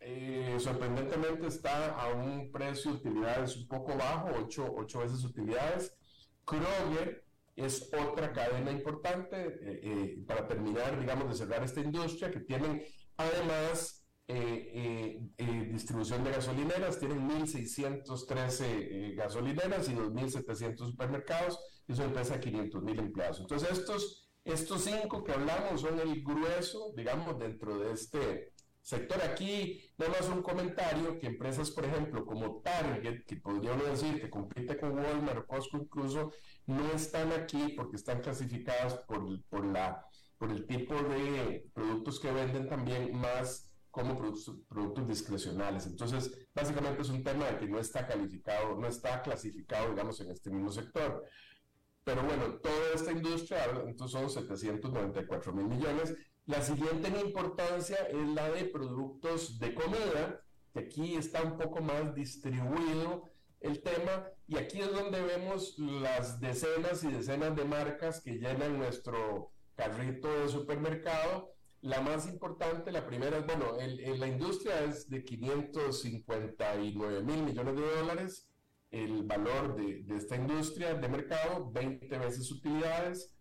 eh, 0.00 0.54
sorprendentemente, 0.58 1.46
está 1.46 1.98
a 1.98 2.12
un 2.12 2.52
precio 2.52 2.90
de 2.90 2.98
utilidades 2.98 3.56
un 3.56 3.68
poco 3.68 3.96
bajo, 3.96 4.28
8, 4.36 4.98
veces 4.98 5.24
utilidades. 5.24 5.96
Kroger 6.44 7.24
es 7.56 7.90
otra 8.06 8.34
cadena 8.34 8.70
importante 8.70 10.22
para 10.26 10.46
terminar, 10.46 11.00
digamos, 11.00 11.30
de 11.30 11.36
cerrar 11.36 11.64
esta 11.64 11.80
industria 11.80 12.30
que 12.30 12.40
tienen 12.40 12.84
además 13.16 14.04
distribución 15.72 16.22
de 16.22 16.32
gasolineras, 16.32 16.98
tienen 16.98 17.26
1.613 17.28 19.16
gasolineras 19.16 19.88
y 19.88 19.94
2.700 19.94 20.76
supermercados 20.76 21.58
es 21.88 21.98
una 21.98 22.08
empresa 22.08 22.34
de 22.34 22.40
500 22.40 22.82
mil 22.82 22.98
empleados. 22.98 23.40
Entonces, 23.40 23.70
estos, 23.70 24.30
estos 24.44 24.84
cinco 24.84 25.24
que 25.24 25.32
hablamos 25.32 25.80
son 25.80 25.98
el 25.98 26.22
grueso, 26.22 26.92
digamos, 26.94 27.38
dentro 27.38 27.78
de 27.78 27.92
este 27.92 28.52
sector. 28.80 29.20
Aquí, 29.22 29.82
nada 29.98 30.12
más 30.12 30.28
un 30.28 30.42
comentario, 30.42 31.18
que 31.18 31.26
empresas, 31.26 31.70
por 31.70 31.84
ejemplo, 31.84 32.24
como 32.24 32.60
Target, 32.62 33.24
que 33.26 33.36
podríamos 33.36 33.84
decir 33.84 34.20
que 34.20 34.30
compite 34.30 34.78
con 34.78 34.98
Walmart 34.98 35.46
Costco 35.46 35.78
incluso, 35.78 36.32
no 36.66 36.90
están 36.92 37.32
aquí 37.32 37.74
porque 37.76 37.96
están 37.96 38.20
clasificadas 38.20 38.94
por, 39.06 39.42
por, 39.44 39.66
la, 39.66 40.06
por 40.38 40.50
el 40.50 40.66
tipo 40.66 40.94
de 40.94 41.68
productos 41.74 42.18
que 42.20 42.30
venden 42.30 42.68
también 42.68 43.14
más 43.14 43.68
como 43.90 44.16
productos, 44.16 44.54
productos 44.68 45.08
discrecionales. 45.08 45.86
Entonces, 45.86 46.30
básicamente 46.54 47.02
es 47.02 47.08
un 47.08 47.22
tema 47.24 47.46
de 47.46 47.58
que 47.58 47.66
no 47.66 47.78
está 47.78 48.06
calificado, 48.06 48.76
no 48.76 48.86
está 48.86 49.22
clasificado, 49.22 49.90
digamos, 49.90 50.20
en 50.20 50.30
este 50.30 50.50
mismo 50.50 50.70
sector. 50.70 51.24
Pero 52.08 52.22
bueno, 52.22 52.54
toda 52.62 52.94
esta 52.94 53.12
industria, 53.12 53.66
entonces 53.86 54.18
son 54.18 54.30
794 54.30 55.52
mil 55.52 55.66
millones. 55.66 56.16
La 56.46 56.62
siguiente 56.62 57.08
en 57.08 57.20
importancia 57.20 57.98
es 58.10 58.26
la 58.28 58.50
de 58.50 58.64
productos 58.64 59.58
de 59.58 59.74
comida, 59.74 60.42
que 60.72 60.80
aquí 60.80 61.16
está 61.16 61.42
un 61.42 61.58
poco 61.58 61.82
más 61.82 62.14
distribuido 62.14 63.24
el 63.60 63.82
tema, 63.82 64.26
y 64.46 64.56
aquí 64.56 64.80
es 64.80 64.90
donde 64.90 65.20
vemos 65.20 65.78
las 65.78 66.40
decenas 66.40 67.04
y 67.04 67.08
decenas 67.08 67.54
de 67.54 67.66
marcas 67.66 68.22
que 68.22 68.38
llenan 68.38 68.78
nuestro 68.78 69.52
carrito 69.74 70.32
de 70.32 70.48
supermercado. 70.48 71.52
La 71.82 72.00
más 72.00 72.26
importante, 72.26 72.90
la 72.90 73.06
primera 73.06 73.40
bueno, 73.40 73.76
la 73.76 74.28
industria 74.28 74.82
es 74.82 75.10
de 75.10 75.22
559 75.22 77.22
mil 77.22 77.42
millones 77.42 77.76
de 77.76 77.82
dólares, 77.82 78.47
el 78.90 79.22
valor 79.24 79.76
de, 79.76 80.02
de, 80.02 80.16
esta 80.16 80.36
industria 80.36 80.94
de 80.94 81.08
mercado, 81.08 81.70
20 81.70 82.18
veces 82.18 82.50
utilidades. 82.50 83.34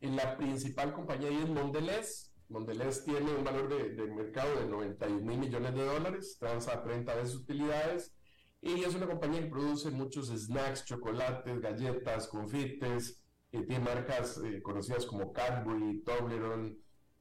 En 0.00 0.16
la 0.16 0.36
principal 0.36 0.92
compañía 0.92 1.30
es 1.30 1.48
Mondelez. 1.48 2.32
Mondelez 2.48 3.04
tiene 3.04 3.34
un 3.34 3.44
valor 3.44 3.68
de, 3.68 3.90
de 3.90 4.06
mercado 4.06 4.60
de 4.60 4.66
91 4.66 5.24
mil 5.24 5.38
millones 5.38 5.74
de 5.74 5.84
dólares, 5.84 6.36
transa 6.38 6.82
30 6.82 7.14
veces 7.14 7.34
utilidades. 7.34 8.14
Y 8.60 8.82
es 8.82 8.94
una 8.94 9.06
compañía 9.06 9.40
que 9.40 9.50
produce 9.50 9.90
muchos 9.90 10.28
snacks, 10.28 10.84
chocolates, 10.84 11.60
galletas, 11.60 12.28
confites. 12.28 13.20
Tiene 13.50 13.78
marcas 13.78 14.40
eh, 14.44 14.62
conocidas 14.62 15.06
como 15.06 15.32
Cadbury, 15.32 16.02
Toblerone, 16.02 16.76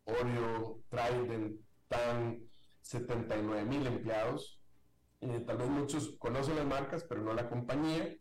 Oreo, 0.05 0.83
Trident, 0.89 1.59
Tan, 1.87 2.39
79 2.81 3.65
mil 3.65 3.85
empleados 3.85 4.62
eh, 5.29 5.43
tal 5.45 5.57
vez 5.57 5.69
muchos 5.69 6.15
conocen 6.19 6.55
las 6.55 6.65
marcas, 6.65 7.03
pero 7.03 7.21
no 7.21 7.33
la 7.33 7.49
compañía. 7.49 8.15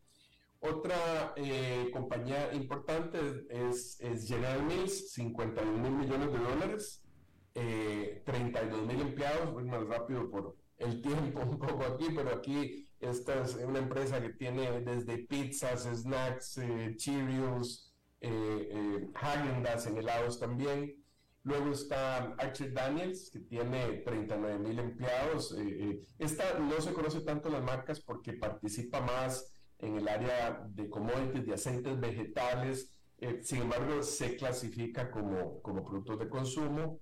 Otra 0.61 1.33
eh, 1.37 1.91
compañía 1.93 2.53
importante 2.55 3.19
es, 3.51 3.99
General 4.25 4.63
Mills, 4.63 5.13
51 5.13 5.73
mil 5.73 5.91
millones 5.91 6.33
de 6.33 6.39
dólares, 6.39 7.05
32 7.53 8.81
eh, 8.81 8.87
mil 8.87 9.01
empleados, 9.01 9.53
voy 9.53 9.65
más 9.65 9.85
rápido 9.87 10.31
por 10.31 10.57
el 10.79 11.03
tiempo 11.03 11.41
un 11.41 11.59
poco 11.59 11.85
aquí, 11.85 12.07
pero 12.15 12.31
aquí 12.31 12.89
esta 13.01 13.43
es 13.43 13.57
una 13.57 13.81
empresa 13.81 14.23
que 14.23 14.31
tiene 14.31 14.81
desde 14.83 15.19
pizzas, 15.27 15.83
snacks, 15.83 16.61
Cheerios, 16.97 17.93
eh, 18.21 19.11
Häagen-Dazs 19.21 19.87
en 19.89 19.99
helados 19.99 20.39
también, 20.39 21.02
Luego 21.45 21.73
está 21.73 22.35
Archer 22.39 22.73
Daniels, 22.73 23.31
que 23.33 23.41
tiene 23.41 24.03
39 24.05 24.59
mil 24.61 24.79
empleados. 24.79 25.53
Eh, 25.59 25.65
eh, 25.65 26.07
esta 26.19 26.59
no 26.61 26.81
se 26.81 26.93
conoce 26.93 27.23
tanto 27.23 27.49
las 27.51 27.63
marcas 27.63 28.01
porque 28.01 28.35
participa 28.35 29.01
más 29.01 29.53
en 29.79 29.97
el 29.97 30.07
área 30.07 30.65
de 30.69 30.89
commodities, 30.89 31.45
de 31.45 31.55
aceites 31.55 31.99
vegetales. 31.99 32.95
Eh, 33.19 33.41
sin 33.43 33.63
embargo, 33.63 34.03
se 34.03 34.37
clasifica 34.37 35.11
como, 35.11 35.61
como 35.63 35.85
productos 35.85 36.21
de 36.21 36.29
consumo. 36.29 37.01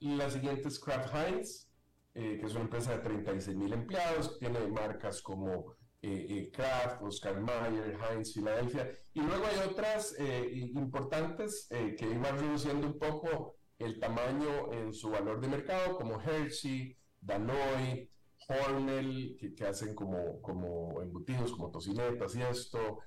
la 0.00 0.30
siguiente 0.30 0.68
es 0.68 0.80
Kraft 0.80 1.14
Heinz, 1.14 1.68
que 2.14 2.40
es 2.44 2.52
una 2.52 2.64
empresa 2.64 2.92
de 2.92 2.98
36 2.98 3.56
mil 3.56 3.72
empleados. 3.74 4.38
Tiene 4.38 4.66
marcas 4.68 5.20
como 5.20 5.76
eh, 6.04 6.26
eh, 6.28 6.50
Kraft, 6.50 7.00
Oscar 7.02 7.40
Mayer, 7.40 7.96
Heinz, 7.96 8.34
Filadelfia, 8.34 8.90
y 9.14 9.20
luego 9.20 9.46
hay 9.46 9.70
otras 9.70 10.16
eh, 10.18 10.50
importantes 10.52 11.68
que 11.70 12.10
iban 12.10 12.38
reduciendo 12.40 12.88
un 12.88 12.98
poco 12.98 13.54
el 13.78 14.00
tamaño 14.00 14.72
en 14.72 14.92
su 14.92 15.10
valor 15.10 15.40
de 15.40 15.46
mercado, 15.46 15.96
como 15.96 16.20
Hershey, 16.20 16.96
Danone, 17.20 18.10
Hormel, 18.48 19.36
que, 19.56 19.64
hacen 19.64 19.94
como, 19.94 20.40
como 20.40 21.00
embutidos, 21.02 21.52
como 21.52 21.70
tocinetas 21.70 22.34
y 22.34 22.42
esto, 22.42 22.98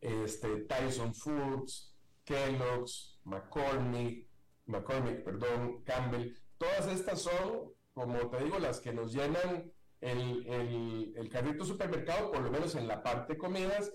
este, 0.00 0.60
Tyson 0.66 1.12
Foods, 1.12 1.92
Kellogg's, 2.24 3.18
McCormick, 3.24 4.28
McCormick, 4.66 5.24
perdón, 5.24 5.82
Campbell, 5.82 6.32
todas 6.56 6.86
estas 6.86 7.22
son, 7.22 7.72
como 7.92 8.30
te 8.30 8.44
digo, 8.44 8.60
las 8.60 8.78
que 8.78 8.92
nos 8.92 9.12
llenan 9.12 9.72
el, 10.04 10.46
el, 10.46 11.14
el, 11.16 11.28
carrito 11.30 11.64
supermercado, 11.64 12.30
por 12.30 12.42
lo 12.42 12.50
menos 12.50 12.74
en 12.74 12.86
la 12.86 13.02
parte 13.02 13.38
comidas. 13.38 13.90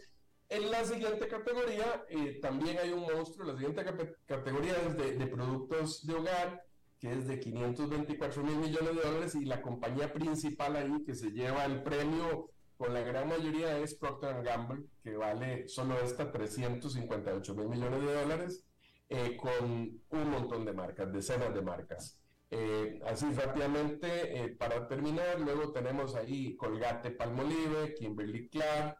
En 0.49 0.71
la 0.71 0.83
siguiente 0.83 1.27
categoría 1.27 2.03
eh, 2.09 2.39
también 2.41 2.79
hay 2.79 2.91
un 2.91 3.01
monstruo, 3.01 3.45
la 3.45 3.53
siguiente 3.53 3.85
categoría 4.25 4.73
es 4.87 4.97
de, 4.97 5.11
de, 5.13 5.27
productos 5.27 6.05
de 6.07 6.15
hogar, 6.15 6.65
que 6.99 7.11
es 7.13 7.27
de 7.27 7.39
524 7.39 8.43
mil 8.43 8.57
millones 8.57 8.95
de 8.95 9.01
dólares 9.01 9.35
y 9.35 9.45
la 9.45 9.61
compañía 9.61 10.11
principal 10.11 10.75
ahí 10.75 11.03
que 11.05 11.13
se 11.13 11.29
lleva 11.29 11.65
el 11.65 11.83
premio 11.83 12.49
con 12.75 12.93
la 12.93 13.01
gran 13.01 13.27
mayoría 13.29 13.77
es 13.77 13.93
Procter 13.93 14.41
Gamble, 14.41 14.85
que 15.03 15.15
vale 15.15 15.67
solo 15.67 15.99
esta 15.99 16.31
358 16.31 17.53
mil 17.53 17.67
millones 17.67 18.01
de 18.01 18.13
dólares, 18.13 18.63
eh, 19.09 19.37
con 19.37 20.01
un 20.09 20.29
montón 20.31 20.65
de 20.65 20.73
marcas, 20.73 21.13
decenas 21.13 21.53
de 21.53 21.61
marcas. 21.61 22.17
Eh, 22.51 22.99
así 23.05 23.27
rápidamente, 23.33 24.07
eh, 24.43 24.49
para 24.49 24.87
terminar, 24.87 25.39
luego 25.39 25.71
tenemos 25.71 26.15
ahí 26.15 26.55
Colgate 26.55 27.11
Palmolive, 27.11 27.93
Kimberly 27.93 28.49
Clark. 28.49 28.97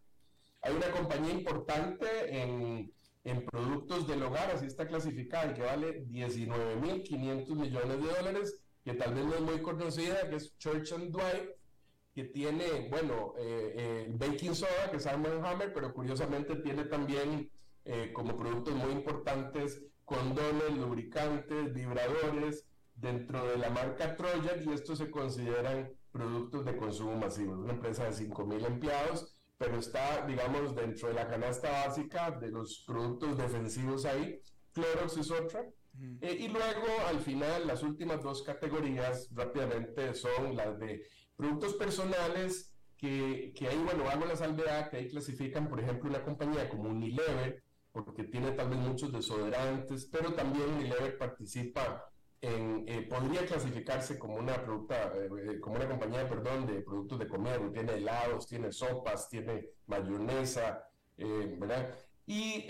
Hay 0.61 0.75
una 0.75 0.91
compañía 0.91 1.33
importante 1.33 2.05
en, 2.29 2.93
en 3.23 3.45
productos 3.45 4.07
del 4.07 4.21
hogar, 4.21 4.51
así 4.51 4.67
está 4.67 4.85
clasificada, 4.87 5.53
que 5.53 5.63
vale 5.63 6.05
19.500 6.05 7.55
millones 7.55 8.03
de 8.03 8.13
dólares, 8.13 8.61
que 8.83 8.93
tal 8.93 9.15
vez 9.15 9.25
no 9.25 9.35
es 9.35 9.41
muy 9.41 9.61
conocida, 9.61 10.29
que 10.29 10.35
es 10.35 10.55
Church 10.59 10.91
and 10.91 11.11
Dwight, 11.11 11.49
que 12.13 12.25
tiene, 12.25 12.87
bueno, 12.89 13.33
eh, 13.39 14.07
baking 14.11 14.53
soda, 14.53 14.91
que 14.91 14.97
es 14.97 15.07
Hammer, 15.07 15.73
pero 15.73 15.93
curiosamente 15.93 16.55
tiene 16.57 16.85
también 16.85 17.49
como 18.13 18.37
productos 18.37 18.75
muy 18.75 18.91
importantes 18.91 19.81
condones, 20.05 20.77
lubricantes, 20.77 21.73
vibradores, 21.73 22.68
dentro 23.01 23.45
de 23.47 23.57
la 23.57 23.69
marca 23.69 24.15
Trojan 24.15 24.63
y 24.65 24.73
estos 24.73 24.97
se 24.97 25.09
consideran 25.09 25.91
productos 26.11 26.65
de 26.65 26.75
consumo 26.75 27.15
masivo. 27.15 27.53
Es 27.53 27.59
una 27.59 27.73
empresa 27.73 28.05
de 28.05 28.11
5.000 28.11 28.65
empleados, 28.65 29.35
pero 29.57 29.77
está, 29.77 30.25
digamos, 30.25 30.75
dentro 30.75 31.09
de 31.09 31.13
la 31.13 31.27
canasta 31.27 31.69
básica 31.85 32.31
de 32.31 32.49
los 32.49 32.83
productos 32.85 33.37
defensivos 33.37 34.05
ahí. 34.05 34.41
Clorox 34.73 35.17
es 35.17 35.31
otra. 35.31 35.65
Eh, 36.21 36.37
y 36.39 36.47
luego, 36.47 36.87
al 37.07 37.19
final, 37.19 37.67
las 37.67 37.83
últimas 37.83 38.23
dos 38.23 38.43
categorías 38.43 39.29
rápidamente 39.33 40.13
son 40.13 40.55
las 40.55 40.79
de 40.79 41.03
productos 41.35 41.75
personales, 41.75 42.73
que, 42.97 43.53
que 43.55 43.67
ahí, 43.67 43.77
bueno, 43.77 44.09
hago 44.09 44.25
la 44.25 44.35
salvedad, 44.35 44.89
que 44.89 44.97
ahí 44.97 45.09
clasifican, 45.09 45.69
por 45.69 45.79
ejemplo, 45.79 46.09
una 46.09 46.23
compañía 46.23 46.69
como 46.69 46.89
Unilever, 46.89 47.63
porque 47.91 48.25
tiene 48.25 48.51
tal 48.51 48.69
vez 48.69 48.79
muchos 48.79 49.11
desodorantes, 49.11 50.05
pero 50.11 50.33
también 50.33 50.69
Unilever 50.69 51.17
participa 51.17 52.08
eh, 52.41 53.05
podría 53.09 53.45
clasificarse 53.45 54.17
como 54.17 54.35
una 54.35 54.63
producta, 54.63 55.11
eh, 55.13 55.59
como 55.59 55.75
una 55.75 55.89
compañía, 55.89 56.29
perdón, 56.29 56.65
de 56.65 56.81
productos 56.81 57.19
de 57.19 57.27
comida, 57.27 57.59
tiene 57.73 57.93
helados, 57.95 58.47
tiene 58.47 58.71
sopas, 58.71 59.27
tiene 59.27 59.69
mayonesa, 59.87 60.83
eh, 61.17 61.55
¿verdad? 61.59 61.93
Y 62.25 62.67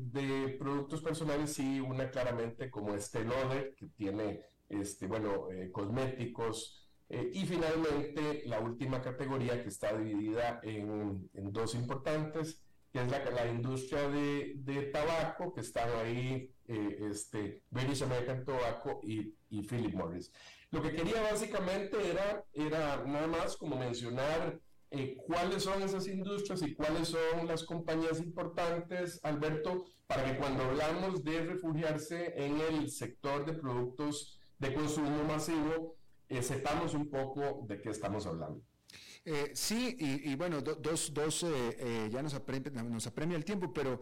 de 0.00 0.56
productos 0.58 1.02
personales, 1.02 1.52
sí, 1.52 1.78
una 1.78 2.10
claramente 2.10 2.70
como 2.70 2.94
este 2.94 3.22
Lauder, 3.22 3.74
que 3.76 3.88
tiene, 3.88 4.40
este, 4.68 5.06
bueno, 5.06 5.48
cosméticos. 5.72 6.78
y 7.10 7.44
finalmente, 7.44 8.42
la 8.46 8.60
última 8.60 9.02
categoría 9.02 9.62
que 9.62 9.68
está 9.68 9.94
dividida 9.94 10.60
en, 10.62 11.28
en 11.34 11.52
dos 11.52 11.74
importantes, 11.74 12.62
que 12.92 13.02
es 13.02 13.10
la, 13.10 13.22
la 13.30 13.46
industria 13.46 14.08
de, 14.08 14.54
de, 14.56 14.82
tabaco, 14.84 15.52
que 15.52 15.60
están 15.60 15.90
ahí 16.04 16.51
eh, 16.68 16.98
este, 17.10 17.62
British 17.70 18.02
American 18.02 18.44
Tobacco 18.44 19.00
y, 19.02 19.34
y, 19.50 19.62
Philip 19.62 19.94
Morris. 19.94 20.32
Lo 20.70 20.82
que 20.82 20.92
quería 20.92 21.22
básicamente 21.22 21.96
era, 22.10 22.44
era 22.52 23.04
nada 23.04 23.26
más 23.26 23.56
como 23.56 23.76
mencionar 23.76 24.60
eh, 24.90 25.16
cuáles 25.26 25.62
son 25.62 25.82
esas 25.82 26.06
industrias 26.06 26.62
y 26.62 26.74
cuáles 26.74 27.08
son 27.08 27.46
las 27.46 27.64
compañías 27.64 28.20
importantes, 28.20 29.20
Alberto, 29.22 29.86
para 30.06 30.24
que 30.24 30.38
cuando 30.38 30.64
hablamos 30.64 31.24
de 31.24 31.44
refugiarse 31.44 32.34
en 32.36 32.60
el 32.60 32.90
sector 32.90 33.44
de 33.46 33.54
productos 33.54 34.38
de 34.58 34.74
consumo 34.74 35.24
masivo, 35.24 35.96
eh, 36.28 36.42
sepamos 36.42 36.94
un 36.94 37.08
poco 37.10 37.64
de 37.66 37.80
qué 37.80 37.90
estamos 37.90 38.26
hablando. 38.26 38.62
Eh, 39.24 39.52
sí, 39.54 39.96
y, 39.98 40.34
bueno, 40.34 40.60
dos, 40.60 41.14
dos 41.14 41.44
eh, 41.44 41.76
eh, 41.78 42.08
ya 42.10 42.22
nos 42.22 42.34
apremia, 42.34 42.82
nos 42.82 43.06
apremia 43.06 43.36
el 43.36 43.44
tiempo, 43.44 43.72
pero 43.72 44.00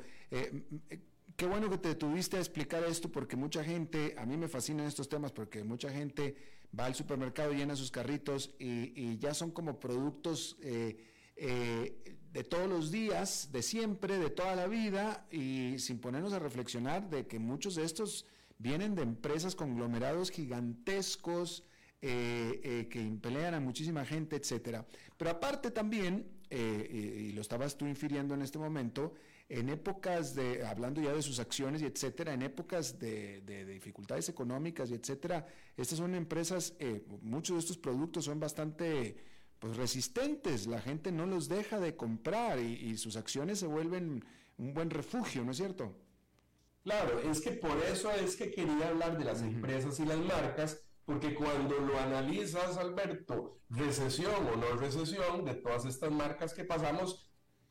qué 1.40 1.46
bueno 1.46 1.70
que 1.70 1.78
te 1.78 1.94
tuviste 1.94 2.36
a 2.36 2.40
explicar 2.40 2.84
esto 2.84 3.10
porque 3.10 3.34
mucha 3.34 3.64
gente, 3.64 4.14
a 4.18 4.26
mí 4.26 4.36
me 4.36 4.46
fascinan 4.46 4.86
estos 4.86 5.08
temas 5.08 5.32
porque 5.32 5.64
mucha 5.64 5.88
gente 5.88 6.36
va 6.78 6.84
al 6.84 6.94
supermercado, 6.94 7.52
llena 7.54 7.74
sus 7.76 7.90
carritos 7.90 8.54
y, 8.58 9.16
ya 9.16 9.32
son 9.32 9.50
como 9.50 9.80
productos 9.80 10.58
de 10.60 12.44
todos 12.46 12.68
los 12.68 12.90
días, 12.90 13.48
de 13.52 13.62
siempre, 13.62 14.18
de 14.18 14.28
toda 14.28 14.54
la 14.54 14.66
vida 14.66 15.26
y 15.30 15.78
sin 15.78 15.98
ponernos 15.98 16.34
a 16.34 16.40
reflexionar 16.40 17.08
de 17.08 17.26
que 17.26 17.38
muchos 17.38 17.74
de 17.74 17.84
estos 17.84 18.26
vienen 18.58 18.94
de 18.94 19.00
empresas 19.00 19.54
conglomerados 19.54 20.30
gigantescos, 20.30 21.64
eh, 22.02 22.60
eh, 22.62 22.88
que 22.90 23.00
pelean 23.18 23.54
a 23.54 23.60
muchísima 23.60 24.04
gente, 24.04 24.36
etcétera. 24.36 24.86
Pero 25.16 25.30
aparte 25.30 25.70
también, 25.70 26.26
eh, 26.50 27.28
y 27.30 27.32
lo 27.32 27.40
estabas 27.40 27.78
tú 27.78 27.86
infiriendo 27.86 28.34
en 28.34 28.42
este 28.42 28.58
momento, 28.58 29.14
en 29.50 29.68
épocas 29.68 30.36
de, 30.36 30.64
hablando 30.64 31.02
ya 31.02 31.12
de 31.12 31.22
sus 31.22 31.40
acciones 31.40 31.82
y 31.82 31.84
etcétera, 31.84 32.32
en 32.32 32.42
épocas 32.42 33.00
de, 33.00 33.40
dificultades 33.66 34.28
económicas 34.28 34.90
y 34.90 34.94
etcétera, 34.94 35.44
estas 35.76 35.98
son 35.98 36.14
empresas, 36.14 36.74
muchos 37.20 37.56
de 37.56 37.60
estos 37.60 37.76
productos 37.76 38.26
son 38.26 38.38
bastante 38.38 39.16
pues 39.58 39.76
resistentes, 39.76 40.68
la 40.68 40.80
gente 40.80 41.10
no 41.10 41.26
los 41.26 41.48
deja 41.48 41.80
de 41.80 41.96
comprar 41.96 42.60
y, 42.60 42.96
sus 42.96 43.16
acciones 43.16 43.58
se 43.58 43.66
vuelven 43.66 44.24
un 44.56 44.72
buen 44.72 44.88
refugio, 44.88 45.44
¿no 45.44 45.50
es 45.50 45.56
cierto? 45.56 45.96
Claro, 46.84 47.18
es 47.18 47.40
que 47.40 47.50
por 47.50 47.76
eso 47.78 48.12
es 48.12 48.36
que 48.36 48.52
quería 48.52 48.88
hablar 48.88 49.18
de 49.18 49.24
las 49.24 49.42
empresas 49.42 49.98
y 49.98 50.04
las 50.04 50.20
marcas, 50.20 50.80
porque 51.04 51.34
cuando 51.34 51.76
lo 51.76 51.98
analizas, 51.98 52.76
Alberto, 52.76 53.58
recesión 53.68 54.46
o 54.46 54.56
no 54.56 54.76
recesión 54.76 55.44
de 55.44 55.54
todas 55.54 55.86
estas 55.86 56.12
marcas 56.12 56.54
que 56.54 56.64
pasamos, 56.64 57.29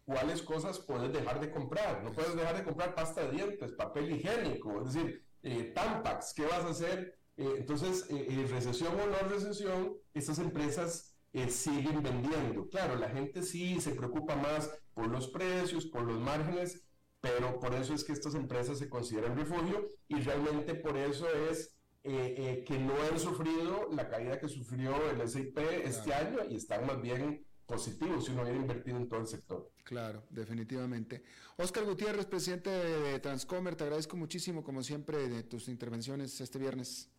¿cuáles 0.10 0.42
cosas 0.42 0.80
puedes 0.80 1.14
dejar 1.14 1.40
de 1.40 1.52
comprar? 1.52 2.04
No 2.04 2.12
puedes 2.12 2.36
dejar 2.36 2.58
de 2.58 2.64
comprar 2.64 2.96
pasta 2.96 3.22
de 3.22 3.32
dientes, 3.32 3.74
papel 3.74 4.12
higiénico, 4.12 4.80
es 4.80 4.94
decir, 4.94 5.24
eh, 5.44 5.72
Tampax, 5.76 6.34
¿qué 6.34 6.46
vas 6.46 6.66
a 6.66 6.70
hacer? 6.70 7.20
Eh, 7.38 7.54
entonces, 7.58 8.08
eh, 8.10 8.48
recesión 8.50 8.94
o 9.00 9.06
no 9.06 9.30
recesión, 9.30 9.94
estas 10.14 10.40
empresas 10.40 11.16
siguen 11.50 12.02
vendiendo. 12.02 12.68
Claro, 12.70 12.96
la 12.96 13.10
gente 13.10 13.44
sí 13.44 13.80
se 13.80 13.92
preocupa 13.92 14.36
más 14.36 14.72
por 14.96 15.08
los 15.08 15.28
precios, 15.28 15.86
por 15.86 16.02
los 16.02 16.20
márgenes, 16.20 16.88
pero 17.22 17.60
por 17.60 17.76
eso 17.76 17.94
es 17.94 18.04
que 18.04 18.14
estas 18.14 18.34
empresas 18.34 18.80
se 18.80 18.90
consideran 18.90 19.38
refugio 19.38 19.88
y 20.08 20.16
realmente 20.22 20.74
por 20.74 20.98
eso 20.98 21.28
es 21.50 21.76
eh, 22.04 22.34
eh, 22.38 22.64
que 22.66 22.80
no 22.80 22.94
han 23.04 23.20
sufrido 23.20 23.90
la 23.92 24.08
caída 24.08 24.40
que 24.40 24.48
sufrió 24.48 24.96
el 25.12 25.28
SIP 25.28 25.58
este 25.84 26.14
año 26.14 26.40
y 26.50 26.56
están 26.56 26.88
más 26.88 27.02
bien 27.02 27.46
positivos 27.70 28.26
si 28.26 28.32
uno 28.32 28.42
hubiera 28.42 28.58
invertido 28.58 28.98
en 28.98 29.08
todo 29.08 29.22
el 29.22 29.28
sector. 29.28 29.72
Claro, 29.84 30.24
definitivamente. 30.32 31.24
Oscar 31.58 31.86
Gutiérrez, 31.86 32.26
presidente 32.26 32.72
de 32.72 33.20
Transcomer, 33.20 33.76
te 33.76 33.84
agradezco 33.84 34.18
muchísimo, 34.18 34.64
como 34.64 34.82
siempre, 34.82 35.30
de 35.30 35.44
tus 35.44 35.70
intervenciones 35.70 36.42
este 36.42 36.58
viernes. 36.58 37.10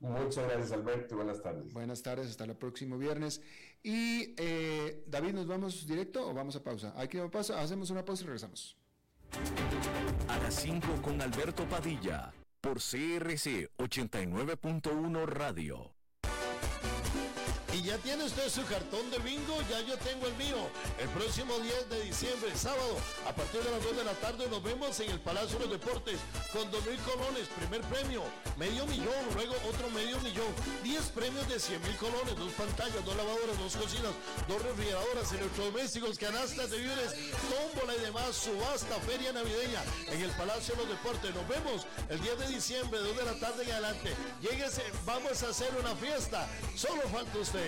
Muchas 0.00 0.44
gracias, 0.44 0.72
Alberto, 0.72 1.16
buenas 1.16 1.42
tardes. 1.42 1.72
Buenas 1.72 2.02
tardes, 2.02 2.28
hasta 2.28 2.44
el 2.44 2.54
próximo 2.54 2.98
viernes. 2.98 3.40
Y 3.82 4.34
eh, 4.36 5.04
David, 5.06 5.32
¿nos 5.32 5.46
vamos 5.46 5.86
directo 5.86 6.28
o 6.28 6.34
vamos 6.34 6.54
a 6.54 6.62
pausa? 6.62 6.92
Hay 6.94 7.08
que 7.08 7.20
pausa, 7.28 7.60
hacemos 7.60 7.90
una 7.90 8.04
pausa 8.04 8.22
y 8.22 8.26
regresamos. 8.26 8.76
A 10.28 10.38
las 10.38 10.54
5 10.54 11.02
con 11.02 11.20
Alberto 11.20 11.66
Padilla 11.68 12.32
por 12.60 12.76
CRC 12.76 13.70
89.1 13.78 15.26
Radio. 15.26 15.97
Y 17.78 17.82
ya 17.82 17.96
tiene 17.98 18.24
usted 18.24 18.50
su 18.50 18.64
cartón 18.64 19.08
de 19.08 19.18
bingo, 19.20 19.56
ya 19.70 19.80
yo 19.82 19.96
tengo 19.98 20.26
el 20.26 20.34
mío. 20.34 20.56
El 20.98 21.08
próximo 21.10 21.56
10 21.60 21.88
de 21.90 22.02
diciembre, 22.02 22.50
sábado, 22.56 22.96
a 23.24 23.32
partir 23.32 23.62
de 23.62 23.70
las 23.70 23.80
2 23.84 23.96
de 23.98 24.04
la 24.04 24.14
tarde, 24.14 24.48
nos 24.50 24.60
vemos 24.64 24.98
en 24.98 25.12
el 25.12 25.20
Palacio 25.20 25.60
de 25.60 25.66
los 25.66 25.78
Deportes 25.78 26.18
con 26.52 26.68
2 26.72 26.86
mil 26.86 26.98
colones, 27.02 27.46
primer 27.56 27.80
premio, 27.82 28.24
medio 28.56 28.84
millón, 28.86 29.22
luego 29.34 29.54
otro 29.68 29.88
medio 29.90 30.18
millón, 30.22 30.50
10 30.82 31.02
premios 31.14 31.48
de 31.48 31.60
100 31.60 31.80
mil 31.82 31.96
colones, 31.98 32.34
dos 32.34 32.52
pantallas, 32.54 33.04
dos 33.04 33.14
lavadoras, 33.14 33.56
dos 33.58 33.76
cocinas, 33.76 34.10
dos 34.48 34.60
refrigeradoras, 34.60 35.32
electrodomésticos, 35.32 36.18
canastas 36.18 36.70
de 36.70 36.78
víveres, 36.78 37.14
tómbola 37.46 37.94
y 37.94 38.00
demás, 38.00 38.34
subasta, 38.34 38.98
feria 39.06 39.32
navideña 39.32 39.84
en 40.10 40.20
el 40.20 40.30
Palacio 40.32 40.74
de 40.74 40.82
los 40.82 40.90
Deportes. 40.98 41.32
Nos 41.32 41.46
vemos 41.46 41.86
el 42.08 42.20
10 42.20 42.38
de 42.40 42.48
diciembre, 42.48 42.98
2 42.98 43.18
de 43.18 43.24
la 43.24 43.34
tarde 43.38 43.62
en 43.62 43.70
adelante. 43.70 44.14
Lléguese, 44.42 44.82
vamos 45.06 45.44
a 45.44 45.50
hacer 45.50 45.70
una 45.78 45.94
fiesta. 45.94 46.48
Solo 46.74 47.02
falta 47.12 47.38
usted. 47.38 47.67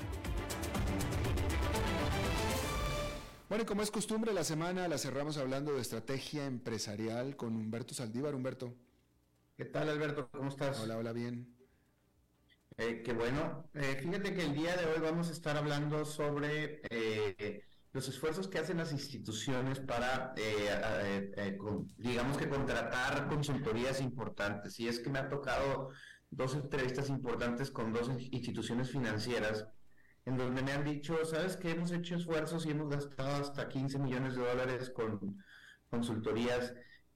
Bueno, 3.51 3.63
y 3.63 3.67
como 3.67 3.81
es 3.81 3.91
costumbre, 3.91 4.31
la 4.31 4.45
semana 4.45 4.87
la 4.87 4.97
cerramos 4.97 5.37
hablando 5.37 5.73
de 5.73 5.81
estrategia 5.81 6.45
empresarial 6.45 7.35
con 7.35 7.53
Humberto 7.53 7.93
Saldívar. 7.93 8.33
Humberto. 8.33 8.73
¿Qué 9.57 9.65
tal, 9.65 9.89
Alberto? 9.89 10.29
¿Cómo 10.31 10.47
estás? 10.47 10.79
Hola, 10.79 10.97
hola, 10.97 11.11
bien. 11.11 11.53
Eh, 12.77 13.01
qué 13.03 13.11
bueno. 13.11 13.69
Eh, 13.73 13.99
fíjate 14.01 14.33
que 14.33 14.45
el 14.45 14.53
día 14.53 14.77
de 14.77 14.85
hoy 14.85 15.01
vamos 15.01 15.27
a 15.27 15.33
estar 15.33 15.57
hablando 15.57 16.05
sobre 16.05 16.81
eh, 16.89 17.65
los 17.91 18.07
esfuerzos 18.07 18.47
que 18.47 18.59
hacen 18.59 18.77
las 18.77 18.93
instituciones 18.93 19.81
para, 19.81 20.33
digamos 21.97 22.37
que 22.37 22.47
contratar 22.47 23.27
consultorías 23.27 23.99
importantes. 23.99 24.79
Y 24.79 24.87
es 24.87 24.99
que 24.99 25.09
me 25.09 25.19
ha 25.19 25.27
tocado 25.27 25.89
dos 26.29 26.55
entrevistas 26.55 27.09
importantes 27.09 27.69
con 27.69 27.91
dos 27.91 28.09
instituciones 28.31 28.91
financieras 28.91 29.67
en 30.25 30.37
donde 30.37 30.61
me 30.61 30.71
han 30.71 30.83
dicho, 30.83 31.23
sabes 31.25 31.57
que 31.57 31.71
hemos 31.71 31.91
hecho 31.91 32.15
esfuerzos 32.15 32.65
y 32.65 32.71
hemos 32.71 32.89
gastado 32.89 33.41
hasta 33.41 33.67
15 33.67 33.99
millones 33.99 34.35
de 34.35 34.45
dólares 34.45 34.89
con 34.91 35.43
consultorías 35.89 36.73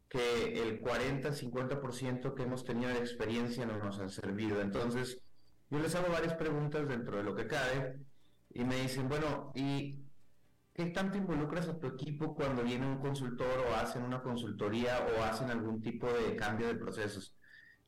que 0.10 0.62
el 0.62 0.82
40-50% 0.82 2.34
que 2.34 2.44
hemos 2.44 2.64
tenido 2.64 2.90
de 2.90 3.00
experiencia 3.00 3.66
no 3.66 3.78
nos 3.78 4.00
han 4.00 4.10
servido. 4.10 4.62
Entonces, 4.62 5.22
yo 5.70 5.80
les 5.80 5.94
hago 5.96 6.12
varias 6.12 6.36
preguntas 6.36 6.88
dentro 6.88 7.18
de 7.18 7.24
lo 7.24 7.36
que 7.36 7.48
cabe 7.48 8.00
y 8.50 8.64
me 8.64 8.76
dicen, 8.76 9.10
bueno, 9.10 9.52
¿y 9.56 10.04
qué 10.74 10.86
tanto 10.88 11.18
involucras 11.18 11.68
a 11.68 11.80
tu 11.80 11.88
equipo 11.88 12.36
cuando 12.36 12.64
viene 12.64 12.88
un 12.88 13.00
consultor 13.00 13.66
o 13.68 13.76
hacen 13.76 14.04
una 14.04 14.22
consultoría 14.22 15.06
o 15.06 15.24
hacen 15.24 15.50
algún 15.50 15.82
tipo 15.82 16.08
de 16.12 16.36
cambio 16.36 16.68
de 16.68 16.76
procesos? 16.76 17.36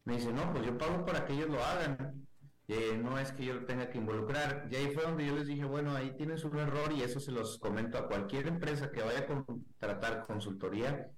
Me 0.05 0.15
dicen, 0.15 0.36
no, 0.36 0.51
pues 0.51 0.65
yo 0.65 0.78
pago 0.78 1.05
para 1.05 1.26
que 1.26 1.34
ellos 1.34 1.49
lo 1.49 1.63
hagan. 1.63 2.28
Eh, 2.68 2.99
no 3.01 3.18
es 3.18 3.32
que 3.32 3.45
yo 3.45 3.53
lo 3.53 3.65
tenga 3.65 3.89
que 3.89 3.97
involucrar. 3.97 4.68
Y 4.70 4.76
ahí 4.76 4.91
fue 4.93 5.03
donde 5.03 5.26
yo 5.26 5.36
les 5.36 5.47
dije, 5.47 5.63
bueno, 5.63 5.95
ahí 5.95 6.11
tienes 6.18 6.43
un 6.43 6.57
error 6.59 6.91
y 6.91 7.01
eso 7.01 7.20
se 7.20 7.32
los 7.32 7.57
comento 7.59 7.97
a 7.97 8.07
cualquier 8.07 8.47
empresa 8.47 8.91
que 8.91 9.01
vaya 9.01 9.20
a 9.20 9.26
contratar 9.26 10.24
consultoría. 10.26 11.09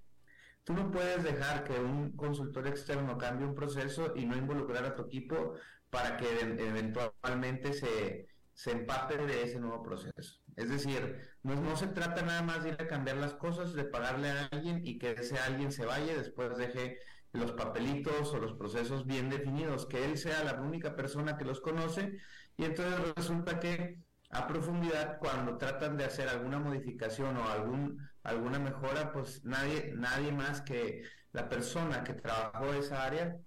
Tú 0.63 0.73
no 0.73 0.91
puedes 0.91 1.23
dejar 1.23 1.63
que 1.63 1.79
un 1.79 2.15
consultor 2.15 2.67
externo 2.67 3.17
cambie 3.17 3.47
un 3.47 3.55
proceso 3.55 4.13
y 4.15 4.25
no 4.25 4.37
involucrar 4.37 4.85
a 4.85 4.95
tu 4.95 5.03
equipo 5.03 5.55
para 5.89 6.17
que 6.17 6.27
eventualmente 6.41 7.73
se, 7.73 8.27
se 8.53 8.71
empape 8.71 9.17
de 9.17 9.43
ese 9.43 9.59
nuevo 9.59 9.81
proceso. 9.81 10.41
Es 10.55 10.69
decir, 10.69 11.17
no, 11.41 11.55
no 11.55 11.75
se 11.75 11.87
trata 11.87 12.21
nada 12.21 12.43
más 12.43 12.63
de 12.63 12.69
ir 12.69 12.77
a 12.77 12.87
cambiar 12.87 13.17
las 13.17 13.33
cosas, 13.33 13.73
de 13.73 13.85
pagarle 13.85 14.29
a 14.29 14.49
alguien 14.51 14.85
y 14.85 14.99
que 14.99 15.11
ese 15.11 15.39
alguien 15.39 15.71
se 15.71 15.85
vaya 15.85 16.13
y 16.13 16.17
después 16.17 16.55
deje 16.57 16.99
los 17.33 17.51
papelitos 17.51 18.33
o 18.33 18.39
los 18.39 18.53
procesos 18.53 19.05
bien 19.05 19.29
definidos, 19.29 19.85
que 19.85 20.03
él 20.05 20.17
sea 20.17 20.43
la 20.43 20.59
única 20.61 20.95
persona 20.95 21.37
que 21.37 21.45
los 21.45 21.61
conoce 21.61 22.17
y 22.57 22.65
entonces 22.65 23.13
resulta 23.15 23.59
que 23.59 23.99
a 24.31 24.47
profundidad 24.47 25.17
cuando 25.19 25.57
tratan 25.57 25.97
de 25.97 26.05
hacer 26.05 26.27
alguna 26.29 26.59
modificación 26.59 27.37
o 27.37 27.47
algún 27.49 28.07
alguna 28.23 28.59
mejora, 28.59 29.11
pues 29.11 29.43
nadie 29.43 29.93
nadie 29.95 30.31
más 30.31 30.61
que 30.61 31.03
la 31.31 31.49
persona 31.49 32.03
que 32.03 32.13
trabajó 32.13 32.73
esa 32.73 33.03
área 33.03 33.37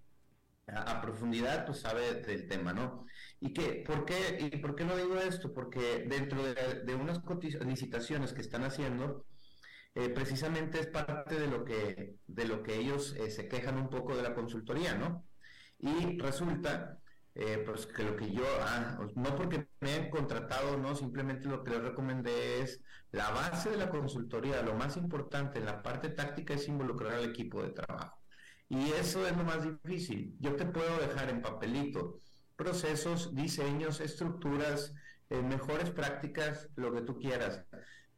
a, 0.68 1.00
profundidad 1.00 1.66
pues 1.66 1.80
sabe 1.80 2.14
del 2.22 2.46
tema, 2.48 2.72
¿no? 2.72 3.06
¿Y 3.40 3.52
qué, 3.52 3.84
por 3.86 4.04
qué 4.04 4.38
y 4.52 4.56
por 4.58 4.74
qué 4.74 4.84
no 4.84 4.96
digo 4.96 5.16
esto? 5.16 5.52
Porque 5.52 6.04
dentro 6.08 6.42
de, 6.42 6.82
de 6.84 6.94
unas 6.94 7.20
licitaciones 7.66 8.32
que 8.32 8.40
están 8.40 8.64
haciendo 8.64 9.24
eh, 9.94 10.08
precisamente 10.08 10.80
es 10.80 10.86
parte 10.86 11.38
de 11.38 11.46
lo 11.48 11.64
que, 11.64 12.16
de 12.26 12.44
lo 12.46 12.62
que 12.62 12.76
ellos 12.76 13.14
eh, 13.18 13.30
se 13.30 13.46
quejan 13.48 13.76
un 13.76 13.90
poco 13.90 14.16
de 14.16 14.22
la 14.22 14.34
consultoría, 14.34 14.94
¿no? 14.94 15.26
Y 15.78 16.18
resulta, 16.18 16.98
eh, 17.34 17.62
pues 17.66 17.86
que 17.86 18.04
lo 18.04 18.16
que 18.16 18.32
yo, 18.32 18.44
ah, 18.62 18.98
no 19.16 19.36
porque 19.36 19.68
me 19.80 19.92
han 19.94 20.10
contratado, 20.10 20.78
no, 20.78 20.94
simplemente 20.94 21.48
lo 21.48 21.62
que 21.62 21.72
les 21.72 21.82
recomendé 21.82 22.62
es 22.62 22.80
la 23.10 23.30
base 23.30 23.70
de 23.70 23.76
la 23.76 23.90
consultoría, 23.90 24.62
lo 24.62 24.74
más 24.74 24.96
importante 24.96 25.58
en 25.58 25.66
la 25.66 25.82
parte 25.82 26.08
táctica 26.08 26.54
es 26.54 26.68
involucrar 26.68 27.14
al 27.14 27.24
equipo 27.24 27.62
de 27.62 27.70
trabajo. 27.70 28.18
Y 28.68 28.90
eso 28.92 29.26
es 29.26 29.36
lo 29.36 29.44
más 29.44 29.62
difícil. 29.62 30.34
Yo 30.40 30.56
te 30.56 30.64
puedo 30.64 30.98
dejar 30.98 31.28
en 31.28 31.42
papelito 31.42 32.20
procesos, 32.56 33.34
diseños, 33.34 34.00
estructuras, 34.00 34.94
mejores 35.28 35.90
prácticas, 35.90 36.68
lo 36.76 36.92
que 36.92 37.02
tú 37.02 37.18
quieras 37.18 37.66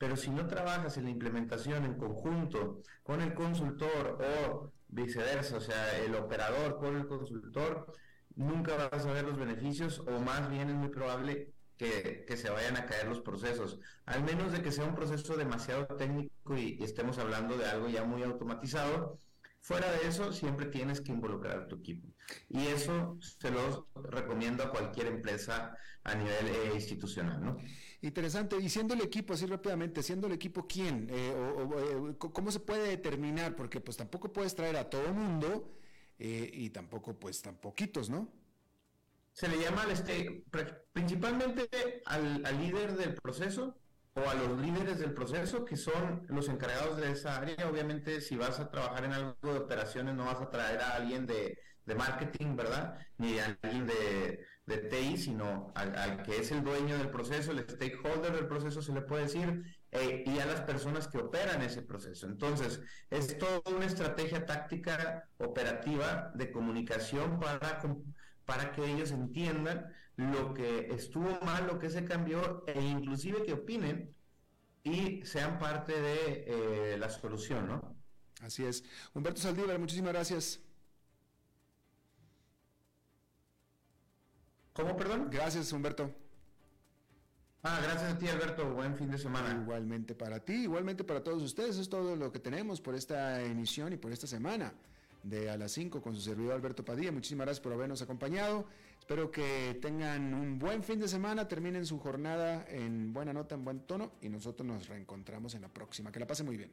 pero 0.04 0.18
si 0.18 0.28
no 0.28 0.46
trabajas 0.46 0.98
en 0.98 1.04
la 1.04 1.10
implementación 1.12 1.86
en 1.86 1.94
conjunto 1.94 2.82
con 3.02 3.22
el 3.22 3.32
consultor 3.32 4.18
o 4.20 4.70
viceversa, 4.88 5.56
o 5.56 5.60
sea, 5.60 5.98
el 6.04 6.14
operador 6.14 6.76
con 6.76 6.94
el 6.94 7.06
consultor, 7.06 7.90
nunca 8.36 8.76
vas 8.76 9.06
a 9.06 9.12
ver 9.12 9.24
los 9.24 9.38
beneficios 9.38 10.00
o 10.00 10.20
más 10.20 10.50
bien 10.50 10.68
es 10.68 10.74
muy 10.74 10.90
probable 10.90 11.54
que, 11.78 12.26
se 12.36 12.50
vayan 12.50 12.76
a 12.76 12.84
caer 12.84 13.08
los 13.08 13.22
procesos, 13.22 13.80
al 14.04 14.22
menos 14.24 14.52
de 14.52 14.60
que 14.60 14.72
sea 14.72 14.84
un 14.84 14.94
proceso 14.94 15.38
demasiado 15.38 15.86
técnico 15.86 16.54
y, 16.54 16.76
estemos 16.82 17.16
hablando 17.16 17.56
de 17.56 17.64
algo 17.64 17.88
ya 17.88 18.04
muy 18.04 18.22
automatizado. 18.24 19.18
Fuera 19.62 19.90
de 19.90 20.06
eso, 20.06 20.34
siempre 20.34 20.66
tienes 20.66 21.00
que 21.00 21.12
involucrar 21.12 21.60
a 21.60 21.66
tu 21.66 21.76
equipo. 21.76 22.06
Y 22.50 22.66
eso 22.66 23.16
se 23.20 23.50
los 23.50 23.84
recomiendo 23.94 24.64
a 24.64 24.70
cualquier 24.70 25.06
empresa 25.06 25.74
a 26.02 26.14
nivel 26.14 26.48
eh, 26.48 26.72
institucional, 26.74 27.42
¿no? 27.42 27.56
Interesante. 28.04 28.58
Y 28.60 28.68
siendo 28.68 28.92
el 28.92 29.00
equipo, 29.00 29.32
así 29.32 29.46
rápidamente, 29.46 30.02
siendo 30.02 30.26
el 30.26 30.34
equipo 30.34 30.66
quién, 30.66 31.08
eh, 31.10 31.32
o, 31.34 32.10
eh, 32.10 32.14
¿cómo 32.18 32.50
se 32.50 32.60
puede 32.60 32.88
determinar? 32.88 33.56
Porque 33.56 33.80
pues 33.80 33.96
tampoco 33.96 34.30
puedes 34.30 34.54
traer 34.54 34.76
a 34.76 34.90
todo 34.90 35.10
mundo 35.14 35.78
eh, 36.18 36.50
y 36.52 36.68
tampoco 36.68 37.18
pues 37.18 37.40
tan 37.40 37.56
poquitos, 37.56 38.10
¿no? 38.10 38.30
Se 39.32 39.48
le 39.48 39.58
llama 39.58 39.86
este, 39.90 40.44
principalmente 40.92 42.02
al, 42.04 42.42
líder 42.60 42.94
del 42.94 43.14
proceso 43.14 43.74
o 44.12 44.28
a 44.28 44.34
los 44.34 44.60
líderes 44.60 44.98
del 44.98 45.14
proceso 45.14 45.64
que 45.64 45.78
son 45.78 46.26
los 46.28 46.50
encargados 46.50 46.98
de 46.98 47.10
esa 47.10 47.38
área. 47.38 47.68
Obviamente 47.70 48.20
si 48.20 48.36
vas 48.36 48.60
a 48.60 48.70
trabajar 48.70 49.06
en 49.06 49.12
algo 49.12 49.34
de 49.42 49.60
operaciones 49.60 50.14
no 50.14 50.26
vas 50.26 50.42
a 50.42 50.50
traer 50.50 50.82
a 50.82 50.96
alguien 50.96 51.26
de, 51.26 51.58
de 51.86 51.94
marketing, 51.94 52.54
¿verdad? 52.54 52.98
Ni 53.16 53.38
a 53.38 53.58
alguien 53.62 53.86
de 53.86 54.44
de 54.66 54.78
TI, 54.78 55.16
sino 55.18 55.72
al, 55.74 56.22
que 56.22 56.38
es 56.38 56.50
el 56.50 56.64
dueño 56.64 56.96
del 56.96 57.10
proceso, 57.10 57.52
el 57.52 57.60
stakeholder 57.68 58.32
del 58.32 58.46
proceso, 58.46 58.80
se 58.80 58.92
le 58.92 59.02
puede 59.02 59.24
decir, 59.24 59.62
eh, 59.92 60.24
y 60.26 60.38
a 60.38 60.46
las 60.46 60.62
personas 60.62 61.06
que 61.08 61.18
operan 61.18 61.62
ese 61.62 61.82
proceso. 61.82 62.26
Entonces, 62.26 62.80
es 63.10 63.36
toda 63.38 63.60
una 63.74 63.86
estrategia 63.86 64.46
táctica 64.46 65.28
operativa 65.38 66.32
de 66.34 66.50
comunicación 66.50 67.38
para, 67.38 67.82
para 68.44 68.72
que 68.72 68.84
ellos 68.84 69.10
entiendan 69.10 69.92
lo 70.16 70.54
que 70.54 70.88
estuvo 70.90 71.38
mal, 71.44 71.66
lo 71.66 71.78
que 71.78 71.90
se 71.90 72.04
cambió, 72.04 72.64
e 72.66 72.80
inclusive 72.80 73.42
que 73.42 73.52
opinen 73.52 74.14
y 74.82 75.24
sean 75.24 75.58
parte 75.58 75.92
de 76.00 76.44
eh, 76.46 76.96
la 76.98 77.08
solución, 77.08 77.66
¿no? 77.66 77.96
Así 78.40 78.64
es. 78.64 78.84
Humberto 79.14 79.40
Saldívar, 79.40 79.78
muchísimas 79.78 80.12
gracias. 80.12 80.60
¿Cómo, 84.74 84.96
perdón? 84.96 85.28
Gracias, 85.30 85.72
Humberto. 85.72 86.10
Ah, 87.62 87.80
gracias 87.82 88.12
a 88.12 88.18
ti, 88.18 88.26
Alberto. 88.28 88.74
Buen 88.74 88.96
fin 88.96 89.08
de 89.08 89.18
semana. 89.18 89.58
Igualmente 89.62 90.14
para 90.14 90.40
ti, 90.40 90.64
igualmente 90.64 91.04
para 91.04 91.22
todos 91.22 91.42
ustedes. 91.42 91.78
Es 91.78 91.88
todo 91.88 92.16
lo 92.16 92.32
que 92.32 92.40
tenemos 92.40 92.80
por 92.80 92.96
esta 92.96 93.40
emisión 93.42 93.92
y 93.92 93.96
por 93.96 94.12
esta 94.12 94.26
semana 94.26 94.74
de 95.22 95.48
a 95.48 95.56
las 95.56 95.72
5 95.72 96.02
con 96.02 96.14
su 96.14 96.20
servidor 96.20 96.54
Alberto 96.54 96.84
Padilla. 96.84 97.12
Muchísimas 97.12 97.46
gracias 97.46 97.62
por 97.62 97.72
habernos 97.72 98.02
acompañado. 98.02 98.66
Espero 98.98 99.30
que 99.30 99.78
tengan 99.80 100.34
un 100.34 100.58
buen 100.58 100.82
fin 100.82 100.98
de 100.98 101.06
semana, 101.06 101.46
terminen 101.46 101.86
su 101.86 102.00
jornada 102.00 102.66
en 102.68 103.12
buena 103.12 103.32
nota, 103.32 103.54
en 103.54 103.64
buen 103.64 103.80
tono 103.80 104.12
y 104.20 104.28
nosotros 104.28 104.66
nos 104.66 104.88
reencontramos 104.88 105.54
en 105.54 105.62
la 105.62 105.68
próxima. 105.68 106.10
Que 106.10 106.18
la 106.20 106.26
pase 106.26 106.42
muy 106.42 106.56
bien. 106.56 106.72